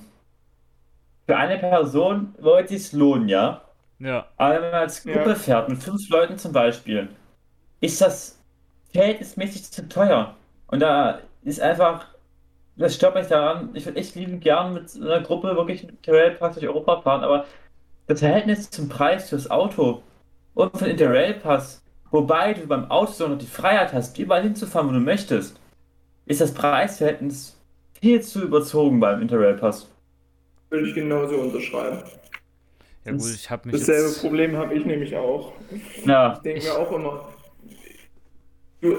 für 1.25 1.37
eine 1.37 1.57
Person 1.57 2.35
wollte 2.39 2.75
es 2.75 2.91
lohnen, 2.91 3.29
ja? 3.29 3.61
Ja. 3.99 4.27
Aber 4.37 4.55
wenn 4.55 4.61
man 4.61 4.73
als 4.73 5.03
Gruppe 5.03 5.29
ja. 5.29 5.35
fährt, 5.35 5.69
mit 5.69 5.81
fünf 5.81 6.09
Leuten 6.09 6.37
zum 6.37 6.51
Beispiel, 6.51 7.07
ist 7.79 8.01
das 8.01 8.39
verhältnismäßig 8.91 9.71
zu 9.71 9.87
teuer. 9.87 10.35
Und 10.67 10.81
da 10.81 11.19
ist 11.43 11.61
einfach 11.61 12.07
das 12.75 12.95
stört 12.95 13.15
mich 13.15 13.27
daran. 13.27 13.69
Ich 13.73 13.85
würde 13.85 13.99
echt 13.99 14.15
lieben 14.15 14.39
gern 14.39 14.73
mit 14.73 14.95
einer 14.95 15.21
Gruppe 15.21 15.55
wirklich 15.55 15.87
Interrail-Pass 15.87 16.55
durch 16.55 16.67
Europa 16.67 17.01
fahren, 17.01 17.23
aber 17.23 17.45
das 18.07 18.19
Verhältnis 18.19 18.69
zum 18.69 18.89
Preis 18.89 19.29
fürs 19.29 19.49
Auto 19.49 20.01
und 20.53 20.77
für 20.77 20.85
den 20.85 20.97
Interrail-Pass, 20.97 21.81
wobei 22.11 22.53
du 22.53 22.67
beim 22.67 22.89
Auto 22.91 23.11
so 23.11 23.27
noch 23.27 23.37
die 23.37 23.45
Freiheit 23.45 23.93
hast, 23.93 24.17
überall 24.17 24.43
hinzufahren, 24.43 24.89
wo 24.89 24.93
du 24.93 24.99
möchtest, 24.99 25.59
ist 26.25 26.41
das 26.41 26.53
Preisverhältnis 26.53 27.59
viel 27.99 28.21
zu 28.21 28.43
überzogen 28.43 28.99
beim 28.99 29.21
Interrail-Pass. 29.21 29.89
Würde 30.69 30.87
ich 30.87 30.95
genauso 30.95 31.35
unterschreiben. 31.35 31.99
Ja 33.05 33.11
gut, 33.11 33.35
ich 33.35 33.49
habe 33.49 33.67
mich 33.69 33.79
Dasselbe 33.79 34.07
jetzt... 34.07 34.21
Problem 34.21 34.57
habe 34.57 34.73
ich 34.73 34.85
nämlich 34.85 35.15
auch. 35.15 35.53
Ja. 36.05 36.33
Ich 36.33 36.39
denke 36.39 36.63
mir 36.63 36.77
auch 36.77 36.91
immer, 36.91 37.27
du, 38.81 38.97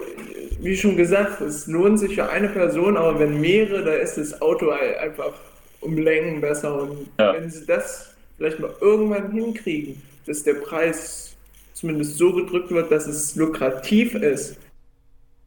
wie 0.64 0.76
schon 0.76 0.96
gesagt, 0.96 1.40
es 1.42 1.66
lohnt 1.66 1.98
sich 1.98 2.14
für 2.14 2.28
eine 2.28 2.48
Person, 2.48 2.96
aber 2.96 3.18
wenn 3.18 3.40
mehrere, 3.40 3.84
da 3.84 3.92
ist 3.92 4.16
das 4.16 4.40
Auto 4.40 4.70
einfach 4.70 5.34
um 5.80 5.98
Längen 5.98 6.40
besser. 6.40 6.82
Und 6.82 7.06
ja. 7.18 7.34
wenn 7.34 7.50
sie 7.50 7.66
das 7.66 8.14
vielleicht 8.36 8.58
mal 8.58 8.70
irgendwann 8.80 9.30
hinkriegen, 9.30 10.00
dass 10.26 10.42
der 10.42 10.54
Preis 10.54 11.36
zumindest 11.74 12.16
so 12.16 12.32
gedrückt 12.32 12.70
wird, 12.70 12.90
dass 12.90 13.06
es 13.06 13.36
lukrativ 13.36 14.14
ist, 14.14 14.56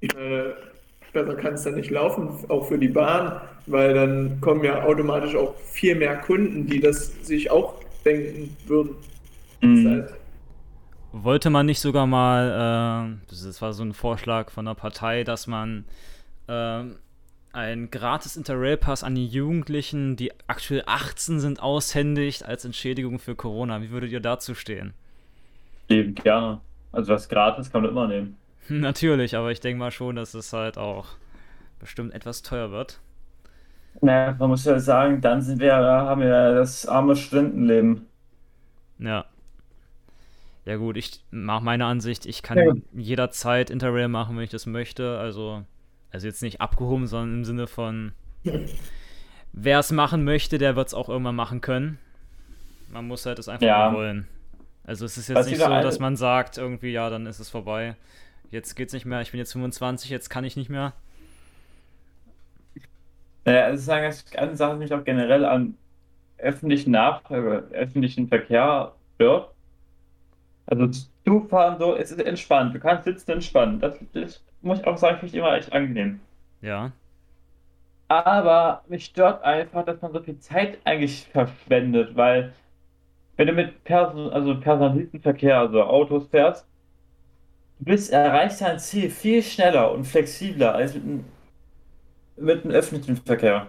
äh, 0.02 0.08
besser 1.14 1.36
kann 1.36 1.56
es 1.56 1.64
dann 1.64 1.76
nicht 1.76 1.90
laufen, 1.90 2.30
auch 2.50 2.68
für 2.68 2.78
die 2.78 2.90
Bahn, 2.90 3.42
weil 3.66 3.94
dann 3.96 4.40
kommen 4.40 4.64
ja 4.64 4.84
automatisch 4.84 5.36
auch 5.36 5.56
viel 5.72 5.96
mehr 5.96 6.18
Kunden, 6.18 6.68
die 6.68 6.80
das 6.80 7.12
sich 7.24 7.50
auch 7.50 7.82
denken 8.06 8.56
würden. 8.68 8.96
Mhm. 9.62 9.90
Halt 9.90 10.14
Wollte 11.12 11.50
man 11.50 11.66
nicht 11.66 11.80
sogar 11.80 12.06
mal, 12.06 13.18
äh, 13.18 13.30
das 13.30 13.62
war 13.62 13.74
so 13.74 13.84
ein 13.84 13.94
Vorschlag 13.94 14.52
von 14.52 14.66
der 14.66 14.76
Partei, 14.76 15.24
dass 15.24 15.48
man 15.48 15.86
äh, 16.48 16.84
einen 17.54 17.90
gratis 17.90 18.36
Interrail-Pass 18.36 19.04
an 19.04 19.16
die 19.16 19.26
Jugendlichen, 19.26 20.16
die 20.16 20.32
aktuell 20.48 20.84
18 20.86 21.40
sind, 21.40 21.62
aushändigt 21.62 22.46
als 22.46 22.66
Entschädigung 22.66 23.20
für 23.20 23.36
Corona. 23.36 23.82
Wie 23.82 23.90
würdet 23.90 24.12
ihr 24.12 24.20
dazu 24.20 24.54
stehen? 24.54 24.94
Eben 25.90 26.14
gerne. 26.16 26.60
Also 26.92 27.14
was 27.14 27.30
gratis 27.30 27.72
kann 27.72 27.82
man 27.82 27.92
immer 27.92 28.08
nehmen. 28.08 28.38
Natürlich, 28.70 29.36
aber 29.36 29.52
ich 29.52 29.60
denke 29.60 29.80
mal 29.80 29.92
schon, 29.92 30.16
dass 30.16 30.34
es 30.34 30.52
halt 30.54 30.78
auch 30.78 31.08
bestimmt 31.80 32.14
etwas 32.14 32.42
teuer 32.42 32.72
wird. 32.72 33.00
Naja, 34.02 34.36
man 34.38 34.50
muss 34.50 34.66
ja 34.66 34.80
sagen, 34.80 35.22
dann 35.22 35.42
sind 35.42 35.60
wir, 35.60 35.74
haben 35.74 36.22
wir 36.22 36.54
das 36.54 36.86
arme 36.86 37.16
Studentenleben. 37.16 38.06
Ja. 39.00 39.26
Ja 40.68 40.76
gut, 40.76 40.98
ich 40.98 41.24
mache 41.32 41.64
meine 41.64 41.86
Ansicht, 41.86 42.26
ich 42.26 42.44
kann 42.44 42.58
ja. 42.58 42.74
jederzeit 42.94 43.70
Interrail 43.70 44.10
machen, 44.10 44.36
wenn 44.36 44.44
ich 44.44 44.50
das 44.50 44.66
möchte. 44.66 45.18
Also, 45.18 45.64
also 46.12 46.28
jetzt 46.28 46.42
nicht 46.42 46.60
abgehoben, 46.60 47.08
sondern 47.08 47.38
im 47.38 47.46
Sinne 47.46 47.68
von, 47.68 48.12
wer 49.54 49.80
es 49.80 49.94
machen 49.94 50.26
möchte, 50.26 50.58
der 50.58 50.76
wird 50.76 50.88
es 50.90 50.94
auch 50.94 51.08
irgendwann 51.08 51.38
machen 51.38 51.62
können. 51.62 52.00
Man 52.92 53.08
muss 53.08 53.26
halt 53.26 53.40
es 53.40 53.48
einfach 53.48 53.66
ja. 53.66 53.94
wollen. 53.94 54.28
Also 54.84 55.06
es 55.06 55.16
ist 55.16 55.30
jetzt 55.30 55.38
Was 55.38 55.48
nicht 55.48 55.58
so, 55.58 55.70
dass 55.70 56.00
man 56.00 56.18
sagt, 56.18 56.58
irgendwie, 56.58 56.92
ja, 56.92 57.10
dann 57.10 57.28
ist 57.28 57.40
es 57.40 57.50
vorbei. 57.50 57.96
Jetzt 58.52 58.76
geht's 58.76 58.92
nicht 58.92 59.06
mehr, 59.06 59.22
ich 59.22 59.32
bin 59.32 59.38
jetzt 59.38 59.54
25, 59.54 60.10
jetzt 60.10 60.30
kann 60.30 60.44
ich 60.44 60.58
nicht 60.58 60.70
mehr. 60.70 60.92
Naja, 63.46 63.64
also 63.64 63.82
sagen, 63.82 64.14
eine 64.36 64.58
Sache, 64.58 64.76
mich 64.76 64.94
auch 64.94 65.06
generell 65.06 65.46
an 65.46 65.76
öffentlichen 66.38 66.92
Nachfrage, 66.92 67.70
öffentlichen 67.72 68.28
Verkehr 68.28 68.92
stört. 69.16 69.54
Also 70.68 70.90
Zugfahren 71.26 71.80
so, 71.80 71.96
es 71.96 72.12
ist 72.12 72.22
entspannt, 72.22 72.76
du 72.76 72.80
kannst 72.80 73.06
sitzen 73.06 73.32
entspannen. 73.32 73.80
Das, 73.80 73.96
das 74.14 74.44
muss 74.62 74.80
ich 74.80 74.88
auch 74.88 74.98
sagen, 74.98 75.18
finde 75.18 75.28
ich 75.28 75.40
immer 75.40 75.56
echt 75.56 75.72
angenehm. 75.74 76.20
Ja. 76.62 76.92
Aber 78.10 78.84
mich 78.88 79.06
stört 79.06 79.44
einfach, 79.44 79.84
dass 79.86 80.02
man 80.02 80.14
so 80.14 80.22
viel 80.22 80.40
Zeit 80.40 80.78
eigentlich 80.86 81.28
verschwendet, 81.32 82.16
weil 82.16 82.54
wenn 83.38 83.48
du 83.48 83.54
mit 83.54 83.84
Person, 83.84 84.32
also 84.32 84.60
Personenverkehr, 84.60 85.60
also 85.60 85.84
Autos 85.84 86.28
fährst, 86.28 86.66
du 87.80 87.86
bist, 87.86 88.12
erreichst 88.12 88.62
dein 88.62 88.80
Ziel 88.80 89.10
viel 89.10 89.44
schneller 89.44 89.92
und 89.92 90.06
flexibler 90.06 90.76
als 90.76 90.96
mit 90.96 91.04
einem, 91.04 91.26
mit 92.38 92.64
einem 92.64 92.74
öffentlichen 92.74 93.18
Verkehr. 93.18 93.68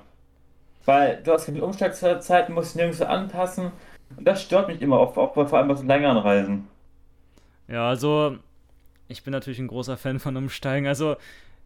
Weil 0.84 1.22
du 1.22 1.32
hast 1.32 1.46
keine 1.46 1.62
Umschlagszeiten, 1.62 2.54
musst 2.54 2.76
nirgendwo 2.76 3.04
anpassen. 3.04 3.72
Und 4.16 4.26
das 4.26 4.42
stört 4.42 4.68
mich 4.68 4.80
immer, 4.80 4.98
auch, 4.98 5.16
auch 5.16 5.34
vor 5.34 5.52
allem 5.52 5.68
bei 5.68 5.74
so 5.74 5.84
längeren 5.84 6.16
Reisen. 6.16 6.66
Ja, 7.68 7.88
also 7.88 8.38
ich 9.08 9.22
bin 9.22 9.32
natürlich 9.32 9.58
ein 9.58 9.68
großer 9.68 9.96
Fan 9.96 10.20
von 10.20 10.36
Umsteigen. 10.36 10.86
Also 10.86 11.16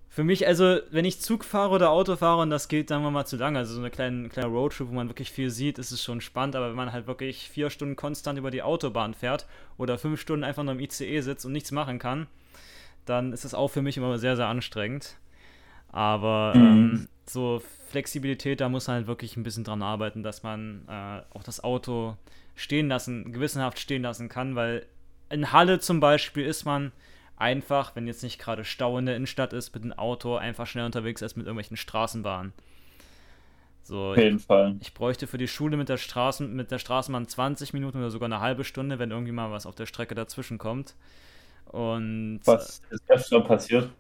für 0.08 0.24
mich, 0.24 0.46
also 0.46 0.78
wenn 0.90 1.06
ich 1.06 1.20
Zug 1.20 1.44
fahre 1.44 1.74
oder 1.74 1.90
Auto 1.90 2.16
fahre 2.16 2.42
und 2.42 2.50
das 2.50 2.68
geht, 2.68 2.90
sagen 2.90 3.02
wir 3.02 3.10
mal, 3.10 3.24
zu 3.24 3.36
lange, 3.36 3.58
also 3.58 3.72
so 3.74 3.80
eine 3.80 3.90
kleine, 3.90 4.28
kleine 4.28 4.50
Roadtrip, 4.50 4.88
wo 4.88 4.92
man 4.92 5.08
wirklich 5.08 5.30
viel 5.30 5.48
sieht, 5.48 5.78
ist 5.78 5.90
es 5.90 6.04
schon 6.04 6.20
spannend, 6.20 6.54
aber 6.54 6.68
wenn 6.68 6.76
man 6.76 6.92
halt 6.92 7.06
wirklich 7.06 7.48
vier 7.48 7.70
Stunden 7.70 7.96
konstant 7.96 8.38
über 8.38 8.50
die 8.50 8.62
Autobahn 8.62 9.14
fährt 9.14 9.46
oder 9.78 9.96
fünf 9.96 10.20
Stunden 10.20 10.44
einfach 10.44 10.64
nur 10.64 10.74
im 10.74 10.80
ICE 10.80 11.20
sitzt 11.22 11.46
und 11.46 11.52
nichts 11.52 11.70
machen 11.70 11.98
kann, 11.98 12.26
dann 13.06 13.32
ist 13.32 13.46
es 13.46 13.54
auch 13.54 13.68
für 13.68 13.80
mich 13.80 13.96
immer 13.96 14.18
sehr, 14.18 14.36
sehr 14.36 14.48
anstrengend. 14.48 15.16
Aber 15.88 16.52
mhm. 16.54 16.62
ähm, 16.62 17.08
so 17.26 17.62
Flexibilität, 17.88 18.60
da 18.60 18.68
muss 18.68 18.88
man 18.88 18.96
halt 18.96 19.06
wirklich 19.06 19.36
ein 19.36 19.42
bisschen 19.42 19.64
dran 19.64 19.82
arbeiten, 19.82 20.22
dass 20.22 20.42
man 20.42 20.82
äh, 20.88 21.22
auch 21.30 21.42
das 21.42 21.64
Auto 21.64 22.16
stehen 22.54 22.88
lassen, 22.88 23.32
gewissenhaft 23.32 23.78
stehen 23.78 24.02
lassen 24.02 24.28
kann, 24.28 24.56
weil 24.56 24.84
in 25.32 25.52
Halle 25.52 25.80
zum 25.80 25.98
Beispiel 26.00 26.44
ist 26.44 26.64
man 26.64 26.92
einfach, 27.36 27.96
wenn 27.96 28.06
jetzt 28.06 28.22
nicht 28.22 28.38
gerade 28.38 28.64
Stau 28.64 28.98
in 28.98 29.06
der 29.06 29.16
Innenstadt 29.16 29.52
ist, 29.52 29.74
mit 29.74 29.82
dem 29.82 29.92
Auto 29.92 30.36
einfach 30.36 30.66
schnell 30.66 30.84
unterwegs 30.84 31.22
als 31.22 31.36
mit 31.36 31.46
irgendwelchen 31.46 31.76
Straßenbahnen. 31.76 32.52
So, 33.82 34.10
Auf 34.10 34.16
jeden 34.16 34.36
ich, 34.36 34.44
Fall. 34.44 34.76
Ich 34.80 34.94
bräuchte 34.94 35.26
für 35.26 35.38
die 35.38 35.48
Schule 35.48 35.76
mit 35.76 35.88
der, 35.88 35.96
Straßen, 35.96 36.54
mit 36.54 36.70
der 36.70 36.78
Straßenbahn 36.78 37.26
20 37.26 37.72
Minuten 37.72 37.98
oder 37.98 38.10
sogar 38.10 38.26
eine 38.26 38.38
halbe 38.38 38.62
Stunde, 38.62 39.00
wenn 39.00 39.10
irgendwie 39.10 39.32
mal 39.32 39.50
was 39.50 39.66
auf 39.66 39.74
der 39.74 39.86
Strecke 39.86 40.14
dazwischen 40.14 40.58
kommt. 40.58 40.94
Und. 41.66 42.40
Was 42.44 42.82
ist 42.90 43.02
das 43.08 43.28
schon 43.28 43.44
passiert? 43.44 43.90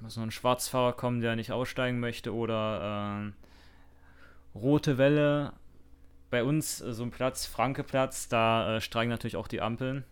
Muss 0.00 0.16
noch 0.16 0.24
ein 0.24 0.30
Schwarzfahrer 0.30 0.92
kommen, 0.92 1.22
der 1.22 1.34
nicht 1.34 1.50
aussteigen 1.50 1.98
möchte 1.98 2.34
oder 2.34 3.32
äh, 3.32 4.58
rote 4.58 4.98
Welle. 4.98 5.54
Bei 6.28 6.44
uns 6.44 6.82
äh, 6.82 6.92
so 6.92 7.04
ein 7.04 7.10
Platz, 7.10 7.46
Frankeplatz, 7.46 8.28
da 8.28 8.76
äh, 8.76 8.80
streiken 8.82 9.08
natürlich 9.08 9.36
auch 9.36 9.48
die 9.48 9.62
Ampeln 9.62 10.04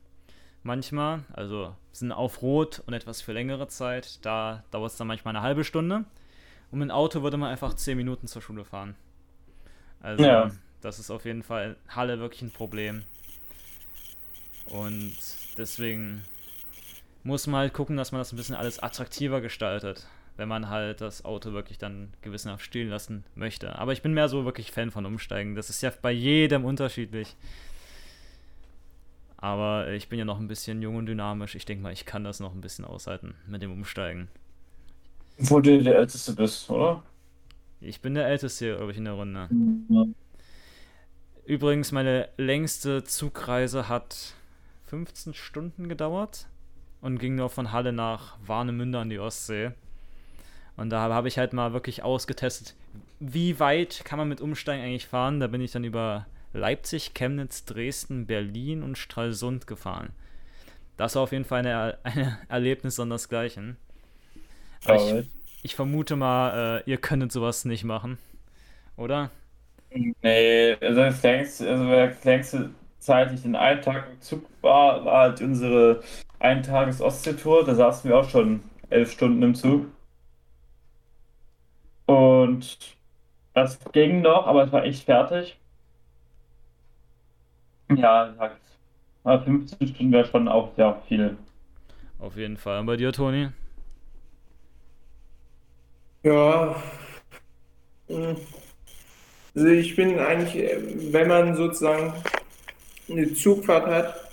manchmal. 0.62 1.24
Also 1.32 1.74
sind 1.92 2.12
auf 2.12 2.42
Rot 2.42 2.82
und 2.86 2.94
etwas 2.94 3.20
für 3.20 3.32
längere 3.32 3.68
Zeit. 3.68 4.24
Da 4.24 4.64
dauert 4.70 4.92
es 4.92 4.96
dann 4.96 5.06
manchmal 5.06 5.36
eine 5.36 5.44
halbe 5.44 5.64
Stunde. 5.64 6.04
Und 6.70 6.78
mit 6.78 6.88
dem 6.88 6.92
Auto 6.92 7.22
würde 7.22 7.36
man 7.36 7.50
einfach 7.50 7.74
10 7.74 7.96
Minuten 7.96 8.26
zur 8.26 8.42
Schule 8.42 8.64
fahren. 8.64 8.96
Also 10.00 10.24
ja. 10.24 10.50
das 10.80 10.98
ist 10.98 11.10
auf 11.10 11.24
jeden 11.24 11.42
Fall 11.42 11.76
Halle 11.88 12.18
wirklich 12.18 12.42
ein 12.42 12.50
Problem. 12.50 13.04
Und 14.66 15.16
deswegen 15.58 16.22
muss 17.24 17.46
man 17.46 17.60
halt 17.60 17.74
gucken, 17.74 17.96
dass 17.96 18.12
man 18.12 18.20
das 18.20 18.32
ein 18.32 18.36
bisschen 18.36 18.56
alles 18.56 18.82
attraktiver 18.82 19.40
gestaltet, 19.40 20.06
wenn 20.36 20.48
man 20.48 20.68
halt 20.68 21.00
das 21.00 21.24
Auto 21.24 21.52
wirklich 21.52 21.78
dann 21.78 22.12
gewissenhaft 22.22 22.64
stehen 22.64 22.88
lassen 22.88 23.24
möchte. 23.34 23.78
Aber 23.78 23.92
ich 23.92 24.02
bin 24.02 24.14
mehr 24.14 24.28
so 24.28 24.44
wirklich 24.44 24.72
Fan 24.72 24.90
von 24.90 25.06
Umsteigen. 25.06 25.54
Das 25.54 25.70
ist 25.70 25.82
ja 25.82 25.92
bei 26.02 26.10
jedem 26.10 26.64
unterschiedlich. 26.64 27.36
Aber 29.42 29.88
ich 29.88 30.08
bin 30.08 30.20
ja 30.20 30.24
noch 30.24 30.38
ein 30.38 30.46
bisschen 30.46 30.80
jung 30.82 30.94
und 30.94 31.06
dynamisch. 31.06 31.56
Ich 31.56 31.64
denke 31.64 31.82
mal, 31.82 31.92
ich 31.92 32.06
kann 32.06 32.22
das 32.22 32.38
noch 32.38 32.54
ein 32.54 32.60
bisschen 32.60 32.84
aushalten 32.84 33.34
mit 33.48 33.60
dem 33.60 33.72
Umsteigen. 33.72 34.28
Wo 35.36 35.58
du 35.58 35.82
der 35.82 35.96
Älteste 35.96 36.32
bist, 36.32 36.70
oder? 36.70 37.02
Ich 37.80 38.00
bin 38.00 38.14
der 38.14 38.28
Älteste 38.28 38.66
hier, 38.66 38.76
glaube 38.76 38.92
ich, 38.92 38.98
in 38.98 39.04
der 39.04 39.14
Runde. 39.14 39.48
Ja. 39.88 40.04
Übrigens, 41.44 41.90
meine 41.90 42.28
längste 42.36 43.02
Zugreise 43.02 43.88
hat 43.88 44.34
15 44.86 45.34
Stunden 45.34 45.88
gedauert 45.88 46.46
und 47.00 47.18
ging 47.18 47.34
nur 47.34 47.50
von 47.50 47.72
Halle 47.72 47.92
nach 47.92 48.38
Warnemünde 48.46 49.00
an 49.00 49.10
die 49.10 49.18
Ostsee. 49.18 49.72
Und 50.76 50.90
da 50.90 51.00
habe 51.00 51.26
ich 51.26 51.36
halt 51.36 51.52
mal 51.52 51.72
wirklich 51.72 52.04
ausgetestet, 52.04 52.76
wie 53.18 53.58
weit 53.58 54.02
kann 54.04 54.20
man 54.20 54.28
mit 54.28 54.40
Umsteigen 54.40 54.84
eigentlich 54.84 55.08
fahren. 55.08 55.40
Da 55.40 55.48
bin 55.48 55.60
ich 55.60 55.72
dann 55.72 55.82
über 55.82 56.26
Leipzig, 56.52 57.14
Chemnitz, 57.14 57.64
Dresden, 57.64 58.26
Berlin 58.26 58.82
und 58.82 58.98
Stralsund 58.98 59.66
gefahren. 59.66 60.10
Das 60.96 61.14
war 61.14 61.22
auf 61.22 61.32
jeden 61.32 61.44
Fall 61.44 61.66
ein 61.66 61.94
eine 62.02 62.38
Erlebnis 62.48 62.96
sondersgleichen. 62.96 63.76
Ich, 64.88 65.30
ich, 65.62 65.74
vermute 65.74 66.16
mal, 66.16 66.82
äh, 66.84 66.90
ihr 66.90 66.96
könntet 66.96 67.32
sowas 67.32 67.64
nicht 67.64 67.84
machen, 67.84 68.18
oder? 68.96 69.30
Nee, 69.90 70.76
also 70.80 71.00
das 71.00 71.22
längste, 71.22 71.70
also 71.70 71.86
der 71.86 72.16
längste 72.24 72.70
zeitlich 72.98 73.44
in 73.44 73.56
einem 73.56 73.82
Tag 73.82 74.08
im 74.10 74.20
Zug 74.20 74.44
war, 74.60 75.04
war 75.04 75.20
halt 75.22 75.40
unsere 75.40 76.02
Eintages-Ostsee-Tour. 76.38 77.64
Da 77.64 77.74
saßen 77.74 78.08
wir 78.10 78.18
auch 78.18 78.28
schon 78.28 78.62
elf 78.90 79.12
Stunden 79.12 79.42
im 79.42 79.54
Zug. 79.54 79.86
Und 82.06 82.96
das 83.54 83.78
ging 83.92 84.22
noch, 84.22 84.46
aber 84.46 84.64
es 84.64 84.72
war 84.72 84.84
echt 84.84 85.04
fertig. 85.04 85.58
Ja, 87.96 88.26
gesagt. 88.26 88.60
15 89.24 89.88
Stunden 89.88 90.12
wäre 90.12 90.26
schon 90.26 90.48
auch 90.48 90.74
sehr 90.76 91.00
viel. 91.08 91.36
Auf 92.18 92.36
jeden 92.36 92.56
Fall. 92.56 92.80
Und 92.80 92.86
bei 92.86 92.96
dir, 92.96 93.12
Toni? 93.12 93.48
Ja. 96.22 96.76
Also 98.08 99.68
ich 99.68 99.96
bin 99.96 100.18
eigentlich, 100.18 100.70
wenn 101.12 101.28
man 101.28 101.56
sozusagen 101.56 102.12
eine 103.10 103.34
Zugfahrt 103.34 103.86
hat, 103.86 104.30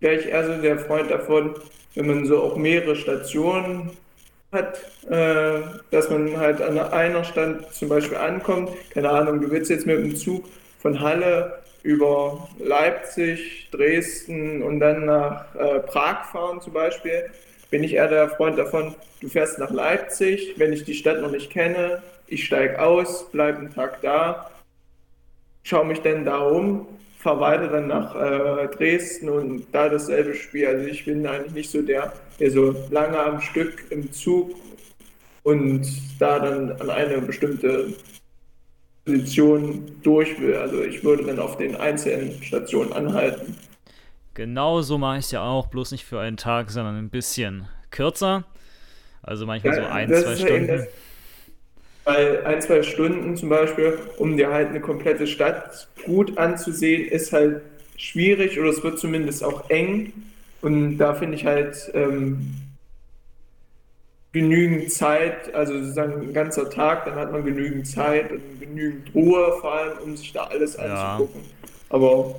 wäre 0.00 0.16
ich 0.16 0.26
eher 0.26 0.46
so 0.46 0.62
der 0.62 0.78
Freund 0.78 1.10
davon, 1.10 1.54
wenn 1.94 2.06
man 2.06 2.26
so 2.26 2.42
auch 2.42 2.56
mehrere 2.56 2.96
Stationen 2.96 3.90
hat, 4.50 4.78
äh, 5.08 5.60
dass 5.90 6.10
man 6.10 6.36
halt 6.36 6.60
an 6.60 6.78
einer 6.78 7.24
Stand 7.24 7.72
zum 7.72 7.88
Beispiel 7.88 8.18
ankommt. 8.18 8.70
Keine 8.90 9.10
Ahnung, 9.10 9.40
du 9.40 9.50
willst 9.50 9.70
jetzt 9.70 9.86
mit 9.86 9.98
dem 9.98 10.16
Zug 10.16 10.44
von 10.80 11.00
Halle 11.00 11.61
über 11.82 12.48
Leipzig, 12.58 13.68
Dresden 13.70 14.62
und 14.62 14.80
dann 14.80 15.06
nach 15.06 15.54
äh, 15.54 15.80
Prag 15.80 16.24
fahren 16.30 16.60
zum 16.60 16.72
Beispiel, 16.72 17.30
bin 17.70 17.82
ich 17.82 17.94
eher 17.94 18.08
der 18.08 18.28
Freund 18.30 18.58
davon, 18.58 18.94
du 19.20 19.28
fährst 19.28 19.58
nach 19.58 19.70
Leipzig, 19.70 20.54
wenn 20.58 20.72
ich 20.72 20.84
die 20.84 20.94
Stadt 20.94 21.20
noch 21.20 21.30
nicht 21.30 21.50
kenne, 21.50 22.02
ich 22.26 22.44
steige 22.44 22.80
aus, 22.80 23.30
bleibe 23.30 23.58
einen 23.58 23.74
Tag 23.74 24.00
da 24.02 24.48
schaue 25.62 25.86
mich 25.86 26.00
dann 26.00 26.24
da 26.24 26.38
um, 26.38 26.86
fahre 27.18 27.40
weiter 27.40 27.68
dann 27.68 27.88
nach 27.88 28.14
äh, 28.14 28.68
Dresden 28.68 29.28
und 29.28 29.66
da 29.72 29.88
dasselbe 29.88 30.34
Spiel. 30.34 30.66
Also 30.66 30.86
ich 30.86 31.04
bin 31.04 31.26
eigentlich 31.26 31.52
nicht 31.52 31.70
so 31.70 31.82
der, 31.82 32.12
der 32.40 32.50
so 32.50 32.74
lange 32.90 33.18
am 33.18 33.40
Stück 33.40 33.84
im 33.90 34.12
Zug 34.12 34.54
und 35.44 35.86
da 36.18 36.38
dann 36.38 36.72
an 36.72 36.90
eine 36.90 37.20
bestimmte 37.20 37.94
Position 39.04 39.96
durch 40.02 40.40
will. 40.40 40.56
Also 40.56 40.82
ich 40.82 41.02
würde 41.02 41.24
dann 41.24 41.38
auf 41.38 41.56
den 41.56 41.76
einzelnen 41.76 42.42
Stationen 42.42 42.92
anhalten. 42.92 43.56
Genauso 44.34 44.96
mache 44.96 45.18
ich 45.18 45.26
es 45.26 45.30
ja 45.32 45.42
auch, 45.42 45.66
bloß 45.66 45.92
nicht 45.92 46.04
für 46.04 46.20
einen 46.20 46.36
Tag, 46.36 46.70
sondern 46.70 46.96
ein 46.96 47.10
bisschen 47.10 47.68
kürzer. 47.90 48.44
Also 49.22 49.46
manchmal 49.46 49.76
ja, 49.76 49.82
so 49.82 49.88
ein, 49.88 50.08
zwei 50.08 50.36
Stunden. 50.36 50.86
Weil 52.04 52.44
ein, 52.44 52.62
zwei 52.62 52.82
Stunden 52.82 53.36
zum 53.36 53.48
Beispiel, 53.48 53.98
um 54.16 54.36
dir 54.36 54.50
halt 54.50 54.70
eine 54.70 54.80
komplette 54.80 55.26
Stadt 55.26 55.88
gut 56.04 56.36
anzusehen, 56.38 57.06
ist 57.08 57.32
halt 57.32 57.62
schwierig 57.96 58.58
oder 58.58 58.70
es 58.70 58.82
wird 58.82 58.98
zumindest 58.98 59.44
auch 59.44 59.70
eng. 59.70 60.12
Und 60.62 60.98
da 60.98 61.14
finde 61.14 61.36
ich 61.36 61.44
halt 61.44 61.90
ähm, 61.94 62.54
genügend 64.32 64.90
Zeit, 64.90 65.54
also 65.54 65.74
sozusagen 65.78 66.22
ein 66.22 66.32
ganzer 66.32 66.68
Tag, 66.70 67.04
dann 67.04 67.14
hat 67.16 67.32
man 67.32 67.44
genügend 67.44 67.86
Zeit 67.86 68.32
und 68.32 68.60
genügend 68.60 69.14
Ruhe, 69.14 69.58
vor 69.60 69.74
allem, 69.74 69.98
um 69.98 70.16
sich 70.16 70.32
da 70.32 70.44
alles 70.44 70.76
ja. 70.76 71.16
anzugucken. 71.16 71.42
Aber 71.90 72.34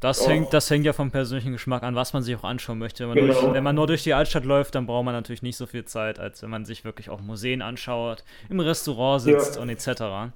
das, 0.00 0.20
oh. 0.20 0.28
hängt, 0.28 0.52
das 0.52 0.68
hängt 0.68 0.84
ja 0.84 0.92
vom 0.92 1.10
persönlichen 1.10 1.52
Geschmack 1.52 1.82
an, 1.82 1.94
was 1.94 2.12
man 2.12 2.22
sich 2.22 2.36
auch 2.36 2.44
anschauen 2.44 2.78
möchte. 2.78 3.04
Wenn 3.04 3.14
man, 3.14 3.26
genau. 3.26 3.40
durch, 3.40 3.54
wenn 3.54 3.64
man 3.64 3.74
nur 3.74 3.86
durch 3.86 4.02
die 4.02 4.12
Altstadt 4.12 4.44
läuft, 4.44 4.74
dann 4.74 4.86
braucht 4.86 5.06
man 5.06 5.14
natürlich 5.14 5.42
nicht 5.42 5.56
so 5.56 5.64
viel 5.64 5.86
Zeit, 5.86 6.18
als 6.18 6.42
wenn 6.42 6.50
man 6.50 6.66
sich 6.66 6.84
wirklich 6.84 7.08
auch 7.08 7.22
Museen 7.22 7.62
anschaut, 7.62 8.22
im 8.50 8.60
Restaurant 8.60 9.22
sitzt 9.22 9.56
ja. 9.56 9.62
und 9.62 9.70
etc. 9.70 10.34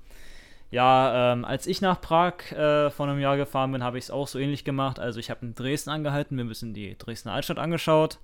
Ja, 0.70 1.32
ähm, 1.32 1.44
als 1.44 1.66
ich 1.66 1.82
nach 1.82 2.00
Prag 2.00 2.50
äh, 2.52 2.90
vor 2.90 3.06
einem 3.06 3.20
Jahr 3.20 3.36
gefahren 3.36 3.72
bin, 3.72 3.84
habe 3.84 3.98
ich 3.98 4.04
es 4.04 4.10
auch 4.10 4.26
so 4.26 4.38
ähnlich 4.38 4.64
gemacht. 4.64 4.98
Also 4.98 5.20
ich 5.20 5.28
habe 5.28 5.44
in 5.44 5.54
Dresden 5.54 5.90
angehalten, 5.90 6.36
mir 6.36 6.44
ein 6.44 6.48
bisschen 6.48 6.72
die 6.72 6.96
Dresdner 6.96 7.34
Altstadt 7.34 7.58
angeschaut 7.58 8.18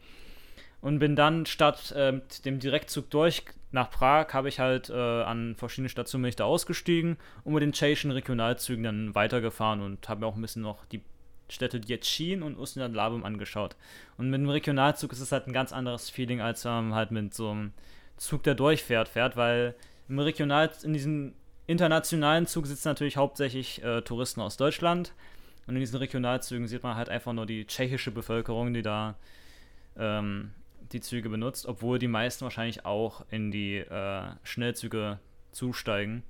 und 0.85 0.99
bin 0.99 1.16
dann 1.16 1.47
statt 1.47 1.93
äh, 1.93 2.20
dem 2.45 2.59
Direktzug 2.59 3.09
durch 3.09 3.45
nach 3.72 3.91
Prag, 3.91 4.35
habe 4.35 4.51
ich 4.51 4.61
halt 4.61 4.91
äh, 4.91 4.93
an 4.93 5.57
verschiedenen 5.57 5.89
Stationen 5.89 6.24
bin 6.24 6.28
ich 6.28 6.37
da 6.37 6.45
ausgestiegen 6.45 7.16
und 7.43 7.55
mit 7.55 7.62
den 7.62 7.72
tschechischen 7.72 8.11
Regionalzügen 8.11 8.85
dann 8.85 9.14
weitergefahren 9.14 9.80
und 9.80 10.07
habe 10.11 10.20
mir 10.20 10.26
auch 10.26 10.37
ein 10.37 10.43
bisschen 10.43 10.61
noch 10.61 10.85
die 10.85 11.01
Städte 11.49 11.80
Djetschin 11.80 12.43
und 12.43 12.59
Usnjad 12.59 12.93
Labum 12.93 13.24
angeschaut. 13.24 13.76
Und 14.18 14.28
mit 14.28 14.43
dem 14.43 14.51
Regionalzug 14.51 15.12
ist 15.12 15.20
es 15.20 15.32
halt 15.32 15.47
ein 15.47 15.55
ganz 15.55 15.72
anderes 15.72 16.11
Feeling, 16.11 16.43
als 16.43 16.66
wenn 16.66 16.72
man 16.72 16.95
halt 16.95 17.12
mit 17.12 17.32
so 17.32 17.51
einem 17.51 17.72
Zug, 18.18 18.43
der 18.43 18.55
durchfährt, 18.55 19.09
fährt, 19.09 19.39
weil 19.39 19.74
im 20.11 20.18
Regional, 20.18 20.70
in 20.82 20.93
diesem 20.93 21.32
internationalen 21.66 22.47
Zug 22.47 22.66
sitzen 22.66 22.89
natürlich 22.89 23.16
hauptsächlich 23.16 23.82
äh, 23.82 24.03
Touristen 24.03 24.43
aus 24.43 24.59
Deutschland. 24.59 25.14
Und 25.66 25.76
in 25.76 25.80
diesen 25.80 25.97
Regionalzügen 25.97 26.68
sieht 26.68 26.82
man 26.82 26.95
halt 26.95 27.09
einfach 27.09 27.32
nur 27.32 27.47
die 27.47 27.66
tschechische 27.66 28.11
Bevölkerung, 28.11 28.74
die 28.74 28.82
da 28.82 29.14
ähm, 29.97 30.51
die 30.93 31.01
Züge 31.01 31.28
benutzt, 31.28 31.66
obwohl 31.66 31.99
die 31.99 32.09
meisten 32.09 32.45
wahrscheinlich 32.45 32.85
auch 32.85 33.24
in 33.30 33.51
die 33.51 33.78
äh, 33.78 34.30
Schnellzüge 34.43 35.18
zusteigen 35.53 36.22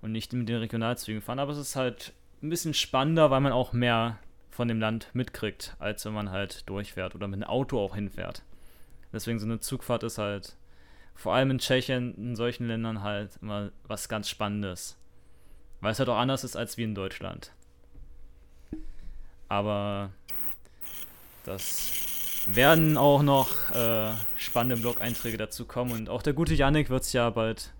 und 0.00 0.12
nicht 0.12 0.32
mit 0.32 0.48
den 0.48 0.56
Regionalzügen 0.56 1.22
fahren. 1.22 1.38
Aber 1.38 1.52
es 1.52 1.58
ist 1.58 1.76
halt 1.76 2.12
ein 2.42 2.50
bisschen 2.50 2.74
spannender, 2.74 3.30
weil 3.30 3.40
man 3.40 3.52
auch 3.52 3.72
mehr 3.72 4.18
von 4.50 4.68
dem 4.68 4.80
Land 4.80 5.08
mitkriegt, 5.12 5.76
als 5.78 6.04
wenn 6.04 6.12
man 6.12 6.30
halt 6.30 6.68
durchfährt 6.68 7.14
oder 7.14 7.28
mit 7.28 7.42
einem 7.42 7.50
Auto 7.50 7.78
auch 7.78 7.94
hinfährt. 7.94 8.42
Deswegen 9.12 9.38
so 9.38 9.46
eine 9.46 9.60
Zugfahrt 9.60 10.02
ist 10.02 10.18
halt 10.18 10.56
vor 11.14 11.34
allem 11.34 11.50
in 11.50 11.58
Tschechien, 11.58 12.14
in 12.16 12.36
solchen 12.36 12.66
Ländern 12.68 13.02
halt 13.02 13.38
immer 13.42 13.70
was 13.84 14.08
ganz 14.08 14.28
Spannendes. 14.28 14.96
Weil 15.80 15.92
es 15.92 15.98
halt 15.98 16.08
auch 16.08 16.16
anders 16.18 16.44
ist 16.44 16.56
als 16.56 16.76
wie 16.76 16.84
in 16.84 16.94
Deutschland. 16.94 17.52
Aber 19.48 20.10
das 21.44 22.17
werden 22.46 22.96
auch 22.96 23.22
noch 23.22 23.70
äh, 23.74 24.12
spannende 24.36 24.80
Blog-Einträge 24.80 25.36
dazu 25.36 25.64
kommen 25.64 25.92
und 25.92 26.08
auch 26.08 26.22
der 26.22 26.32
gute 26.32 26.54
Yannick 26.54 26.90
wird 26.90 27.02
es 27.02 27.12
ja 27.12 27.30
bald 27.30 27.72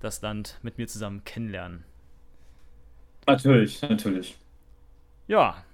das 0.00 0.20
Land 0.22 0.58
mit 0.62 0.78
mir 0.78 0.88
zusammen 0.88 1.24
kennenlernen. 1.24 1.84
Natürlich, 3.26 3.80
natürlich. 3.82 4.36
Ja. 5.28 5.64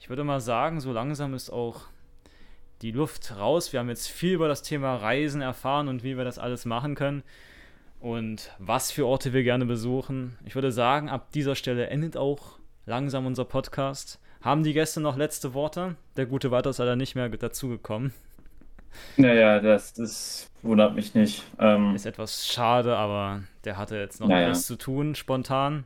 Ich 0.00 0.08
würde 0.08 0.24
mal 0.24 0.40
sagen, 0.40 0.80
so 0.80 0.92
langsam 0.92 1.34
ist 1.34 1.50
auch 1.50 1.82
die 2.82 2.90
Luft 2.90 3.36
raus. 3.36 3.72
Wir 3.72 3.80
haben 3.80 3.88
jetzt 3.88 4.08
viel 4.08 4.34
über 4.34 4.48
das 4.48 4.62
Thema 4.62 4.96
Reisen 4.96 5.40
erfahren 5.40 5.88
und 5.88 6.02
wie 6.02 6.16
wir 6.16 6.24
das 6.24 6.38
alles 6.38 6.64
machen 6.64 6.94
können 6.94 7.22
und 8.00 8.52
was 8.58 8.92
für 8.92 9.06
Orte 9.06 9.32
wir 9.32 9.42
gerne 9.42 9.66
besuchen. 9.66 10.38
Ich 10.44 10.54
würde 10.54 10.72
sagen, 10.72 11.08
ab 11.08 11.32
dieser 11.32 11.54
Stelle 11.54 11.88
endet 11.88 12.16
auch 12.16 12.58
langsam 12.84 13.26
unser 13.26 13.44
Podcast. 13.44 14.20
Haben 14.42 14.62
die 14.62 14.72
Gäste 14.72 15.00
noch 15.00 15.16
letzte 15.16 15.54
Worte? 15.54 15.96
Der 16.16 16.26
gute 16.26 16.50
Walter 16.50 16.70
ist 16.70 16.78
leider 16.78 16.96
nicht 16.96 17.14
mehr 17.14 17.28
dazugekommen. 17.28 18.12
Naja, 19.16 19.60
das, 19.60 19.92
das 19.94 20.50
wundert 20.62 20.94
mich 20.94 21.14
nicht. 21.14 21.44
Ähm, 21.58 21.94
ist 21.94 22.06
etwas 22.06 22.46
schade, 22.46 22.96
aber 22.96 23.42
der 23.64 23.76
hatte 23.76 23.96
jetzt 23.96 24.20
noch 24.20 24.28
naja. 24.28 24.50
was 24.50 24.66
zu 24.66 24.76
tun, 24.76 25.14
spontan. 25.14 25.84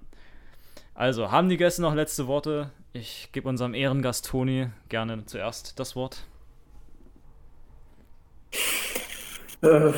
Also, 0.95 1.31
haben 1.31 1.49
die 1.49 1.57
Gäste 1.57 1.83
noch 1.83 1.95
letzte 1.95 2.27
Worte? 2.27 2.71
Ich 2.93 3.31
gebe 3.33 3.49
unserem 3.49 3.75
Ehrengast 3.75 4.27
Toni 4.27 4.69
gerne 4.89 5.25
zuerst 5.27 5.79
das 5.79 5.97
Wort. 5.97 6.25
Äh, 9.63 9.93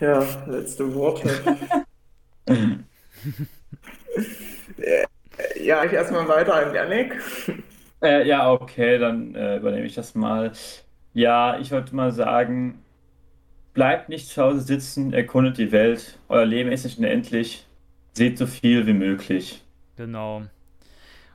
ja, 0.00 0.24
letzte 0.46 0.94
Worte. 0.94 1.28
ja, 5.60 5.84
ich 5.84 5.92
erstmal 5.92 6.28
weiter 6.28 6.54
an 6.54 6.74
Janik. 6.74 7.14
Äh, 8.04 8.28
ja, 8.28 8.52
okay, 8.52 8.98
dann 8.98 9.34
äh, 9.34 9.56
übernehme 9.56 9.86
ich 9.86 9.94
das 9.94 10.14
mal. 10.14 10.52
Ja, 11.14 11.58
ich 11.58 11.70
wollte 11.70 11.96
mal 11.96 12.12
sagen, 12.12 12.82
bleibt 13.72 14.10
nicht 14.10 14.28
zu 14.28 14.42
Hause 14.42 14.60
sitzen, 14.60 15.14
erkundet 15.14 15.56
die 15.56 15.72
Welt. 15.72 16.18
Euer 16.28 16.44
Leben 16.44 16.70
ist 16.70 16.84
nicht 16.84 16.98
unendlich. 16.98 17.66
Seht 18.12 18.36
so 18.36 18.46
viel 18.46 18.86
wie 18.86 18.92
möglich. 18.92 19.62
Genau. 19.96 20.42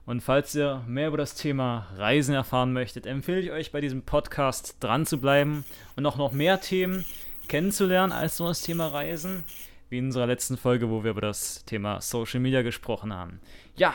Und 0.06 0.22
falls 0.22 0.54
ihr 0.54 0.84
mehr 0.88 1.08
über 1.08 1.18
das 1.18 1.34
Thema 1.34 1.88
Reisen 1.98 2.36
erfahren 2.36 2.72
möchtet, 2.72 3.08
empfehle 3.08 3.40
ich 3.40 3.52
euch 3.52 3.72
bei 3.72 3.82
diesem 3.82 4.04
Podcast 4.04 4.78
dran 4.80 5.08
zu 5.08 5.20
bleiben 5.20 5.66
und 5.96 6.06
auch 6.06 6.18
noch 6.18 6.32
mehr 6.32 6.62
Themen 6.62 7.04
kennenzulernen 7.48 8.12
als 8.12 8.38
nur 8.38 8.50
das 8.50 8.62
Thema 8.62 8.88
Reisen, 8.88 9.44
wie 9.90 9.98
in 9.98 10.06
unserer 10.06 10.28
letzten 10.28 10.56
Folge, 10.56 10.90
wo 10.90 11.04
wir 11.04 11.12
über 11.12 11.22
das 11.22 11.66
Thema 11.66 12.00
Social 12.00 12.40
Media 12.40 12.62
gesprochen 12.62 13.14
haben. 13.14 13.40
Ja, 13.76 13.94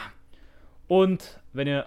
und 0.89 1.41
wenn 1.53 1.69
ihr 1.69 1.87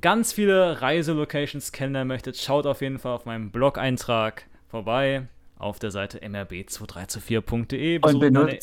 ganz 0.00 0.32
viele 0.32 0.80
Reiselocations 0.80 1.72
kennenlernen 1.72 2.08
möchtet, 2.08 2.36
schaut 2.36 2.66
auf 2.66 2.80
jeden 2.80 2.98
Fall 2.98 3.12
auf 3.12 3.26
meinem 3.26 3.50
Blog-Eintrag 3.50 4.46
vorbei 4.68 5.28
auf 5.58 5.78
der 5.78 5.90
Seite 5.90 6.18
mrb2324.de. 6.18 7.98
Besucht, 7.98 8.32
meine, 8.32 8.58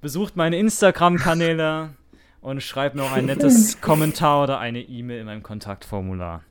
besucht 0.00 0.36
meine 0.36 0.58
Instagram-Kanäle 0.58 1.90
und 2.40 2.62
schreib 2.62 2.94
noch 2.94 3.12
ein 3.12 3.26
nettes 3.26 3.80
Kommentar 3.80 4.44
oder 4.44 4.58
eine 4.58 4.80
E-Mail 4.80 5.20
in 5.20 5.26
meinem 5.26 5.42
Kontaktformular. 5.42 6.42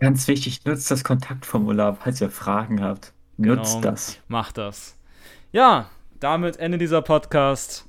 Ganz 0.00 0.26
wichtig, 0.26 0.64
nutzt 0.64 0.90
das 0.90 1.04
Kontaktformular, 1.04 1.94
falls 1.94 2.20
ihr 2.20 2.30
Fragen 2.30 2.82
habt. 2.82 3.12
Nutzt 3.36 3.76
genau, 3.76 3.90
das. 3.90 4.18
Macht 4.28 4.58
das. 4.58 4.96
Ja, 5.52 5.90
damit 6.20 6.56
Ende 6.56 6.78
dieser 6.78 7.02
Podcast. 7.02 7.86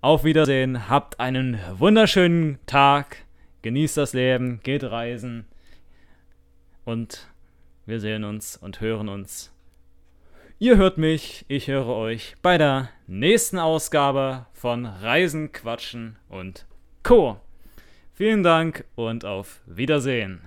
Auf 0.00 0.22
Wiedersehen. 0.24 0.88
Habt 0.88 1.18
einen 1.18 1.58
wunderschönen 1.76 2.58
Tag. 2.66 3.24
Genießt 3.62 3.96
das 3.96 4.12
Leben. 4.12 4.60
Geht 4.62 4.84
reisen. 4.84 5.46
Und 6.84 7.28
wir 7.86 8.00
sehen 8.00 8.24
uns 8.24 8.56
und 8.56 8.80
hören 8.80 9.08
uns 9.08 9.52
Ihr 10.60 10.76
hört 10.76 10.98
mich, 10.98 11.44
ich 11.46 11.68
höre 11.68 11.86
euch 11.86 12.34
bei 12.42 12.58
der 12.58 12.90
nächsten 13.06 13.60
Ausgabe 13.60 14.46
von 14.54 14.86
Reisen, 14.86 15.52
Quatschen 15.52 16.16
und 16.28 16.66
Co. 17.04 17.38
Vielen 18.14 18.42
Dank 18.42 18.84
und 18.96 19.24
auf 19.24 19.60
Wiedersehen. 19.66 20.40